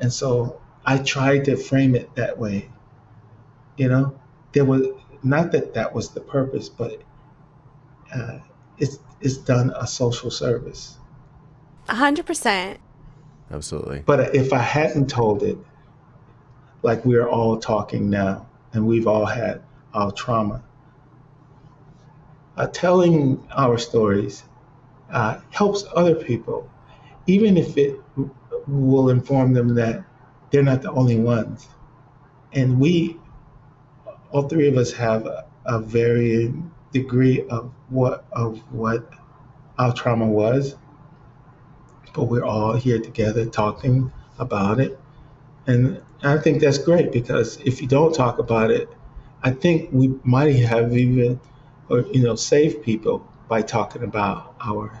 And 0.00 0.12
so 0.12 0.60
I 0.84 0.98
tried 0.98 1.44
to 1.44 1.56
frame 1.56 1.94
it 1.94 2.14
that 2.16 2.38
way. 2.38 2.68
You 3.76 3.88
know, 3.88 4.20
there 4.52 4.64
was 4.64 4.86
not 5.22 5.52
that 5.52 5.74
that 5.74 5.94
was 5.94 6.10
the 6.10 6.20
purpose, 6.20 6.68
but 6.68 7.00
uh, 8.12 8.38
it's 8.78 8.98
it's 9.20 9.36
done 9.36 9.72
a 9.76 9.86
social 9.86 10.30
service. 10.30 10.96
A 11.88 11.94
hundred 11.94 12.26
percent. 12.26 12.80
Absolutely. 13.50 14.02
But 14.04 14.34
if 14.34 14.52
I 14.52 14.58
hadn't 14.58 15.08
told 15.08 15.42
it, 15.42 15.58
like 16.82 17.04
we're 17.04 17.28
all 17.28 17.58
talking 17.58 18.10
now, 18.10 18.48
and 18.72 18.86
we've 18.86 19.06
all 19.06 19.26
had 19.26 19.62
our 19.92 20.10
trauma, 20.10 20.64
uh, 22.56 22.66
telling 22.68 23.46
our 23.56 23.78
stories 23.78 24.44
uh, 25.10 25.40
helps 25.50 25.84
other 25.94 26.14
people, 26.14 26.68
even 27.26 27.56
if 27.56 27.76
it 27.76 28.00
will 28.66 29.10
inform 29.10 29.52
them 29.52 29.74
that 29.74 30.04
they're 30.50 30.62
not 30.62 30.82
the 30.82 30.90
only 30.92 31.18
ones. 31.18 31.68
And 32.52 32.80
we, 32.80 33.18
all 34.30 34.48
three 34.48 34.68
of 34.68 34.76
us, 34.76 34.92
have 34.92 35.26
a, 35.26 35.46
a 35.66 35.80
varying 35.80 36.70
degree 36.92 37.46
of 37.48 37.72
what 37.88 38.24
of 38.32 38.58
what 38.72 39.08
our 39.78 39.92
trauma 39.92 40.26
was, 40.26 40.76
but 42.14 42.24
we're 42.24 42.44
all 42.44 42.74
here 42.74 43.00
together 43.00 43.44
talking 43.46 44.12
about 44.38 44.80
it. 44.80 44.98
And 45.66 46.00
I 46.22 46.38
think 46.38 46.60
that's 46.60 46.78
great 46.78 47.12
because 47.12 47.56
if 47.58 47.82
you 47.82 47.88
don't 47.88 48.14
talk 48.14 48.38
about 48.38 48.70
it, 48.70 48.88
I 49.42 49.50
think 49.50 49.90
we 49.92 50.14
might 50.22 50.56
have 50.56 50.96
even, 50.96 51.40
or 51.88 52.00
you 52.12 52.22
know, 52.22 52.34
save 52.34 52.82
people 52.82 53.26
by 53.48 53.62
talking 53.62 54.02
about 54.02 54.54
our 54.60 54.98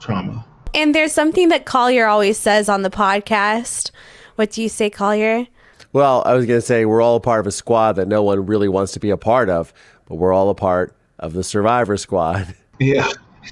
trauma. 0.00 0.44
And 0.74 0.94
there's 0.94 1.12
something 1.12 1.48
that 1.48 1.64
Collier 1.64 2.06
always 2.06 2.38
says 2.38 2.68
on 2.68 2.82
the 2.82 2.90
podcast. 2.90 3.90
What 4.36 4.52
do 4.52 4.62
you 4.62 4.68
say, 4.68 4.88
Collier? 4.88 5.46
Well, 5.92 6.22
I 6.24 6.34
was 6.34 6.46
going 6.46 6.60
to 6.60 6.66
say 6.66 6.84
we're 6.84 7.02
all 7.02 7.16
a 7.16 7.20
part 7.20 7.40
of 7.40 7.46
a 7.46 7.52
squad 7.52 7.94
that 7.94 8.06
no 8.06 8.22
one 8.22 8.46
really 8.46 8.68
wants 8.68 8.92
to 8.92 9.00
be 9.00 9.10
a 9.10 9.16
part 9.16 9.50
of, 9.50 9.72
but 10.06 10.14
we're 10.14 10.32
all 10.32 10.48
a 10.48 10.54
part 10.54 10.94
of 11.18 11.32
the 11.32 11.44
Survivor 11.44 11.96
Squad. 11.96 12.54
Yeah. 12.82 13.10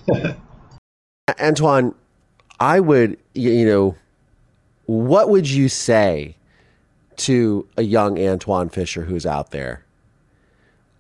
Antwone, 1.38 1.94
I 2.60 2.80
would, 2.80 3.18
you 3.34 3.66
know, 3.66 3.94
what 4.86 5.28
would 5.28 5.46
you 5.50 5.68
say 5.68 6.34
to 7.16 7.68
a 7.76 7.82
young 7.82 8.18
Antwone 8.18 8.70
Fisher 8.70 9.04
who's 9.04 9.26
out 9.26 9.50
there? 9.50 9.84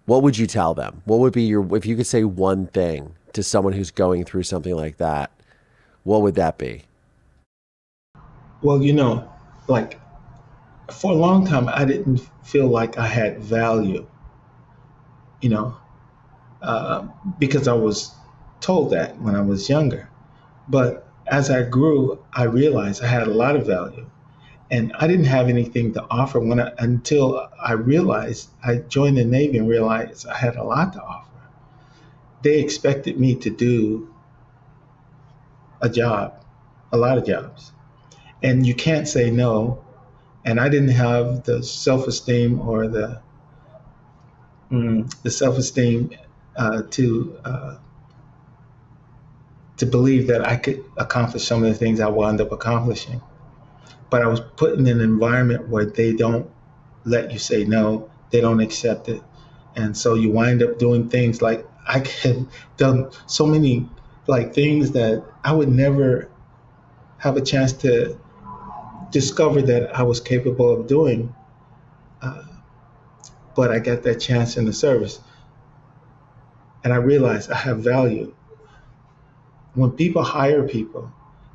What 0.08 0.22
would 0.22 0.38
you 0.38 0.46
tell 0.46 0.72
them? 0.72 1.02
What 1.04 1.18
would 1.18 1.34
be 1.34 1.42
your, 1.42 1.76
if 1.76 1.84
you 1.84 1.94
could 1.94 2.06
say 2.06 2.24
one 2.24 2.66
thing 2.66 3.14
to 3.34 3.42
someone 3.42 3.74
who's 3.74 3.90
going 3.90 4.24
through 4.24 4.44
something 4.44 4.74
like 4.74 4.96
that, 4.96 5.30
what 6.02 6.22
would 6.22 6.34
that 6.36 6.56
be? 6.56 6.84
Well, 8.62 8.82
you 8.82 8.94
know, 8.94 9.30
like 9.66 10.00
for 10.90 11.12
a 11.12 11.14
long 11.14 11.44
time, 11.44 11.68
I 11.68 11.84
didn't 11.84 12.26
feel 12.42 12.68
like 12.68 12.96
I 12.96 13.06
had 13.06 13.40
value, 13.40 14.06
you 15.42 15.50
know, 15.50 15.76
uh, 16.62 17.06
because 17.38 17.68
I 17.68 17.74
was 17.74 18.10
told 18.60 18.92
that 18.92 19.20
when 19.20 19.34
I 19.34 19.42
was 19.42 19.68
younger. 19.68 20.08
But 20.68 21.06
as 21.26 21.50
I 21.50 21.64
grew, 21.64 22.18
I 22.32 22.44
realized 22.44 23.04
I 23.04 23.08
had 23.08 23.28
a 23.28 23.34
lot 23.34 23.56
of 23.56 23.66
value. 23.66 24.08
And 24.70 24.92
I 24.98 25.06
didn't 25.06 25.26
have 25.26 25.48
anything 25.48 25.94
to 25.94 26.04
offer 26.10 26.40
when 26.40 26.60
I, 26.60 26.72
until 26.78 27.48
I 27.60 27.72
realized 27.72 28.50
I 28.62 28.76
joined 28.76 29.16
the 29.16 29.24
Navy 29.24 29.58
and 29.58 29.68
realized 29.68 30.26
I 30.26 30.36
had 30.36 30.56
a 30.56 30.62
lot 30.62 30.92
to 30.92 31.02
offer. 31.02 31.28
They 32.42 32.60
expected 32.60 33.18
me 33.18 33.34
to 33.36 33.50
do 33.50 34.12
a 35.80 35.88
job, 35.88 36.44
a 36.92 36.96
lot 36.96 37.18
of 37.18 37.26
jobs. 37.26 37.72
And 38.42 38.66
you 38.66 38.74
can't 38.74 39.08
say 39.08 39.30
no. 39.30 39.84
And 40.44 40.60
I 40.60 40.68
didn't 40.68 40.90
have 40.90 41.44
the 41.44 41.62
self 41.62 42.06
esteem 42.06 42.60
or 42.60 42.88
the 42.88 43.20
mm, 44.70 45.22
the 45.22 45.30
self 45.30 45.58
esteem 45.58 46.10
uh, 46.56 46.82
to 46.90 47.38
uh, 47.44 47.76
to 49.78 49.86
believe 49.86 50.26
that 50.28 50.46
I 50.46 50.56
could 50.56 50.84
accomplish 50.96 51.44
some 51.44 51.62
of 51.62 51.68
the 51.68 51.74
things 51.74 52.00
I 52.00 52.08
wound 52.08 52.40
up 52.40 52.52
accomplishing. 52.52 53.20
But 54.10 54.22
I 54.22 54.26
was 54.26 54.40
put 54.40 54.78
in 54.78 54.86
an 54.86 55.00
environment 55.00 55.68
where 55.68 55.84
they 55.84 56.12
don't 56.12 56.50
let 57.04 57.32
you 57.32 57.38
say 57.38 57.64
no, 57.64 58.10
they 58.30 58.40
don't 58.40 58.60
accept 58.60 59.08
it. 59.08 59.22
And 59.76 59.96
so 59.96 60.14
you 60.14 60.30
wind 60.30 60.62
up 60.62 60.78
doing 60.78 61.08
things 61.08 61.42
like 61.42 61.66
I 61.86 62.04
have 62.22 62.46
done 62.76 63.10
so 63.26 63.46
many 63.46 63.88
like 64.26 64.54
things 64.54 64.92
that 64.92 65.24
I 65.42 65.52
would 65.52 65.70
never 65.70 66.30
have 67.18 67.36
a 67.36 67.40
chance 67.40 67.72
to 67.72 68.18
discover 69.10 69.62
that 69.62 69.96
I 69.96 70.02
was 70.02 70.20
capable 70.20 70.80
of 70.80 70.86
doing. 70.86 71.34
Uh, 72.20 72.44
but 73.56 73.70
I 73.70 73.78
got 73.78 74.02
that 74.02 74.16
chance 74.16 74.56
in 74.56 74.66
the 74.66 74.72
service. 74.72 75.20
And 76.84 76.92
I 76.92 76.96
realized 76.96 77.50
I 77.50 77.56
have 77.56 77.78
value 77.78 78.34
when 79.78 79.92
people 79.92 80.22
hire 80.22 80.66
people, 80.66 81.12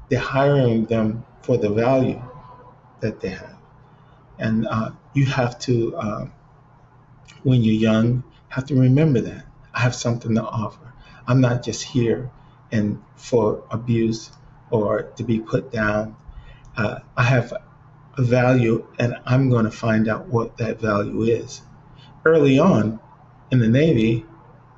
they're 0.09 0.19
hiring 0.19 0.85
them 0.85 1.25
for 1.41 1.57
the 1.57 1.69
value 1.69 2.21
that 3.03 3.21
they 3.21 3.29
have. 3.29 3.57
And 4.39 4.67
uh, 4.67 4.91
you 5.13 5.25
have 5.27 5.59
to, 5.59 5.95
uh, 5.95 6.25
when 7.43 7.63
you're 7.63 7.75
young, 7.75 8.23
have 8.49 8.65
to 8.65 8.75
remember 8.75 9.21
that 9.21 9.45
I 9.73 9.79
have 9.81 9.95
something 9.95 10.35
to 10.35 10.43
offer. 10.43 10.93
I'm 11.27 11.41
not 11.41 11.63
just 11.63 11.83
here 11.83 12.29
and 12.71 13.01
for 13.15 13.63
abuse 13.71 14.31
or 14.69 15.03
to 15.03 15.23
be 15.23 15.39
put 15.39 15.71
down. 15.71 16.15
Uh, 16.75 16.99
I 17.15 17.23
have 17.23 17.53
a 18.17 18.21
value, 18.21 18.85
and 18.99 19.15
I'm 19.25 19.49
going 19.49 19.65
to 19.65 19.71
find 19.71 20.07
out 20.07 20.27
what 20.27 20.57
that 20.57 20.79
value 20.79 21.23
is. 21.23 21.61
Early 22.25 22.59
on 22.59 22.99
in 23.51 23.59
the 23.59 23.67
Navy, 23.67 24.25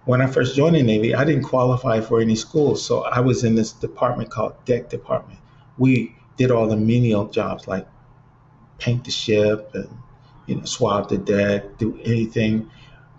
when 0.05 0.21
I 0.21 0.28
first 0.28 0.55
joined 0.55 0.76
the 0.76 0.84
Navy, 0.84 1.15
I 1.15 1.23
didn't 1.23 1.43
qualify 1.43 1.99
for 2.01 2.21
any 2.21 2.36
schools, 2.36 2.86
so 2.86 3.03
I 3.03 3.19
was 3.21 3.43
in 3.43 3.55
this 3.55 3.71
department 3.71 4.30
called 4.30 4.53
deck 4.65 4.89
department. 4.89 5.39
We 5.78 6.15
did 6.38 6.51
all 6.51 6.67
the 6.67 6.78
menial 6.78 7.28
jobs 7.28 7.67
like 7.67 7.88
paint 8.78 9.03
the 9.03 9.11
ship 9.11 9.71
and 9.73 9.89
you 10.45 10.55
know 10.55 10.65
swab 10.65 11.09
the 11.09 11.17
deck, 11.17 11.78
do 11.78 11.99
anything, 12.03 12.69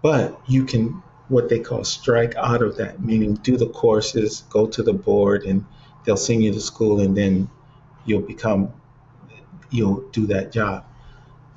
but 0.03 0.41
you 0.47 0.65
can 0.65 1.03
what 1.29 1.49
they 1.49 1.59
call 1.59 1.83
strike 1.83 2.35
out 2.37 2.63
of 2.63 2.77
that, 2.77 3.01
meaning 3.01 3.35
do 3.35 3.57
the 3.57 3.69
courses, 3.69 4.45
go 4.49 4.67
to 4.67 4.83
the 4.83 4.93
board, 4.93 5.43
and 5.45 5.65
they'll 6.05 6.17
send 6.17 6.43
you 6.45 6.53
to 6.53 6.61
school, 6.61 7.01
and 7.01 7.17
then 7.17 7.51
you'll 8.05 8.23
become 8.23 8.73
you'll 9.71 10.03
do 10.11 10.27
that 10.27 10.53
job. 10.53 10.85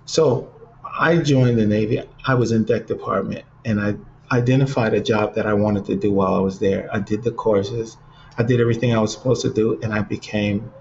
So 0.06 0.52
I 0.84 1.18
joined 1.18 1.60
the 1.60 1.68
Navy. 1.68 2.02
I 2.26 2.34
was 2.34 2.52
in 2.52 2.64
deck 2.64 2.88
department, 2.88 3.46
and 3.66 3.80
I 3.80 3.96
identified 4.32 4.94
a 4.94 5.02
job 5.02 5.36
that 5.36 5.46
I 5.46 5.54
wanted 5.54 5.86
to 5.86 5.96
do 5.96 6.12
while 6.12 6.34
I 6.34 6.40
was 6.40 6.60
there. 6.60 6.90
I 6.92 7.00
did 7.00 7.24
the 7.24 7.32
courses, 7.32 7.98
I 8.38 8.44
did 8.44 8.62
everything 8.62 8.96
I 8.96 9.00
was 9.00 9.12
supposed 9.14 9.42
to 9.42 9.54
do, 9.54 9.80
and 9.82 9.94
I 9.94 10.02
became 10.02 10.72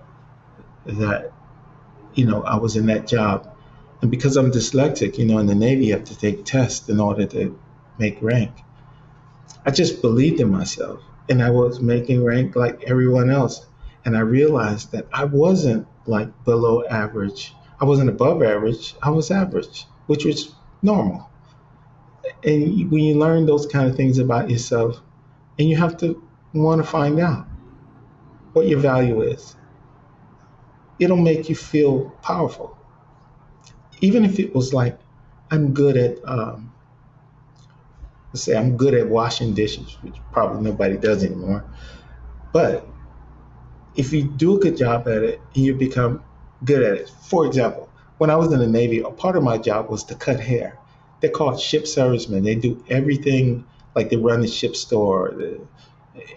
that, 0.87 1.33
you 2.19 2.27
know, 2.27 2.43
I 2.43 2.57
was 2.57 2.77
in 2.77 2.87
that 2.87 3.07
job. 3.07 3.55
And 4.03 4.11
because 4.11 4.37
I'm 4.37 4.53
dyslexic, 4.53 5.19
you 5.19 5.27
know, 5.27 5.39
in 5.39 5.47
the 5.47 5.55
Navy, 5.55 5.87
you 5.87 5.93
have 5.95 6.05
to 6.05 6.19
take 6.19 6.45
tests 6.45 6.89
in 6.89 7.01
order 7.01 7.27
to 7.27 7.59
make 7.99 8.21
rank. 8.23 8.53
I 9.65 9.71
just 9.71 10.03
believed 10.03 10.41
in 10.41 10.51
myself 10.51 11.01
and 11.29 11.43
I 11.43 11.51
was 11.51 11.81
making 11.81 12.25
rank 12.25 12.57
like 12.57 12.85
everyone 12.85 13.31
else. 13.31 13.67
And 14.05 14.17
I 14.17 14.21
realized 14.21 14.93
that 14.93 15.07
I 15.13 15.25
wasn't 15.25 15.87
like 16.07 16.45
below 16.45 16.85
average. 16.85 17.55
I 17.81 17.85
wasn't 17.85 18.09
above 18.09 18.43
average. 18.43 18.95
I 19.03 19.11
was 19.11 19.31
average, 19.31 19.87
which 20.07 20.25
was 20.25 20.55
normal 20.83 21.29
and 22.45 22.91
when 22.91 23.03
you 23.03 23.19
learn 23.19 23.47
those 23.47 23.67
kind 23.67 23.89
of 23.89 23.97
things 23.97 24.19
about 24.19 24.51
yourself, 24.51 25.01
and 25.59 25.69
you 25.69 25.77
have 25.77 25.97
to 25.99 26.23
want 26.55 26.83
to 26.83 26.89
find 26.89 27.19
out 27.19 27.47
what 28.53 28.67
your 28.67 28.79
value 28.79 29.23
is, 29.23 29.57
it'll 30.99 31.17
make 31.17 31.49
you 31.49 31.55
feel 31.55 32.11
powerful. 32.23 32.77
Even 34.01 34.25
if 34.25 34.39
it 34.39 34.55
was 34.55 34.73
like, 34.73 34.99
I'm 35.51 35.73
good 35.73 35.97
at, 35.97 36.19
um, 36.29 36.73
let's 38.33 38.43
say, 38.43 38.57
I'm 38.57 38.77
good 38.77 38.95
at 38.95 39.09
washing 39.09 39.55
dishes, 39.55 39.97
which 40.03 40.17
probably 40.33 40.63
nobody 40.63 40.97
does 40.97 41.25
anymore. 41.25 41.65
But 42.53 42.87
if 43.97 44.13
you 44.13 44.25
do 44.25 44.57
a 44.57 44.61
good 44.61 44.77
job 44.77 45.09
at 45.09 45.23
it, 45.23 45.41
you 45.55 45.75
become 45.75 46.23
good 46.65 46.83
at 46.83 46.95
it. 46.99 47.11
For 47.11 47.47
example, 47.47 47.89
when 48.19 48.31
I 48.31 48.37
was 48.37 48.53
in 48.53 48.59
the 48.59 48.67
Navy, 48.67 49.01
a 49.01 49.11
part 49.11 49.37
of 49.37 49.43
my 49.43 49.59
job 49.59 49.91
was 49.91 50.05
to 50.05 50.15
cut 50.15 50.41
hair 50.41 50.79
they're 51.21 51.31
called 51.31 51.61
ship 51.61 51.87
servicemen. 51.87 52.45
They 52.45 52.55
do 52.55 52.83
everything 52.89 53.65
like 53.95 54.11
they 54.11 54.17
run 54.17 54.41
the 54.41 54.49
ship 54.49 54.77
store, 54.77 55.33
the, 55.37 55.61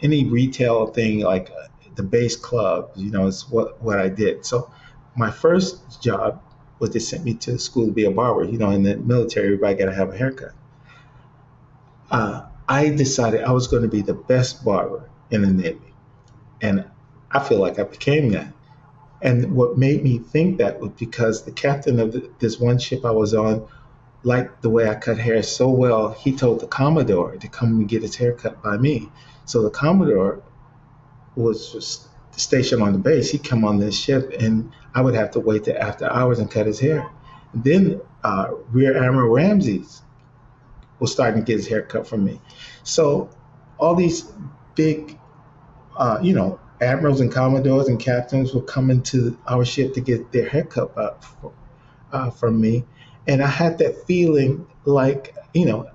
any 0.01 0.25
retail 0.25 0.87
thing 0.87 1.19
like 1.19 1.51
the 1.95 2.03
base 2.03 2.35
club. 2.35 2.91
You 2.95 3.11
know, 3.11 3.27
it's 3.27 3.49
what 3.49 3.81
what 3.81 3.99
I 3.99 4.09
did. 4.09 4.45
So 4.45 4.71
my 5.15 5.31
first 5.31 6.01
job 6.01 6.41
was 6.79 6.91
they 6.91 6.99
sent 6.99 7.23
me 7.23 7.35
to 7.35 7.57
school 7.59 7.85
to 7.87 7.91
be 7.91 8.05
a 8.05 8.11
barber. 8.11 8.43
You 8.43 8.57
know, 8.57 8.71
in 8.71 8.83
the 8.83 8.97
military, 8.97 9.47
everybody 9.47 9.75
got 9.75 9.85
to 9.85 9.93
have 9.93 10.13
a 10.13 10.17
haircut. 10.17 10.53
Uh, 12.09 12.43
I 12.67 12.89
decided 12.89 13.43
I 13.43 13.51
was 13.51 13.67
going 13.67 13.83
to 13.83 13.89
be 13.89 14.01
the 14.01 14.13
best 14.13 14.63
barber 14.65 15.09
in 15.29 15.41
the 15.41 15.49
Navy, 15.49 15.93
and 16.61 16.85
I 17.29 17.39
feel 17.39 17.59
like 17.59 17.79
I 17.79 17.83
became 17.83 18.29
that. 18.31 18.53
And 19.21 19.55
what 19.55 19.77
made 19.77 20.03
me 20.03 20.17
think 20.17 20.57
that 20.57 20.79
was 20.79 20.91
because 20.97 21.43
the 21.43 21.51
captain 21.51 21.99
of 21.99 22.11
the, 22.11 22.29
this 22.39 22.59
one 22.59 22.79
ship 22.79 23.05
I 23.05 23.11
was 23.11 23.33
on 23.33 23.67
liked 24.23 24.61
the 24.61 24.69
way 24.69 24.89
I 24.89 24.95
cut 24.95 25.17
hair 25.17 25.43
so 25.43 25.69
well, 25.69 26.11
he 26.11 26.35
told 26.35 26.59
the 26.59 26.67
Commodore 26.67 27.35
to 27.35 27.47
come 27.47 27.79
and 27.79 27.87
get 27.87 28.01
his 28.01 28.15
hair 28.15 28.33
cut 28.33 28.61
by 28.61 28.77
me. 28.77 29.09
So 29.45 29.61
the 29.63 29.69
Commodore 29.69 30.41
was 31.41 32.09
stationed 32.31 32.81
on 32.81 32.93
the 32.93 32.99
base. 32.99 33.31
He'd 33.31 33.43
come 33.43 33.65
on 33.65 33.79
this 33.79 33.97
ship, 33.97 34.33
and 34.39 34.71
I 34.93 35.01
would 35.01 35.15
have 35.15 35.31
to 35.31 35.39
wait 35.39 35.67
after 35.67 36.11
hours 36.11 36.39
and 36.39 36.49
cut 36.49 36.65
his 36.65 36.79
hair. 36.79 37.09
And 37.53 37.63
then 37.63 38.01
uh, 38.23 38.51
Rear 38.71 39.03
Admiral 39.03 39.29
Ramses 39.29 40.01
was 40.99 41.11
starting 41.11 41.41
to 41.41 41.45
get 41.45 41.57
his 41.57 41.67
hair 41.67 41.81
cut 41.81 42.07
from 42.07 42.23
me. 42.23 42.39
So 42.83 43.29
all 43.77 43.95
these 43.95 44.31
big, 44.75 45.17
uh, 45.97 46.19
you 46.21 46.33
know, 46.33 46.59
admirals 46.79 47.19
and 47.21 47.31
commodores 47.31 47.87
and 47.87 47.99
captains 47.99 48.53
were 48.53 48.61
coming 48.61 49.01
to 49.03 49.37
our 49.47 49.65
ship 49.65 49.93
to 49.93 50.01
get 50.01 50.31
their 50.31 50.47
hair 50.47 50.63
cut 50.63 50.95
up 50.97 51.23
for, 51.23 51.53
uh, 52.11 52.29
from 52.29 52.59
me. 52.59 52.85
And 53.27 53.41
I 53.41 53.47
had 53.47 53.77
that 53.79 54.05
feeling 54.07 54.67
like, 54.85 55.35
you 55.53 55.65
know, 55.65 55.89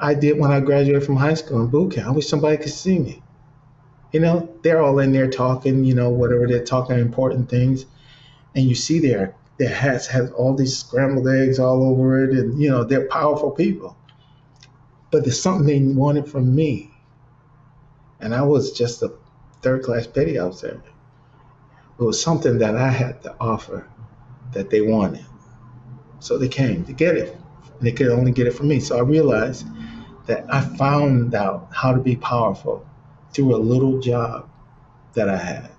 I 0.00 0.14
did 0.14 0.38
when 0.38 0.50
I 0.50 0.60
graduated 0.60 1.04
from 1.04 1.16
high 1.16 1.34
school 1.34 1.60
in 1.60 1.68
boot 1.68 1.94
camp. 1.94 2.08
I 2.08 2.10
wish 2.10 2.26
somebody 2.26 2.56
could 2.56 2.72
see 2.72 2.98
me. 2.98 3.21
You 4.12 4.20
know, 4.20 4.54
they're 4.62 4.82
all 4.82 4.98
in 4.98 5.12
there 5.12 5.30
talking, 5.30 5.84
you 5.84 5.94
know, 5.94 6.10
whatever 6.10 6.46
they're 6.46 6.64
talking 6.64 6.98
important 6.98 7.48
things. 7.48 7.86
And 8.54 8.66
you 8.66 8.74
see 8.74 9.00
their 9.00 9.34
their 9.58 9.74
hats 9.74 10.06
has 10.08 10.30
all 10.32 10.54
these 10.54 10.76
scrambled 10.76 11.28
eggs 11.28 11.58
all 11.58 11.84
over 11.84 12.24
it, 12.24 12.30
and 12.30 12.60
you 12.60 12.70
know, 12.70 12.84
they're 12.84 13.08
powerful 13.08 13.50
people. 13.50 13.96
But 15.10 15.24
there's 15.24 15.40
something 15.40 15.66
they 15.66 15.94
wanted 15.94 16.26
from 16.26 16.54
me. 16.54 16.90
And 18.20 18.34
I 18.34 18.42
was 18.42 18.72
just 18.72 19.02
a 19.02 19.12
third 19.62 19.82
class 19.82 20.06
petty 20.06 20.38
officer. 20.38 20.82
It 21.98 22.02
was 22.02 22.20
something 22.22 22.58
that 22.58 22.76
I 22.76 22.88
had 22.88 23.22
to 23.22 23.34
offer 23.40 23.86
that 24.52 24.70
they 24.70 24.80
wanted. 24.80 25.24
So 26.20 26.38
they 26.38 26.48
came 26.48 26.84
to 26.84 26.92
get 26.92 27.16
it. 27.16 27.36
And 27.78 27.86
they 27.86 27.92
could 27.92 28.08
only 28.08 28.32
get 28.32 28.46
it 28.46 28.52
from 28.52 28.68
me. 28.68 28.80
So 28.80 28.96
I 28.96 29.02
realized 29.02 29.66
that 30.26 30.44
I 30.52 30.60
found 30.60 31.34
out 31.34 31.68
how 31.72 31.92
to 31.92 32.00
be 32.00 32.16
powerful 32.16 32.86
through 33.32 33.54
a 33.54 33.58
little 33.58 34.00
job 34.00 34.48
that 35.14 35.28
I 35.28 35.36
had. 35.36 35.70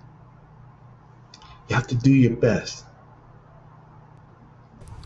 You 1.68 1.76
have 1.76 1.86
to 1.88 1.94
do 1.94 2.12
your 2.12 2.36
best. 2.36 2.84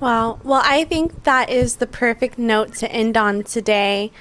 Wow. 0.00 0.38
Well, 0.44 0.62
I 0.64 0.84
think 0.84 1.24
that 1.24 1.50
is 1.50 1.76
the 1.76 1.86
perfect 1.86 2.38
note 2.38 2.74
to 2.76 2.90
end 2.90 3.16
on 3.16 3.42
today. 3.42 4.12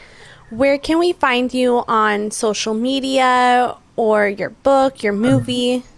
Where 0.50 0.78
can 0.78 0.98
we 0.98 1.14
find 1.14 1.54
you 1.54 1.84
on 1.88 2.32
social 2.32 2.74
media 2.74 3.76
or 3.96 4.28
your 4.28 4.50
book, 4.52 5.04
your 5.04 5.14
movie? 5.14 5.84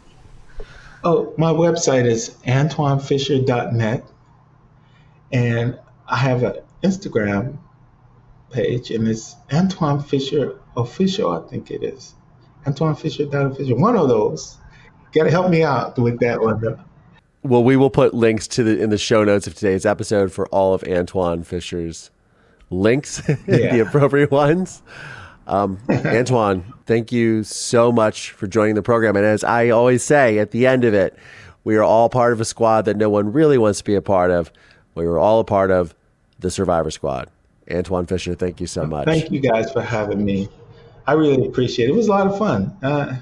Oh, 1.01 1.33
my 1.37 1.53
website 1.53 2.05
is 2.05 2.31
antwonefisher.net. 2.45 4.03
And 5.31 5.79
I 6.05 6.17
have 6.17 6.43
an 6.43 6.55
Instagram 6.83 7.57
page, 8.51 8.91
and 8.91 9.07
it's 9.07 9.35
Antwone 9.49 10.03
Fisher 10.03 10.59
Official, 10.75 11.31
I 11.31 11.47
think 11.47 11.71
it 11.71 11.83
is. 11.83 12.15
Antwone 12.65 12.95
Fisher 12.95 13.27
Official. 13.31 13.77
One 13.77 13.95
of 13.95 14.09
those. 14.09 14.57
Got 15.13 15.23
to 15.23 15.31
help 15.31 15.49
me 15.49 15.63
out 15.63 15.97
with 15.97 16.19
that 16.19 16.41
one. 16.41 16.61
Though. 16.61 16.79
Well, 17.43 17.63
we 17.63 17.77
will 17.77 17.89
put 17.89 18.13
links 18.13 18.47
to 18.49 18.63
the 18.63 18.81
in 18.81 18.89
the 18.89 18.97
show 18.97 19.23
notes 19.23 19.47
of 19.47 19.55
today's 19.55 19.85
episode 19.85 20.31
for 20.31 20.47
all 20.47 20.73
of 20.73 20.83
Antwone 20.83 21.43
Fisher's 21.43 22.11
links, 22.69 23.21
yeah. 23.47 23.71
the 23.71 23.79
appropriate 23.79 24.29
ones. 24.29 24.83
Um, 25.47 25.79
Antwone, 25.89 26.63
thank 26.85 27.11
you 27.11 27.43
so 27.43 27.91
much 27.91 28.31
for 28.31 28.45
joining 28.45 28.75
the 28.75 28.83
program. 28.83 29.15
And 29.15 29.25
as 29.25 29.43
I 29.43 29.69
always 29.69 30.03
say 30.03 30.37
at 30.37 30.51
the 30.51 30.67
end 30.67 30.83
of 30.83 30.93
it, 30.93 31.17
we 31.63 31.75
are 31.75 31.83
all 31.83 32.09
part 32.09 32.33
of 32.33 32.41
a 32.41 32.45
squad 32.45 32.85
that 32.85 32.97
no 32.97 33.09
one 33.09 33.33
really 33.33 33.57
wants 33.57 33.79
to 33.79 33.83
be 33.83 33.95
a 33.95 34.01
part 34.01 34.31
of. 34.31 34.51
We 34.95 35.07
were 35.07 35.17
all 35.17 35.39
a 35.39 35.43
part 35.43 35.71
of 35.71 35.95
the 36.39 36.51
Survivor 36.51 36.91
Squad. 36.91 37.29
Antwone 37.67 38.07
Fisher, 38.07 38.35
thank 38.35 38.59
you 38.59 38.67
so 38.67 38.85
much. 38.85 39.05
Thank 39.05 39.31
you 39.31 39.39
guys 39.39 39.71
for 39.71 39.81
having 39.81 40.25
me. 40.25 40.49
I 41.09 41.13
really 41.13 41.47
appreciate 41.47 41.89
it. 41.89 41.93
It 41.93 41.95
was 41.95 42.07
a 42.07 42.11
lot 42.11 42.27
of 42.27 42.37
fun. 42.37 42.77
Uh, 42.83 43.15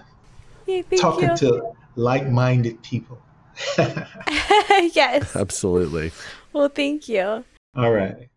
yeah, 0.66 0.82
talking 0.98 1.30
you. 1.30 1.38
to 1.38 1.72
like 1.96 2.28
minded 2.28 2.84
people. 2.84 3.18
yes. 3.78 5.34
Absolutely. 5.38 6.12
Well, 6.52 6.68
thank 6.68 7.08
you. 7.08 7.46
All 7.78 7.94
right. 7.94 8.28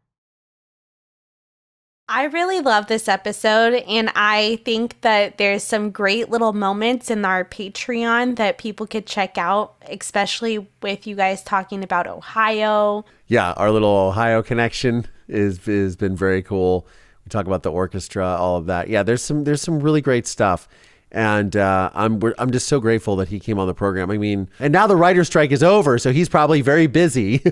I 2.09 2.25
really 2.27 2.61
love 2.61 2.87
this 2.87 3.09
episode, 3.09 3.75
and 3.89 4.13
I 4.15 4.61
think 4.65 5.01
that 5.01 5.39
there's 5.39 5.65
some 5.65 5.91
great 5.91 6.31
little 6.31 6.53
moments 6.53 7.11
in 7.11 7.25
our 7.25 7.45
Patreon 7.45 8.37
that 8.37 8.57
people 8.59 8.87
could 8.87 9.07
check 9.07 9.37
out, 9.37 9.75
especially 9.89 10.69
with 10.81 11.09
you 11.09 11.17
guys 11.17 11.43
talking 11.43 11.83
about 11.83 12.07
Ohio. 12.07 13.05
Yeah, 13.27 13.51
our 13.55 13.73
little 13.73 13.97
Ohio 13.97 14.43
connection 14.43 15.07
is 15.27 15.59
has 15.67 15.97
been 15.97 16.15
very 16.15 16.43
cool. 16.43 16.87
Talk 17.31 17.47
about 17.47 17.63
the 17.63 17.73
orchestra, 17.73 18.27
all 18.27 18.57
of 18.57 18.67
that. 18.67 18.89
Yeah, 18.89 19.03
there's 19.03 19.23
some 19.23 19.45
there's 19.45 19.63
some 19.63 19.81
really 19.81 20.01
great 20.01 20.27
stuff 20.27 20.69
and 21.13 21.57
uh, 21.57 21.91
I'm 21.93 22.21
I'm 22.39 22.51
just 22.51 22.69
so 22.69 22.81
grateful 22.81 23.17
that 23.17 23.29
he 23.29 23.41
came 23.41 23.59
on 23.59 23.67
the 23.67 23.75
program. 23.75 24.11
I 24.11 24.19
mean, 24.19 24.49
and 24.59 24.73
now 24.73 24.87
the 24.87 24.97
writer's 24.97 25.27
strike 25.27 25.51
is 25.51 25.63
over, 25.63 25.99
so 25.99 26.13
he's 26.13 26.29
probably 26.29 26.61
very 26.61 26.87
busy. 26.87 27.43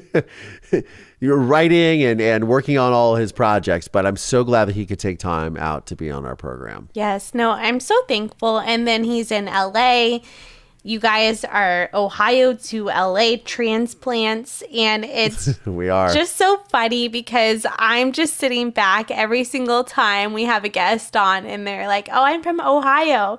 You're 1.21 1.39
writing 1.39 2.05
and, 2.05 2.21
and 2.21 2.47
working 2.47 2.79
on 2.79 2.93
all 2.93 3.17
his 3.17 3.33
projects, 3.33 3.89
but 3.89 4.07
I'm 4.07 4.17
so 4.17 4.45
glad 4.45 4.67
that 4.67 4.77
he 4.77 4.87
could 4.87 5.01
take 5.01 5.19
time 5.19 5.57
out 5.57 5.87
to 5.87 5.97
be 5.97 6.13
on 6.13 6.25
our 6.25 6.37
program. 6.37 6.89
Yes, 6.95 7.35
no, 7.35 7.51
I'm 7.51 7.81
so 7.81 7.97
thankful. 8.07 8.61
And 8.61 8.87
then 8.87 9.03
he's 9.03 9.33
in 9.33 9.47
LA. 9.47 10.21
You 10.89 10.99
guys 10.99 11.45
are 11.45 11.91
Ohio 11.93 12.55
to 12.55 12.87
LA 12.87 13.37
transplants, 13.45 14.63
and 14.75 15.05
it's 15.05 15.63
we 15.67 15.91
are 15.91 16.11
just 16.15 16.37
so 16.37 16.63
funny 16.71 17.09
because 17.09 17.67
I'm 17.79 18.13
just 18.13 18.39
sitting 18.39 18.71
back 18.71 19.11
every 19.11 19.45
single 19.45 19.85
time 19.85 20.33
we 20.33 20.45
have 20.45 20.65
a 20.65 20.71
guest 20.71 21.15
on, 21.15 21.45
and 21.45 21.67
they're 21.67 21.87
like, 21.89 22.09
"Oh, 22.11 22.25
I'm 22.25 22.43
from 22.43 22.59
Ohio." 22.59 23.39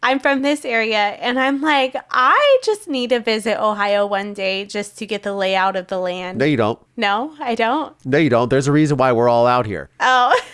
I'm 0.00 0.20
from 0.20 0.42
this 0.42 0.64
area. 0.64 0.98
And 0.98 1.40
I'm 1.40 1.62
like, 1.62 1.96
I 2.10 2.58
just 2.62 2.86
need 2.86 3.10
to 3.10 3.18
visit 3.18 3.60
Ohio 3.60 4.06
one 4.06 4.34
day 4.34 4.64
just 4.64 4.98
to 4.98 5.06
get 5.06 5.24
the 5.24 5.32
layout 5.34 5.74
of 5.74 5.88
the 5.88 5.98
land. 5.98 6.38
No, 6.38 6.44
you 6.44 6.56
don't. 6.56 6.78
No, 6.96 7.34
I 7.40 7.56
don't. 7.56 7.96
No, 8.04 8.18
you 8.18 8.30
don't. 8.30 8.48
There's 8.48 8.68
a 8.68 8.72
reason 8.72 8.98
why 8.98 9.10
we're 9.10 9.28
all 9.28 9.48
out 9.48 9.66
here. 9.66 9.90
Oh. 9.98 10.38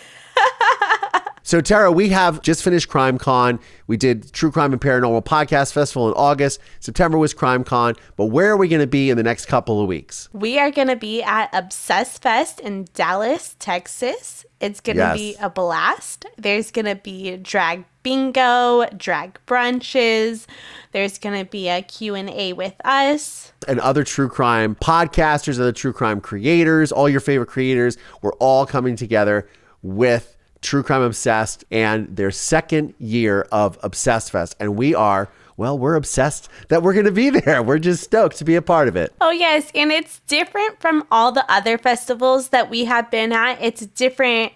So, 1.52 1.60
Terra, 1.60 1.92
we 1.92 2.08
have 2.08 2.40
just 2.40 2.62
finished 2.62 2.88
Crime 2.88 3.18
Con. 3.18 3.60
We 3.86 3.98
did 3.98 4.32
True 4.32 4.50
Crime 4.50 4.72
and 4.72 4.80
Paranormal 4.80 5.22
Podcast 5.26 5.74
Festival 5.74 6.08
in 6.08 6.14
August. 6.14 6.58
September 6.80 7.18
was 7.18 7.34
Crime 7.34 7.62
Con. 7.62 7.94
But 8.16 8.28
where 8.28 8.50
are 8.52 8.56
we 8.56 8.68
going 8.68 8.80
to 8.80 8.86
be 8.86 9.10
in 9.10 9.18
the 9.18 9.22
next 9.22 9.44
couple 9.44 9.78
of 9.78 9.86
weeks? 9.86 10.30
We 10.32 10.58
are 10.58 10.70
going 10.70 10.88
to 10.88 10.96
be 10.96 11.22
at 11.22 11.50
Obsess 11.52 12.16
Fest 12.16 12.58
in 12.58 12.86
Dallas, 12.94 13.54
Texas. 13.58 14.46
It's 14.60 14.80
going 14.80 14.96
to 14.96 15.02
yes. 15.02 15.18
be 15.18 15.36
a 15.42 15.50
blast. 15.50 16.24
There's 16.38 16.70
going 16.70 16.86
to 16.86 16.94
be 16.94 17.36
drag 17.36 17.84
bingo, 18.02 18.86
drag 18.96 19.38
brunches. 19.46 20.46
There's 20.92 21.18
going 21.18 21.38
to 21.38 21.44
be 21.44 21.68
a 21.68 21.82
Q&A 21.82 22.54
with 22.54 22.76
us. 22.82 23.52
And 23.68 23.78
other 23.80 24.04
true 24.04 24.30
crime 24.30 24.74
podcasters, 24.76 25.60
other 25.60 25.72
true 25.72 25.92
crime 25.92 26.22
creators, 26.22 26.92
all 26.92 27.10
your 27.10 27.20
favorite 27.20 27.50
creators. 27.50 27.98
We're 28.22 28.32
all 28.36 28.64
coming 28.64 28.96
together 28.96 29.46
with 29.82 30.38
True 30.62 30.82
Crime 30.82 31.02
Obsessed 31.02 31.64
and 31.70 32.16
their 32.16 32.30
second 32.30 32.94
year 32.98 33.46
of 33.52 33.78
Obsessed 33.82 34.30
Fest. 34.30 34.56
And 34.58 34.76
we 34.76 34.94
are, 34.94 35.28
well, 35.56 35.78
we're 35.78 35.96
obsessed 35.96 36.48
that 36.68 36.82
we're 36.82 36.94
going 36.94 37.06
to 37.06 37.12
be 37.12 37.30
there. 37.40 37.62
We're 37.62 37.78
just 37.78 38.04
stoked 38.04 38.38
to 38.38 38.44
be 38.44 38.54
a 38.54 38.62
part 38.62 38.88
of 38.88 38.96
it. 38.96 39.12
Oh, 39.20 39.30
yes. 39.30 39.70
And 39.74 39.92
it's 39.92 40.20
different 40.20 40.80
from 40.80 41.06
all 41.10 41.32
the 41.32 41.50
other 41.52 41.76
festivals 41.76 42.48
that 42.48 42.70
we 42.70 42.86
have 42.86 43.10
been 43.10 43.32
at. 43.32 43.60
It's 43.60 43.84
different 43.86 44.52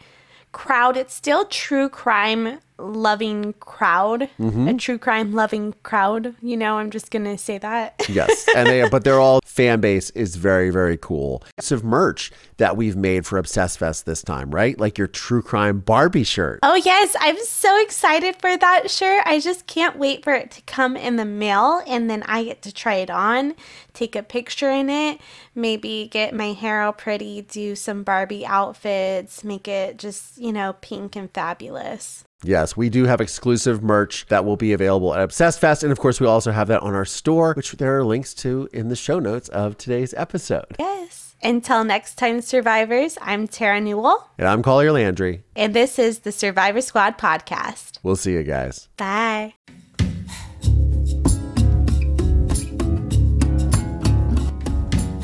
crowd. 0.53 0.97
It's 0.97 1.13
still 1.13 1.45
true 1.45 1.89
crime 1.89 2.61
loving 2.79 3.55
crowd, 3.55 4.29
mm-hmm. 4.39 4.69
a 4.69 4.75
true 4.75 4.99
crime 4.99 5.33
loving 5.33 5.75
crowd. 5.83 6.35
You 6.43 6.57
know, 6.57 6.79
I'm 6.79 6.91
just 6.91 7.11
gonna 7.11 7.39
say 7.39 7.59
that. 7.59 7.95
yes, 8.09 8.47
and 8.55 8.67
they 8.67 8.89
but 8.89 9.05
they're 9.05 9.21
all 9.21 9.41
fan 9.45 9.81
base 9.81 10.11
is 10.11 10.37
very 10.37 10.71
very 10.71 10.97
cool. 10.97 11.43
It's 11.57 11.73
of 11.73 11.85
merch 11.85 12.31
that 12.59 12.77
we've 12.77 12.97
made 12.97 13.27
for 13.27 13.39
Obsess 13.39 13.77
Fest 13.77 14.07
this 14.07 14.23
time, 14.23 14.51
right? 14.51 14.79
Like 14.79 14.99
your 14.99 15.07
true 15.07 15.43
crime 15.43 15.81
Barbie 15.81 16.25
shirt. 16.25 16.61
Oh 16.63 16.75
yes, 16.75 17.17
I'm 17.21 17.39
so 17.45 17.81
excited 17.83 18.37
for 18.37 18.57
that 18.57 18.91
shirt. 18.91 19.23
I 19.27 19.41
just 19.41 19.67
can't 19.67 19.99
wait 19.99 20.25
for 20.25 20.35
it 20.35 20.51
to 20.53 20.63
come 20.63 20.97
in 20.97 21.17
the 21.17 21.25
mail, 21.25 21.83
and 21.87 22.11
then 22.11 22.23
I 22.25 22.45
get 22.45 22.63
to 22.63 22.73
try 22.73 22.95
it 22.97 23.11
on, 23.11 23.55
take 23.93 24.17
a 24.17 24.23
picture 24.23 24.71
in 24.71 24.91
it, 24.91 25.21
maybe 25.55 26.09
get 26.11 26.35
my 26.35 26.53
hair 26.53 26.83
all 26.83 26.93
pretty, 26.93 27.43
do 27.43 27.75
some 27.77 28.03
Barbie 28.03 28.47
outfits, 28.47 29.45
make 29.45 29.69
it 29.69 29.99
just 29.99 30.39
you 30.39 30.53
know 30.53 30.75
pink 30.81 31.17
and 31.17 31.31
fabulous. 31.33 32.25
Yes, 32.47 32.77
we 32.77 32.89
do 32.89 33.05
have 33.05 33.21
exclusive 33.21 33.83
merch 33.83 34.27
that 34.27 34.45
will 34.45 34.57
be 34.57 34.73
available 34.73 35.15
at 35.15 35.21
Obsessed 35.23 35.59
Fest. 35.61 35.83
And 35.83 35.91
of 35.91 35.99
course, 35.99 36.21
we 36.21 36.27
also 36.27 36.53
have 36.53 36.69
that 36.69 36.83
on 36.83 36.95
our 36.95 37.05
store, 37.05 37.55
which 37.55 37.73
there 37.73 37.99
are 37.99 38.05
links 38.05 38.35
to 38.35 38.69
in 38.73 38.89
the 38.89 38.97
show 38.97 39.19
notes 39.19 39.49
of 39.49 39.77
today's 39.77 40.15
episode. 40.15 40.77
Yes. 40.79 41.35
Until 41.43 41.85
next 41.85 42.15
time, 42.15 42.41
survivors, 42.41 43.19
I'm 43.21 43.47
Terra 43.47 43.81
Newell. 43.81 44.31
And 44.39 44.49
I'm 44.49 44.63
Collier 44.63 44.93
Landry. 44.93 45.43
And 45.55 45.75
this 45.75 45.99
is 45.99 46.21
the 46.21 46.33
Survivor 46.33 46.81
Squad 46.81 47.19
podcast. 47.19 47.99
We'll 48.03 48.17
see 48.17 48.33
you 48.33 48.43
guys. 48.43 48.89
Bye. 48.97 49.55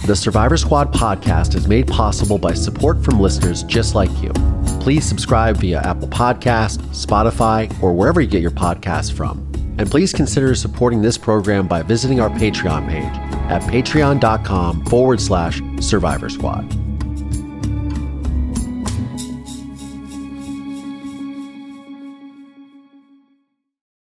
The 0.06 0.16
Survivor 0.16 0.56
Squad 0.56 0.92
podcast 0.92 1.54
is 1.54 1.68
made 1.68 1.86
possible 1.86 2.38
by 2.38 2.54
support 2.54 3.04
from 3.04 3.20
listeners 3.20 3.62
just 3.62 3.94
like 3.94 4.10
you 4.22 4.32
please 4.82 5.04
subscribe 5.04 5.56
via 5.58 5.78
Apple 5.78 6.08
Podcast, 6.08 6.78
Spotify, 6.88 7.72
or 7.80 7.92
wherever 7.92 8.20
you 8.20 8.26
get 8.26 8.42
your 8.42 8.50
podcasts 8.50 9.12
from. 9.12 9.38
And 9.78 9.88
please 9.88 10.12
consider 10.12 10.56
supporting 10.56 11.00
this 11.00 11.16
program 11.16 11.68
by 11.68 11.82
visiting 11.82 12.18
our 12.18 12.28
Patreon 12.30 12.88
page 12.88 13.14
at 13.48 13.62
patreon.com 13.62 14.84
forward 14.86 15.20
slash 15.20 15.62
survivor 15.80 16.28
squad. 16.28 16.81